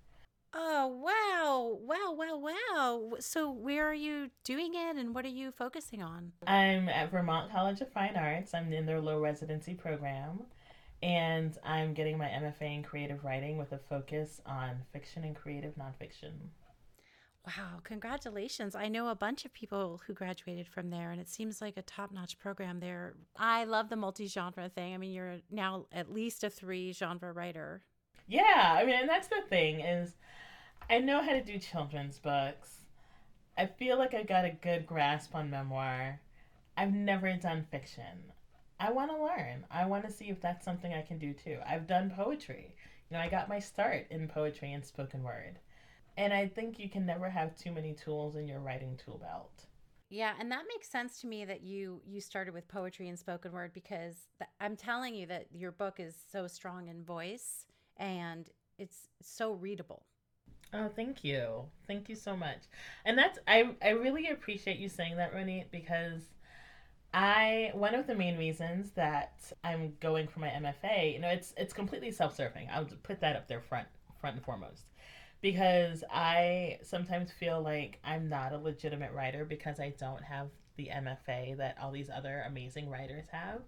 Oh, 0.55 0.86
wow. 0.86 1.78
Wow, 1.82 2.14
wow, 2.16 2.38
wow. 2.38 3.16
So, 3.20 3.51
where 3.51 3.88
are 3.88 3.94
you 3.94 4.30
doing 4.44 4.74
it 4.74 4.96
and 4.96 5.14
what 5.14 5.24
are 5.24 5.28
you 5.28 5.51
focusing 5.53 6.03
on? 6.03 6.32
I'm 6.46 6.88
at 6.88 7.11
Vermont 7.11 7.53
College 7.53 7.80
of 7.80 7.92
Fine 7.92 8.16
Arts. 8.16 8.55
I'm 8.55 8.72
in 8.72 8.86
their 8.86 9.01
low 9.01 9.20
residency 9.20 9.74
program. 9.74 10.40
And 11.03 11.57
I'm 11.62 11.94
getting 11.94 12.18
my 12.18 12.26
MFA 12.26 12.76
in 12.76 12.82
creative 12.82 13.24
writing 13.24 13.57
with 13.57 13.72
a 13.72 13.78
focus 13.78 14.40
on 14.46 14.78
fiction 14.92 15.22
and 15.22 15.36
creative 15.36 15.74
nonfiction. 15.76 16.32
Wow, 17.46 17.80
congratulations. 17.84 18.74
I 18.74 18.88
know 18.88 19.09
a 19.09 19.14
bunch 19.14 19.44
of 19.44 19.53
people 19.55 20.03
who 20.07 20.12
graduated 20.12 20.66
from 20.66 20.90
there, 20.90 21.12
and 21.12 21.20
it 21.20 21.28
seems 21.28 21.61
like 21.62 21.76
a 21.76 21.82
top 21.82 22.12
notch 22.12 22.38
program 22.38 22.80
there. 22.80 23.14
I 23.36 23.64
love 23.64 23.88
the 23.88 23.96
multi 23.96 24.26
genre 24.26 24.68
thing. 24.68 24.92
I 24.92 24.99
mean, 24.99 25.12
you're 25.12 25.36
now 25.51 25.86
at 25.92 26.12
least 26.12 26.42
a 26.42 26.51
three 26.51 26.92
genre 26.92 27.32
writer. 27.32 27.82
Yeah, 28.26 28.76
I 28.78 28.84
mean, 28.84 28.96
and 28.96 29.09
that's 29.09 29.28
the 29.28 29.40
thing 29.49 29.80
is 29.80 30.14
I 30.91 31.01
know 31.01 31.20
how 31.22 31.32
to 31.32 31.43
do 31.43 31.59
children's 31.59 32.18
books. 32.18 32.78
I 33.59 33.66
feel 33.66 33.99
like 33.99 34.14
I 34.14 34.22
got 34.22 34.47
a 34.47 34.51
good 34.51 34.86
grasp 34.86 35.34
on 35.34 35.51
memoir. 35.51 36.20
I've 36.78 36.95
never 36.95 37.32
done 37.34 37.66
fiction. 37.70 38.32
I 38.80 38.93
want 38.93 39.11
to 39.11 39.22
learn. 39.22 39.66
I 39.70 39.84
want 39.84 40.07
to 40.07 40.12
see 40.12 40.30
if 40.30 40.41
that's 40.41 40.64
something 40.64 40.95
I 40.95 41.03
can 41.03 41.18
do 41.18 41.34
too. 41.34 41.59
I've 41.66 41.86
done 41.86 42.11
poetry. 42.16 42.74
You 43.11 43.16
know, 43.16 43.22
I 43.22 43.28
got 43.28 43.51
my 43.51 43.59
start 43.59 44.07
in 44.11 44.28
poetry 44.28 44.72
and 44.72 44.84
spoken 44.84 45.22
word. 45.22 45.59
And 46.16 46.32
I 46.32 46.49
think 46.49 46.78
you 46.78 46.89
can 46.89 47.05
never 47.05 47.28
have 47.28 47.57
too 47.57 47.70
many 47.70 47.93
tools 47.93 48.36
in 48.36 48.49
your 48.49 48.61
writing 48.61 48.99
tool 49.05 49.18
belt. 49.18 49.66
Yeah, 50.09 50.34
and 50.41 50.51
that 50.51 50.64
makes 50.74 50.89
sense 50.89 51.20
to 51.20 51.26
me 51.26 51.45
that 51.45 51.61
you 51.61 52.01
you 52.07 52.20
started 52.22 52.55
with 52.55 52.66
poetry 52.66 53.09
and 53.09 53.18
spoken 53.18 53.53
word 53.53 53.72
because 53.74 54.16
th- 54.39 54.49
I'm 54.59 54.74
telling 54.74 55.14
you 55.14 55.26
that 55.26 55.49
your 55.53 55.70
book 55.70 56.01
is 56.01 56.14
so 56.32 56.47
strong 56.47 56.89
in 56.89 57.05
voice 57.05 57.66
and 57.99 58.49
it's 58.78 59.09
so 59.20 59.53
readable. 59.53 60.05
Oh, 60.73 60.89
thank 60.89 61.25
you. 61.25 61.64
Thank 61.87 62.09
you 62.09 62.14
so 62.14 62.37
much. 62.37 62.59
And 63.05 63.16
that's 63.19 63.39
I 63.47 63.75
I 63.83 63.91
really 63.91 64.29
appreciate 64.29 64.79
you 64.79 64.89
saying 64.89 65.16
that, 65.16 65.35
Ronit, 65.35 65.71
because 65.71 66.23
I 67.14 67.71
one 67.75 67.95
of 67.95 68.07
the 68.07 68.14
main 68.14 68.39
reasons 68.39 68.93
that 68.93 69.53
I'm 69.64 69.97
going 70.01 70.29
for 70.29 70.41
my 70.41 70.49
MFA, 70.49 71.14
you 71.14 71.21
know, 71.21 71.29
it's 71.29 71.55
it's 71.57 71.73
completely 71.73 72.11
self-serving. 72.12 72.69
I'll 72.73 72.87
put 73.03 73.21
that 73.21 73.37
up 73.37 73.49
there 73.49 73.61
front 73.62 73.89
front 74.21 74.37
and 74.37 74.45
foremost 74.45 74.85
because 75.41 76.05
I 76.12 76.79
sometimes 76.83 77.33
feel 77.33 77.62
like 77.62 77.99
I'm 78.05 78.29
not 78.29 78.53
a 78.53 78.59
legitimate 78.59 79.12
writer 79.12 79.45
because 79.45 79.81
I 79.81 79.91
don't 79.99 80.23
have 80.25 80.49
the 80.77 80.91
MFA 80.91 81.55
that 81.55 81.77
all 81.81 81.93
these 81.93 82.11
other 82.11 82.45
amazing 82.47 82.91
writers 82.91 83.27
have. 83.33 83.62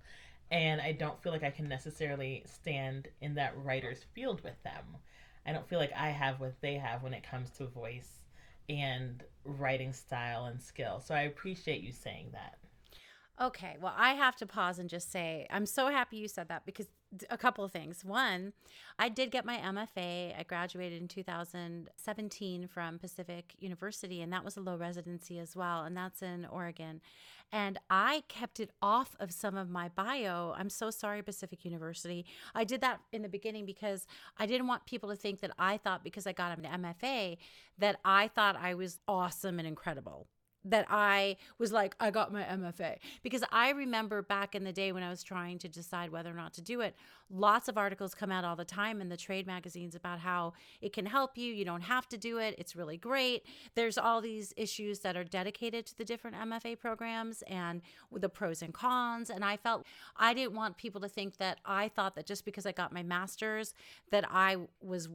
And 0.50 0.80
I 0.80 0.92
don't 0.92 1.22
feel 1.22 1.32
like 1.32 1.44
I 1.44 1.50
can 1.50 1.68
necessarily 1.68 2.44
stand 2.46 3.08
in 3.20 3.34
that 3.34 3.54
writer's 3.56 4.04
field 4.14 4.42
with 4.42 4.60
them. 4.64 4.96
I 5.46 5.52
don't 5.52 5.68
feel 5.68 5.78
like 5.78 5.92
I 5.96 6.08
have 6.08 6.40
what 6.40 6.60
they 6.60 6.74
have 6.74 7.02
when 7.02 7.14
it 7.14 7.22
comes 7.28 7.50
to 7.58 7.66
voice 7.66 8.22
and 8.68 9.22
writing 9.44 9.92
style 9.92 10.46
and 10.46 10.60
skill. 10.60 11.00
So 11.00 11.14
I 11.14 11.22
appreciate 11.22 11.82
you 11.82 11.92
saying 11.92 12.30
that. 12.32 12.59
Okay, 13.40 13.76
well, 13.80 13.94
I 13.96 14.12
have 14.12 14.36
to 14.36 14.46
pause 14.46 14.78
and 14.78 14.90
just 14.90 15.10
say 15.10 15.46
I'm 15.48 15.64
so 15.64 15.88
happy 15.88 16.18
you 16.18 16.28
said 16.28 16.48
that 16.48 16.66
because 16.66 16.88
a 17.30 17.38
couple 17.38 17.64
of 17.64 17.72
things. 17.72 18.04
One, 18.04 18.52
I 18.98 19.08
did 19.08 19.30
get 19.30 19.46
my 19.46 19.56
MFA. 19.56 20.38
I 20.38 20.44
graduated 20.46 21.00
in 21.00 21.08
2017 21.08 22.68
from 22.68 22.98
Pacific 22.98 23.54
University, 23.58 24.20
and 24.20 24.30
that 24.32 24.44
was 24.44 24.56
a 24.56 24.60
low 24.60 24.76
residency 24.76 25.38
as 25.38 25.56
well, 25.56 25.82
and 25.82 25.96
that's 25.96 26.22
in 26.22 26.44
Oregon. 26.44 27.00
And 27.50 27.78
I 27.88 28.22
kept 28.28 28.60
it 28.60 28.70
off 28.80 29.16
of 29.18 29.32
some 29.32 29.56
of 29.56 29.70
my 29.70 29.88
bio. 29.88 30.54
I'm 30.56 30.70
so 30.70 30.90
sorry, 30.90 31.22
Pacific 31.22 31.64
University. 31.64 32.26
I 32.54 32.64
did 32.64 32.80
that 32.82 33.00
in 33.10 33.22
the 33.22 33.28
beginning 33.28 33.64
because 33.64 34.06
I 34.38 34.46
didn't 34.46 34.68
want 34.68 34.86
people 34.86 35.08
to 35.08 35.16
think 35.16 35.40
that 35.40 35.50
I 35.58 35.78
thought 35.78 36.04
because 36.04 36.26
I 36.26 36.32
got 36.32 36.56
an 36.58 36.82
MFA 36.82 37.38
that 37.78 37.98
I 38.04 38.28
thought 38.28 38.54
I 38.54 38.74
was 38.74 39.00
awesome 39.08 39.58
and 39.58 39.66
incredible 39.66 40.28
that 40.64 40.86
I 40.88 41.36
was 41.58 41.72
like, 41.72 41.94
I 42.00 42.10
got 42.10 42.32
my 42.32 42.42
MFA. 42.42 42.96
Because 43.22 43.42
I 43.50 43.70
remember 43.70 44.22
back 44.22 44.54
in 44.54 44.64
the 44.64 44.72
day 44.72 44.92
when 44.92 45.02
I 45.02 45.08
was 45.08 45.22
trying 45.22 45.58
to 45.58 45.68
decide 45.68 46.10
whether 46.10 46.30
or 46.30 46.34
not 46.34 46.52
to 46.54 46.62
do 46.62 46.80
it, 46.80 46.94
lots 47.30 47.68
of 47.68 47.78
articles 47.78 48.14
come 48.14 48.30
out 48.30 48.44
all 48.44 48.56
the 48.56 48.64
time 48.64 49.00
in 49.00 49.08
the 49.08 49.16
trade 49.16 49.46
magazines 49.46 49.94
about 49.94 50.18
how 50.18 50.52
it 50.80 50.92
can 50.92 51.06
help 51.06 51.38
you. 51.38 51.52
You 51.52 51.64
don't 51.64 51.82
have 51.82 52.08
to 52.08 52.18
do 52.18 52.38
it. 52.38 52.54
It's 52.58 52.76
really 52.76 52.96
great. 52.96 53.44
There's 53.74 53.96
all 53.96 54.20
these 54.20 54.52
issues 54.56 55.00
that 55.00 55.16
are 55.16 55.24
dedicated 55.24 55.86
to 55.86 55.96
the 55.96 56.04
different 56.04 56.36
MFA 56.36 56.78
programs 56.78 57.42
and 57.46 57.80
the 58.12 58.28
pros 58.28 58.62
and 58.62 58.74
cons. 58.74 59.30
And 59.30 59.44
I 59.44 59.56
felt 59.56 59.86
I 60.16 60.34
didn't 60.34 60.54
want 60.54 60.76
people 60.76 61.00
to 61.00 61.08
think 61.08 61.38
that 61.38 61.58
I 61.64 61.88
thought 61.88 62.16
that 62.16 62.26
just 62.26 62.44
because 62.44 62.66
I 62.66 62.72
got 62.72 62.92
my 62.92 63.02
master's, 63.02 63.74
that 64.10 64.24
I 64.30 64.56
was 64.82 65.08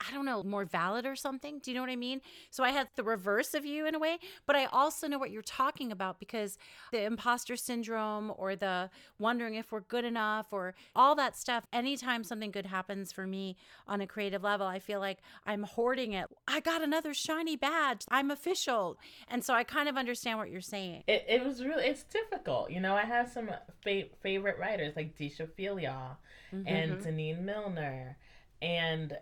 I 0.00 0.12
don't 0.12 0.24
know, 0.24 0.42
more 0.42 0.64
valid 0.64 1.04
or 1.04 1.14
something. 1.14 1.58
Do 1.58 1.70
you 1.70 1.74
know 1.74 1.82
what 1.82 1.90
I 1.90 1.96
mean? 1.96 2.20
So 2.50 2.64
I 2.64 2.70
had 2.70 2.88
the 2.96 3.02
reverse 3.02 3.52
of 3.52 3.66
you 3.66 3.86
in 3.86 3.94
a 3.94 3.98
way, 3.98 4.18
but 4.46 4.56
I 4.56 4.64
also 4.66 5.06
know 5.06 5.18
what 5.18 5.30
you're 5.30 5.42
talking 5.42 5.92
about 5.92 6.18
because 6.18 6.56
the 6.90 7.04
imposter 7.04 7.54
syndrome 7.54 8.32
or 8.36 8.56
the 8.56 8.88
wondering 9.18 9.56
if 9.56 9.72
we're 9.72 9.80
good 9.80 10.04
enough 10.04 10.46
or 10.52 10.74
all 10.96 11.14
that 11.16 11.36
stuff, 11.36 11.64
anytime 11.72 12.24
something 12.24 12.50
good 12.50 12.66
happens 12.66 13.12
for 13.12 13.26
me 13.26 13.56
on 13.86 14.00
a 14.00 14.06
creative 14.06 14.42
level, 14.42 14.66
I 14.66 14.78
feel 14.78 15.00
like 15.00 15.18
I'm 15.46 15.64
hoarding 15.64 16.12
it. 16.12 16.26
I 16.48 16.60
got 16.60 16.82
another 16.82 17.12
shiny 17.12 17.56
badge. 17.56 18.04
I'm 18.10 18.30
official. 18.30 18.98
And 19.28 19.44
so 19.44 19.52
I 19.52 19.64
kind 19.64 19.88
of 19.88 19.96
understand 19.96 20.38
what 20.38 20.50
you're 20.50 20.60
saying. 20.60 21.04
It, 21.06 21.26
it 21.28 21.44
was 21.44 21.62
really, 21.62 21.84
it's 21.84 22.04
difficult. 22.04 22.70
You 22.70 22.80
know, 22.80 22.94
I 22.94 23.04
have 23.04 23.30
some 23.30 23.50
fa- 23.82 24.08
favorite 24.22 24.58
writers 24.58 24.94
like 24.96 25.16
Deesha 25.16 25.46
Philyaw 25.46 26.16
mm-hmm. 26.54 26.66
and 26.66 27.00
Denene 27.00 27.42
Milner 27.42 28.16
And 28.62 29.16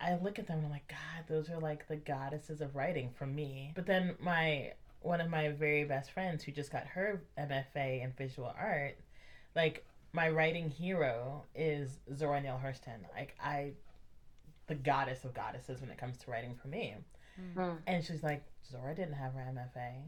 I 0.00 0.16
look 0.22 0.38
at 0.38 0.46
them 0.46 0.58
and 0.58 0.66
I'm 0.66 0.72
like, 0.72 0.88
God, 0.88 1.24
those 1.28 1.50
are 1.50 1.58
like 1.58 1.86
the 1.86 1.96
goddesses 1.96 2.60
of 2.60 2.74
writing 2.74 3.10
for 3.16 3.26
me. 3.26 3.72
But 3.74 3.86
then 3.86 4.16
my 4.20 4.72
one 5.02 5.20
of 5.20 5.30
my 5.30 5.50
very 5.50 5.84
best 5.84 6.12
friends 6.12 6.42
who 6.42 6.52
just 6.52 6.70
got 6.70 6.86
her 6.86 7.22
MFA 7.38 8.02
in 8.04 8.12
visual 8.16 8.52
art, 8.58 8.98
like 9.54 9.84
my 10.12 10.28
writing 10.28 10.68
hero 10.68 11.44
is 11.54 12.00
Zora 12.14 12.40
Neale 12.40 12.60
Hurston. 12.62 12.98
Like 13.14 13.36
I 13.42 13.72
the 14.66 14.74
goddess 14.74 15.24
of 15.24 15.34
goddesses 15.34 15.80
when 15.80 15.90
it 15.90 15.98
comes 15.98 16.18
to 16.18 16.30
writing 16.30 16.54
for 16.54 16.68
me. 16.68 16.94
Mm-hmm. 17.40 17.76
And 17.86 18.04
she's 18.04 18.22
like, 18.22 18.44
Zora 18.70 18.94
didn't 18.94 19.14
have 19.14 19.34
her 19.34 19.40
MFA. 19.40 20.02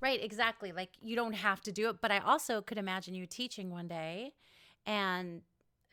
Right, 0.00 0.22
exactly. 0.22 0.72
Like 0.72 0.90
you 1.00 1.14
don't 1.14 1.34
have 1.34 1.60
to 1.62 1.72
do 1.72 1.88
it, 1.88 2.00
but 2.00 2.10
I 2.10 2.18
also 2.18 2.60
could 2.60 2.78
imagine 2.78 3.14
you 3.14 3.26
teaching 3.26 3.70
one 3.70 3.86
day 3.86 4.32
and 4.86 5.42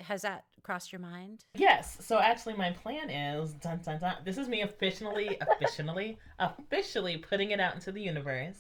has 0.02 0.22
that 0.22 0.46
crossed 0.64 0.92
your 0.92 1.02
mind? 1.02 1.44
Yes. 1.56 1.98
So 2.02 2.20
actually, 2.20 2.56
my 2.56 2.72
plan 2.72 3.10
is 3.10 3.54
dun 3.54 3.82
dun 3.84 4.00
dun. 4.00 4.18
This 4.24 4.38
is 4.38 4.48
me 4.48 4.62
officially, 4.62 5.38
officially, 5.56 6.18
officially 6.40 7.18
putting 7.18 7.52
it 7.52 7.60
out 7.60 7.76
into 7.76 7.92
the 7.92 8.02
universe. 8.02 8.60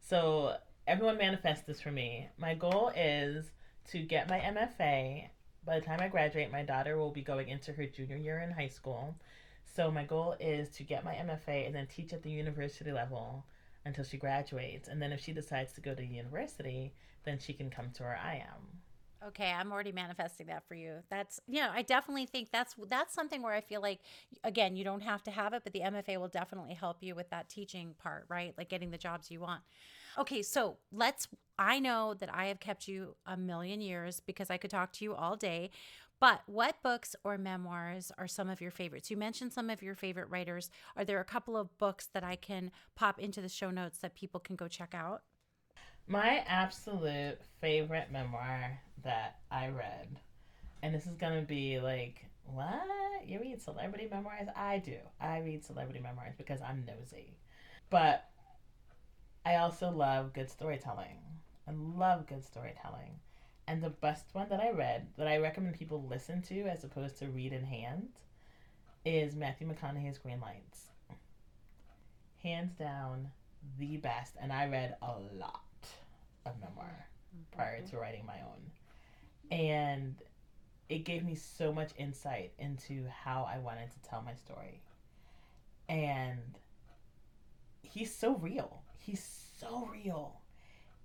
So 0.00 0.56
everyone 0.86 1.18
manifest 1.18 1.66
this 1.66 1.80
for 1.80 1.92
me. 1.92 2.28
My 2.38 2.54
goal 2.54 2.92
is 2.96 3.50
to 3.90 4.00
get 4.00 4.28
my 4.28 4.38
MFA. 4.38 5.28
By 5.64 5.78
the 5.78 5.84
time 5.84 6.00
I 6.00 6.08
graduate, 6.08 6.50
my 6.50 6.62
daughter 6.62 6.96
will 6.96 7.10
be 7.10 7.22
going 7.22 7.48
into 7.48 7.72
her 7.72 7.86
junior 7.86 8.16
year 8.16 8.40
in 8.40 8.50
high 8.50 8.68
school. 8.68 9.14
So 9.64 9.90
my 9.90 10.04
goal 10.04 10.36
is 10.40 10.68
to 10.70 10.82
get 10.82 11.04
my 11.04 11.14
MFA 11.14 11.66
and 11.66 11.74
then 11.74 11.86
teach 11.86 12.12
at 12.12 12.22
the 12.22 12.30
university 12.30 12.92
level 12.92 13.44
until 13.84 14.04
she 14.04 14.16
graduates. 14.16 14.88
And 14.88 15.00
then 15.00 15.12
if 15.12 15.20
she 15.20 15.32
decides 15.32 15.72
to 15.74 15.80
go 15.80 15.94
to 15.94 16.04
university, 16.04 16.92
then 17.24 17.38
she 17.38 17.52
can 17.52 17.70
come 17.70 17.90
to 17.94 18.02
where 18.02 18.20
I 18.22 18.36
am. 18.36 18.79
Okay, 19.26 19.52
I'm 19.52 19.70
already 19.70 19.92
manifesting 19.92 20.46
that 20.46 20.66
for 20.66 20.74
you. 20.74 20.94
That's 21.10 21.40
you 21.46 21.60
know, 21.60 21.70
I 21.72 21.82
definitely 21.82 22.26
think 22.26 22.50
that's 22.50 22.74
that's 22.88 23.12
something 23.14 23.42
where 23.42 23.52
I 23.52 23.60
feel 23.60 23.82
like 23.82 24.00
again, 24.44 24.76
you 24.76 24.84
don't 24.84 25.02
have 25.02 25.22
to 25.24 25.30
have 25.30 25.52
it, 25.52 25.62
but 25.62 25.74
the 25.74 25.80
MFA 25.80 26.18
will 26.18 26.28
definitely 26.28 26.74
help 26.74 26.98
you 27.02 27.14
with 27.14 27.28
that 27.30 27.50
teaching 27.50 27.94
part, 28.02 28.24
right? 28.28 28.54
Like 28.56 28.70
getting 28.70 28.90
the 28.90 28.98
jobs 28.98 29.30
you 29.30 29.40
want. 29.40 29.60
Okay, 30.18 30.42
so 30.42 30.78
let's 30.90 31.28
I 31.58 31.78
know 31.80 32.14
that 32.14 32.34
I 32.34 32.46
have 32.46 32.60
kept 32.60 32.88
you 32.88 33.16
a 33.26 33.36
million 33.36 33.82
years 33.82 34.20
because 34.20 34.48
I 34.48 34.56
could 34.56 34.70
talk 34.70 34.92
to 34.94 35.04
you 35.04 35.14
all 35.14 35.36
day. 35.36 35.70
But 36.18 36.42
what 36.46 36.82
books 36.82 37.16
or 37.24 37.38
memoirs 37.38 38.12
are 38.18 38.28
some 38.28 38.50
of 38.50 38.60
your 38.60 38.70
favorites? 38.70 39.10
You 39.10 39.16
mentioned 39.16 39.52
some 39.52 39.70
of 39.70 39.82
your 39.82 39.94
favorite 39.94 40.28
writers. 40.28 40.70
Are 40.96 41.04
there 41.04 41.20
a 41.20 41.24
couple 41.24 41.56
of 41.56 41.76
books 41.78 42.08
that 42.12 42.22
I 42.22 42.36
can 42.36 42.70
pop 42.94 43.18
into 43.18 43.40
the 43.40 43.48
show 43.48 43.70
notes 43.70 43.98
that 43.98 44.14
people 44.14 44.38
can 44.38 44.54
go 44.54 44.68
check 44.68 44.94
out? 44.94 45.22
My 46.06 46.44
absolute 46.46 47.38
favorite 47.60 48.10
memoir 48.10 48.80
that 49.04 49.38
I 49.50 49.68
read, 49.68 50.08
and 50.82 50.94
this 50.94 51.06
is 51.06 51.16
gonna 51.16 51.42
be 51.42 51.80
like, 51.80 52.24
what? 52.44 53.26
You 53.26 53.40
read 53.40 53.60
celebrity 53.62 54.08
memoirs? 54.10 54.48
I 54.56 54.78
do. 54.78 54.96
I 55.20 55.38
read 55.40 55.64
celebrity 55.64 56.00
memoirs 56.00 56.34
because 56.36 56.60
I'm 56.60 56.84
nosy. 56.86 57.36
But 57.90 58.28
I 59.44 59.56
also 59.56 59.90
love 59.90 60.32
good 60.32 60.50
storytelling. 60.50 61.18
I 61.68 61.72
love 61.72 62.26
good 62.26 62.44
storytelling. 62.44 63.18
And 63.66 63.82
the 63.82 63.90
best 63.90 64.26
one 64.32 64.48
that 64.48 64.60
I 64.60 64.70
read, 64.70 65.06
that 65.16 65.28
I 65.28 65.38
recommend 65.38 65.78
people 65.78 66.04
listen 66.08 66.42
to 66.42 66.62
as 66.62 66.82
opposed 66.82 67.18
to 67.18 67.28
read 67.28 67.52
in 67.52 67.64
hand, 67.64 68.08
is 69.04 69.36
Matthew 69.36 69.68
McConaughey's 69.68 70.18
Greenlights. 70.18 70.90
Hands 72.42 72.72
down, 72.74 73.30
the 73.78 73.96
best. 73.98 74.34
And 74.40 74.52
I 74.52 74.66
read 74.66 74.96
a 75.02 75.12
lot 75.38 75.62
of 76.46 76.58
memoir 76.60 77.06
mm-hmm. 77.34 77.56
prior 77.56 77.82
to 77.82 77.98
writing 77.98 78.26
my 78.26 78.40
own. 78.40 78.70
And 79.50 80.16
it 80.88 81.04
gave 81.04 81.24
me 81.24 81.34
so 81.34 81.72
much 81.72 81.90
insight 81.96 82.52
into 82.58 83.06
how 83.08 83.48
I 83.50 83.58
wanted 83.58 83.90
to 83.90 84.08
tell 84.08 84.22
my 84.22 84.34
story. 84.34 84.82
And 85.88 86.58
he's 87.82 88.14
so 88.14 88.36
real. 88.36 88.82
He's 88.98 89.44
so 89.58 89.88
real. 89.92 90.40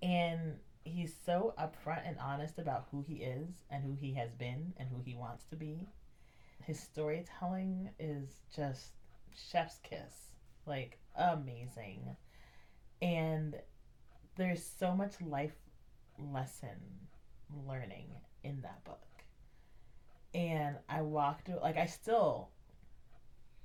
And 0.02 0.56
he's 0.84 1.14
so 1.24 1.54
upfront 1.58 2.06
and 2.06 2.16
honest 2.18 2.58
about 2.58 2.86
who 2.90 3.02
he 3.02 3.14
is 3.16 3.48
and 3.70 3.82
who 3.82 3.96
he 4.00 4.12
has 4.14 4.32
been 4.32 4.72
and 4.76 4.88
who 4.88 5.00
he 5.04 5.14
wants 5.14 5.44
to 5.46 5.56
be. 5.56 5.88
His 6.62 6.78
storytelling 6.78 7.90
is 7.98 8.28
just 8.54 8.92
chef's 9.50 9.78
kiss. 9.82 10.32
Like 10.66 10.98
amazing. 11.16 12.16
And 13.02 13.56
there's 14.36 14.64
so 14.78 14.94
much 14.94 15.20
life 15.20 15.54
lesson 16.18 16.78
learning 17.68 18.08
in 18.46 18.62
that 18.62 18.84
book. 18.84 19.00
And 20.34 20.76
I 20.88 21.02
walked 21.02 21.46
through, 21.46 21.60
like 21.60 21.76
I 21.76 21.86
still 21.86 22.50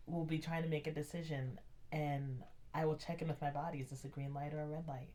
will 0.08 0.26
be 0.26 0.40
trying 0.40 0.64
to 0.64 0.70
make 0.70 0.88
a 0.88 0.92
decision 0.92 1.60
and 1.92 2.44
I 2.74 2.86
will 2.86 2.96
check 2.96 3.22
in 3.22 3.28
with 3.28 3.42
my 3.42 3.52
body. 3.52 3.80
Is 3.80 3.90
this 3.90 4.06
a 4.06 4.08
green 4.08 4.34
light 4.34 4.54
or 4.54 4.62
a 4.62 4.68
red 4.68 4.88
light? 4.88 5.10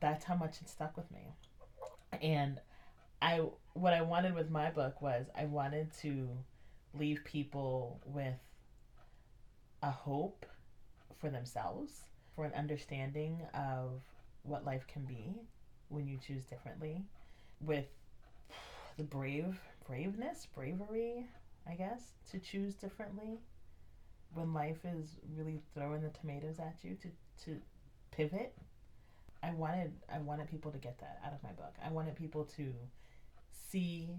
That's 0.00 0.24
how 0.24 0.34
much 0.34 0.60
it 0.60 0.68
stuck 0.68 0.96
with 0.96 1.10
me. 1.10 1.34
And 2.20 2.60
I 3.22 3.42
what 3.74 3.94
I 3.94 4.02
wanted 4.02 4.34
with 4.34 4.50
my 4.50 4.70
book 4.70 5.00
was 5.00 5.26
I 5.36 5.44
wanted 5.44 5.92
to 6.02 6.28
leave 6.92 7.22
people 7.24 8.00
with 8.04 8.34
a 9.82 9.90
hope 9.90 10.44
for 11.20 11.30
themselves, 11.30 12.00
for 12.34 12.44
an 12.44 12.52
understanding 12.54 13.40
of 13.54 14.00
what 14.42 14.64
life 14.64 14.86
can 14.86 15.04
be 15.04 15.34
when 15.88 16.08
you 16.08 16.18
choose 16.18 16.44
differently 16.44 17.04
with 17.60 17.86
the 19.00 19.06
brave 19.06 19.58
braveness 19.86 20.46
bravery 20.54 21.26
i 21.66 21.72
guess 21.72 22.12
to 22.30 22.38
choose 22.38 22.74
differently 22.74 23.40
when 24.34 24.52
life 24.52 24.84
is 24.84 25.16
really 25.34 25.62
throwing 25.74 26.02
the 26.02 26.10
tomatoes 26.10 26.58
at 26.58 26.74
you 26.82 26.94
to 27.00 27.08
to 27.42 27.58
pivot 28.10 28.52
i 29.42 29.50
wanted 29.52 29.90
i 30.14 30.18
wanted 30.18 30.46
people 30.50 30.70
to 30.70 30.76
get 30.76 30.98
that 30.98 31.18
out 31.24 31.32
of 31.32 31.42
my 31.42 31.48
book 31.52 31.74
i 31.82 31.90
wanted 31.90 32.14
people 32.14 32.44
to 32.44 32.74
see 33.70 34.10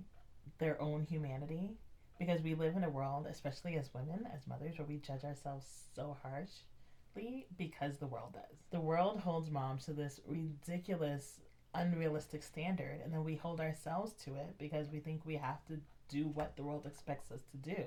their 0.58 0.82
own 0.82 1.06
humanity 1.08 1.78
because 2.18 2.42
we 2.42 2.56
live 2.56 2.76
in 2.76 2.84
a 2.84 2.90
world 2.90 3.28
especially 3.30 3.76
as 3.76 3.94
women 3.94 4.28
as 4.36 4.48
mothers 4.48 4.80
where 4.80 4.88
we 4.88 4.98
judge 4.98 5.24
ourselves 5.24 5.68
so 5.96 6.18
harshly 6.24 7.46
because 7.58 7.98
the 7.98 8.08
world 8.08 8.34
does. 8.34 8.58
The 8.72 8.80
world 8.80 9.20
holds 9.20 9.52
moms 9.52 9.86
to 9.86 9.94
this 9.94 10.22
ridiculous, 10.26 11.42
unrealistic 11.74 12.44
standard, 12.44 13.00
and 13.04 13.14
then 13.14 13.24
we 13.24 13.36
hold 13.36 13.60
ourselves 13.60 14.14
to 14.24 14.36
it 14.36 14.56
because 14.58 14.90
we 14.92 15.00
think 15.00 15.22
we 15.26 15.36
have 15.36 15.66
to 15.68 15.80
do 16.10 16.28
what 16.28 16.56
the 16.56 16.64
world 16.64 16.86
expects 16.86 17.32
us 17.32 17.42
to 17.52 17.58
do. 17.58 17.84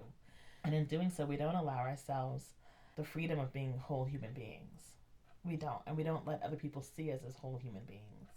And 0.64 0.74
in 0.74 0.86
doing 0.86 1.10
so, 1.10 1.26
we 1.26 1.36
don't 1.36 1.54
allow 1.54 1.78
ourselves 1.78 2.54
the 2.96 3.04
freedom 3.04 3.38
of 3.38 3.52
being 3.52 3.78
whole 3.78 4.04
human 4.04 4.32
beings. 4.32 4.94
We 5.44 5.56
don't. 5.56 5.82
And 5.86 5.96
we 5.96 6.04
don't 6.04 6.26
let 6.26 6.42
other 6.42 6.56
people 6.56 6.82
see 6.82 7.12
us 7.12 7.20
as 7.28 7.36
whole 7.36 7.58
human 7.58 7.82
beings. 7.84 8.30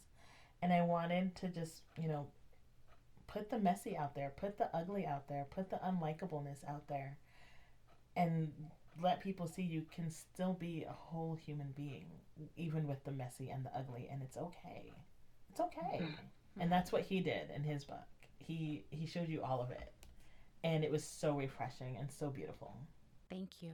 And 0.61 0.73
I 0.73 0.81
wanted 0.81 1.35
to 1.37 1.47
just, 1.47 1.83
you 2.01 2.09
know, 2.09 2.27
put 3.27 3.49
the 3.49 3.59
messy 3.59 3.95
out 3.95 4.15
there, 4.15 4.33
put 4.35 4.57
the 4.57 4.75
ugly 4.75 5.05
out 5.05 5.27
there, 5.29 5.45
put 5.49 5.69
the 5.69 5.77
unlikableness 5.77 6.67
out 6.67 6.87
there, 6.87 7.17
and 8.15 8.51
let 9.01 9.21
people 9.21 9.47
see 9.47 9.61
you 9.61 9.85
can 9.93 10.09
still 10.09 10.53
be 10.53 10.85
a 10.89 10.91
whole 10.91 11.35
human 11.35 11.73
being, 11.75 12.07
even 12.55 12.87
with 12.87 13.03
the 13.03 13.11
messy 13.11 13.49
and 13.49 13.63
the 13.63 13.77
ugly, 13.77 14.09
and 14.11 14.23
it's 14.23 14.37
okay. 14.37 14.91
It's 15.57 15.75
okay. 15.75 16.03
Mm-hmm. 16.03 16.61
And 16.61 16.71
that's 16.71 16.91
what 16.91 17.01
he 17.01 17.19
did 17.19 17.49
in 17.55 17.63
his 17.63 17.83
book. 17.83 17.97
He 18.37 18.83
he 18.91 19.07
showed 19.07 19.27
you 19.27 19.41
all 19.41 19.59
of 19.61 19.71
it. 19.71 19.91
And 20.63 20.83
it 20.83 20.91
was 20.91 21.03
so 21.03 21.33
refreshing 21.33 21.97
and 21.97 22.11
so 22.11 22.29
beautiful. 22.29 22.75
Thank 23.29 23.61
you. 23.61 23.71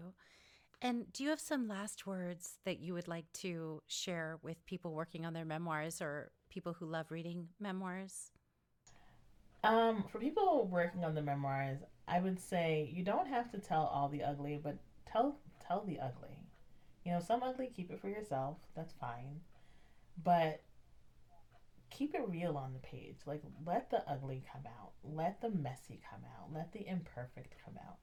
And 0.81 1.11
do 1.13 1.23
you 1.23 1.29
have 1.29 1.39
some 1.39 1.67
last 1.67 2.05
words 2.05 2.59
that 2.65 2.79
you 2.79 2.93
would 2.93 3.07
like 3.07 3.25
to 3.41 3.81
share 3.88 4.38
with 4.41 4.65
people 4.65 4.93
working 4.93 5.25
on 5.25 5.34
their 5.34 5.45
memoirs 5.45 6.01
or 6.01 6.31
people 6.49 6.73
who 6.73 6.86
love 6.86 7.09
reading 7.09 7.47
memoirs? 7.59 8.31
Um, 9.63 10.03
for 10.11 10.19
people 10.19 10.67
working 10.69 11.05
on 11.05 11.15
the 11.15 11.21
memoirs, 11.21 11.79
I 12.07 12.19
would 12.19 12.39
say 12.39 12.91
you 12.93 13.03
don't 13.03 13.27
have 13.27 13.49
to 13.51 13.59
tell 13.59 13.86
all 13.93 14.09
the 14.09 14.23
ugly, 14.23 14.59
but 14.61 14.77
tell 15.09 15.38
tell 15.65 15.84
the 15.86 15.99
ugly. 15.99 16.38
You 17.05 17.11
know, 17.11 17.19
some 17.19 17.43
ugly 17.43 17.71
keep 17.75 17.91
it 17.91 17.99
for 17.99 18.07
yourself. 18.07 18.57
That's 18.73 18.93
fine. 18.93 19.41
But 20.23 20.61
keep 21.93 22.15
it 22.15 22.27
real 22.27 22.57
on 22.57 22.73
the 22.73 22.79
page. 22.79 23.17
Like 23.25 23.41
let 23.65 23.89
the 23.89 24.03
ugly 24.09 24.43
come 24.51 24.63
out. 24.65 24.91
Let 25.03 25.41
the 25.41 25.49
messy 25.49 26.01
come 26.09 26.21
out. 26.37 26.53
Let 26.53 26.71
the 26.73 26.87
imperfect 26.87 27.55
come 27.63 27.75
out. 27.85 27.97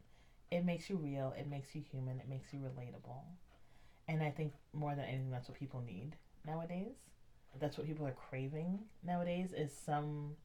It 0.51 0.64
makes 0.64 0.91
you 0.91 0.97
real, 0.97 1.34
it 1.38 1.49
makes 1.49 1.74
you 1.74 1.82
human, 1.91 2.18
it 2.18 2.28
makes 2.28 2.53
you 2.53 2.61
relatable. 2.61 3.22
And 4.09 4.22
I 4.22 4.30
think 4.30 4.53
more 4.72 4.95
than 4.95 5.05
anything 5.05 5.30
that's 5.30 5.49
what 5.49 5.59
people 5.59 5.82
need 5.86 6.16
nowadays. 6.47 6.97
That's 7.61 7.78
what 7.78 7.86
people 7.86 8.07
are 8.07 8.16
craving 8.28 8.78
nowadays 9.05 9.53
is 9.57 9.72
some 9.72 10.36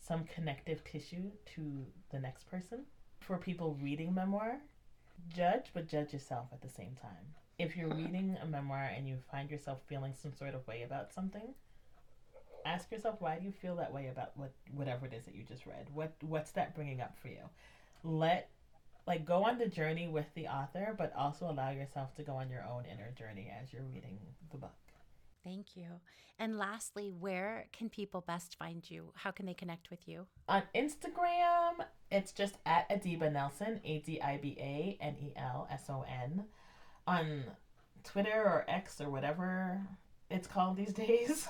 some 0.00 0.24
connective 0.24 0.82
tissue 0.84 1.30
to 1.54 1.86
the 2.10 2.18
next 2.18 2.50
person. 2.50 2.84
For 3.20 3.38
people 3.38 3.78
reading 3.80 4.12
memoir, 4.12 4.58
judge, 5.28 5.66
but 5.72 5.88
judge 5.88 6.12
yourself 6.12 6.48
at 6.52 6.60
the 6.60 6.68
same 6.68 6.96
time. 7.00 7.34
If 7.58 7.76
you're 7.76 7.94
reading 7.94 8.36
a 8.42 8.46
memoir 8.46 8.90
and 8.94 9.06
you 9.06 9.18
find 9.30 9.48
yourself 9.48 9.78
feeling 9.86 10.14
some 10.20 10.32
sort 10.32 10.54
of 10.54 10.66
way 10.66 10.82
about 10.82 11.12
something, 11.12 11.54
ask 12.64 12.90
yourself 12.90 13.16
why 13.20 13.38
do 13.38 13.44
you 13.44 13.52
feel 13.52 13.76
that 13.76 13.92
way 13.92 14.08
about 14.08 14.36
what 14.36 14.52
whatever 14.74 15.06
it 15.06 15.12
is 15.12 15.24
that 15.24 15.34
you 15.34 15.44
just 15.44 15.66
read. 15.66 15.86
What 15.92 16.12
what's 16.20 16.52
that 16.52 16.74
bringing 16.74 17.00
up 17.00 17.16
for 17.18 17.28
you? 17.28 17.48
Let 18.04 18.50
like 19.06 19.24
go 19.24 19.44
on 19.44 19.58
the 19.58 19.66
journey 19.66 20.08
with 20.08 20.26
the 20.34 20.48
author, 20.48 20.94
but 20.96 21.12
also 21.16 21.50
allow 21.50 21.70
yourself 21.70 22.14
to 22.16 22.22
go 22.22 22.34
on 22.34 22.50
your 22.50 22.64
own 22.64 22.84
inner 22.84 23.10
journey 23.16 23.52
as 23.60 23.72
you're 23.72 23.82
reading 23.82 24.18
the 24.50 24.58
book. 24.58 24.70
Thank 25.44 25.76
you. 25.76 25.86
And 26.38 26.56
lastly, 26.56 27.10
where 27.10 27.66
can 27.72 27.88
people 27.88 28.20
best 28.20 28.56
find 28.58 28.88
you? 28.88 29.12
How 29.14 29.32
can 29.32 29.46
they 29.46 29.54
connect 29.54 29.90
with 29.90 30.06
you? 30.06 30.26
On 30.48 30.62
Instagram, 30.74 31.84
it's 32.10 32.32
just 32.32 32.58
at 32.64 32.88
Adiba 32.88 33.32
Nelson, 33.32 33.80
A 33.84 33.98
D 33.98 34.20
I 34.20 34.38
B 34.38 34.56
A 34.58 34.98
N 35.00 35.16
E 35.20 35.32
L 35.36 35.66
S 35.70 35.84
O 35.88 36.04
N. 36.08 36.44
On 37.06 37.44
Twitter 38.04 38.42
or 38.44 38.64
X 38.68 39.00
or 39.00 39.10
whatever 39.10 39.80
it's 40.32 40.48
called 40.48 40.76
these 40.76 40.92
days. 40.92 41.48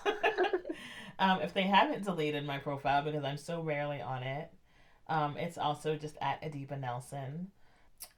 um, 1.18 1.40
if 1.40 1.54
they 1.54 1.62
haven't 1.62 2.04
deleted 2.04 2.44
my 2.44 2.58
profile 2.58 3.02
because 3.02 3.24
I'm 3.24 3.36
so 3.36 3.60
rarely 3.60 4.00
on 4.00 4.22
it, 4.22 4.50
um, 5.08 5.36
it's 5.36 5.58
also 5.58 5.96
just 5.96 6.16
at 6.20 6.42
Adiba 6.42 6.78
Nelson. 6.78 7.48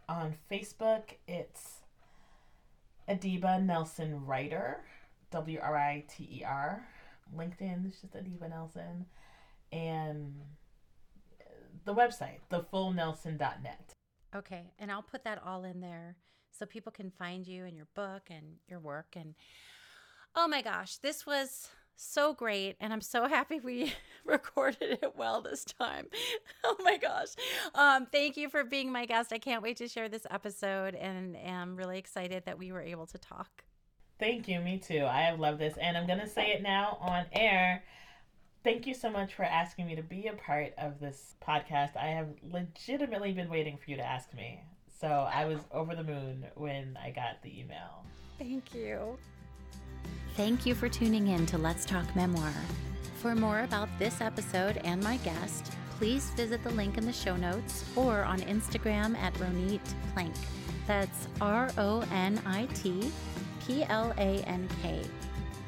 On 0.08 0.34
Facebook, 0.50 1.02
it's 1.26 1.80
Adiba 3.08 3.62
Nelson 3.62 4.24
Writer. 4.24 4.84
W 5.30 5.58
R 5.60 5.76
I 5.76 6.04
T 6.08 6.28
E 6.30 6.44
R. 6.44 6.86
LinkedIn 7.36 7.88
is 7.88 8.00
just 8.00 8.14
Adiba 8.14 8.48
Nelson. 8.48 9.06
And 9.72 10.34
the 11.84 11.94
website, 11.94 12.38
thefullnelson.net. 12.50 13.92
Okay. 14.34 14.72
And 14.78 14.90
I'll 14.92 15.02
put 15.02 15.24
that 15.24 15.42
all 15.44 15.64
in 15.64 15.80
there 15.80 16.16
so 16.52 16.66
people 16.66 16.92
can 16.92 17.10
find 17.10 17.46
you 17.46 17.64
and 17.64 17.76
your 17.76 17.88
book 17.94 18.22
and 18.30 18.44
your 18.68 18.78
work. 18.78 19.16
And 19.16 19.34
oh 20.34 20.48
my 20.48 20.62
gosh, 20.62 20.96
this 20.96 21.26
was 21.26 21.68
so 21.96 22.34
great. 22.34 22.76
And 22.80 22.92
I'm 22.92 23.00
so 23.00 23.26
happy 23.26 23.60
we 23.60 23.92
recorded 24.24 24.98
it 25.02 25.14
well 25.16 25.40
this 25.40 25.64
time. 25.64 26.06
oh 26.64 26.76
my 26.82 26.96
gosh. 26.96 27.28
Um, 27.74 28.06
thank 28.06 28.36
you 28.36 28.48
for 28.48 28.64
being 28.64 28.90
my 28.90 29.06
guest. 29.06 29.32
I 29.32 29.38
can't 29.38 29.62
wait 29.62 29.76
to 29.78 29.88
share 29.88 30.08
this 30.08 30.26
episode 30.30 30.94
and 30.94 31.36
am 31.36 31.76
really 31.76 31.98
excited 31.98 32.44
that 32.46 32.58
we 32.58 32.72
were 32.72 32.82
able 32.82 33.06
to 33.06 33.18
talk. 33.18 33.64
Thank 34.18 34.48
you. 34.48 34.60
Me 34.60 34.78
too. 34.78 35.04
I 35.04 35.22
have 35.22 35.40
loved 35.40 35.58
this. 35.58 35.76
And 35.76 35.96
I'm 35.96 36.06
going 36.06 36.20
to 36.20 36.28
say 36.28 36.52
it 36.52 36.62
now 36.62 36.98
on 37.00 37.26
air. 37.32 37.82
Thank 38.62 38.86
you 38.86 38.94
so 38.94 39.10
much 39.10 39.34
for 39.34 39.44
asking 39.44 39.86
me 39.86 39.96
to 39.96 40.02
be 40.02 40.28
a 40.28 40.32
part 40.32 40.72
of 40.78 40.98
this 40.98 41.34
podcast. 41.46 41.96
I 41.96 42.06
have 42.06 42.28
legitimately 42.50 43.32
been 43.32 43.50
waiting 43.50 43.76
for 43.76 43.90
you 43.90 43.96
to 43.96 44.04
ask 44.04 44.32
me. 44.32 44.62
So 45.00 45.06
I 45.08 45.44
was 45.44 45.58
over 45.70 45.94
the 45.94 46.04
moon 46.04 46.46
when 46.54 46.96
I 47.02 47.10
got 47.10 47.42
the 47.42 47.60
email. 47.60 48.06
Thank 48.38 48.74
you. 48.74 49.18
Thank 50.36 50.66
you 50.66 50.74
for 50.74 50.88
tuning 50.88 51.28
in 51.28 51.46
to 51.46 51.58
Let's 51.58 51.84
Talk 51.84 52.16
Memoir. 52.16 52.52
For 53.18 53.36
more 53.36 53.60
about 53.60 53.88
this 54.00 54.20
episode 54.20 54.78
and 54.78 55.00
my 55.00 55.18
guest, 55.18 55.70
please 55.96 56.30
visit 56.30 56.60
the 56.64 56.70
link 56.70 56.98
in 56.98 57.06
the 57.06 57.12
show 57.12 57.36
notes 57.36 57.84
or 57.94 58.24
on 58.24 58.40
Instagram 58.40 59.16
at 59.16 59.32
Ronit 59.34 59.78
Plank. 60.12 60.34
That's 60.88 61.28
R 61.40 61.70
O 61.78 62.02
N 62.10 62.40
I 62.44 62.66
T 62.74 63.12
P 63.64 63.84
L 63.84 64.12
A 64.18 64.42
N 64.48 64.68
K. 64.82 65.02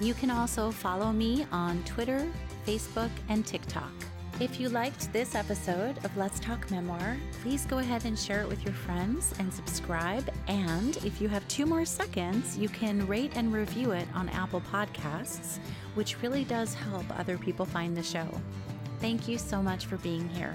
You 0.01 0.15
can 0.15 0.33
also 0.33 0.73
follow 0.73 1.13
me 1.13 1.47
on 1.53 1.81
Twitter, 1.85 2.27
Facebook, 2.67 3.11
and 3.29 3.47
TikTok. 3.47 3.93
If 4.39 4.61
you 4.61 4.69
liked 4.69 5.11
this 5.15 5.35
episode 5.35 5.97
of 6.05 6.15
Let's 6.15 6.39
Talk 6.41 6.71
Memoir, 6.71 7.17
please 7.41 7.65
go 7.65 7.79
ahead 7.79 8.05
and 8.05 8.19
share 8.19 8.43
it 8.43 8.49
with 8.49 8.63
your 8.67 8.75
friends 8.75 9.33
and 9.39 9.51
subscribe. 9.51 10.29
And 10.47 10.95
if 10.99 11.23
you 11.23 11.29
have 11.29 11.49
two 11.49 11.65
more 11.65 11.87
seconds, 11.87 12.59
you 12.59 12.69
can 12.69 13.07
rate 13.07 13.33
and 13.35 13.51
review 13.51 13.93
it 13.93 14.07
on 14.15 14.29
Apple 14.29 14.61
Podcasts, 14.71 15.59
which 15.95 16.21
really 16.21 16.45
does 16.45 16.75
help 16.75 17.07
other 17.19 17.39
people 17.39 17.65
find 17.65 17.97
the 17.97 18.03
show. 18.03 18.29
Thank 19.01 19.27
you 19.27 19.39
so 19.39 19.63
much 19.63 19.87
for 19.87 19.97
being 19.97 20.29
here. 20.29 20.55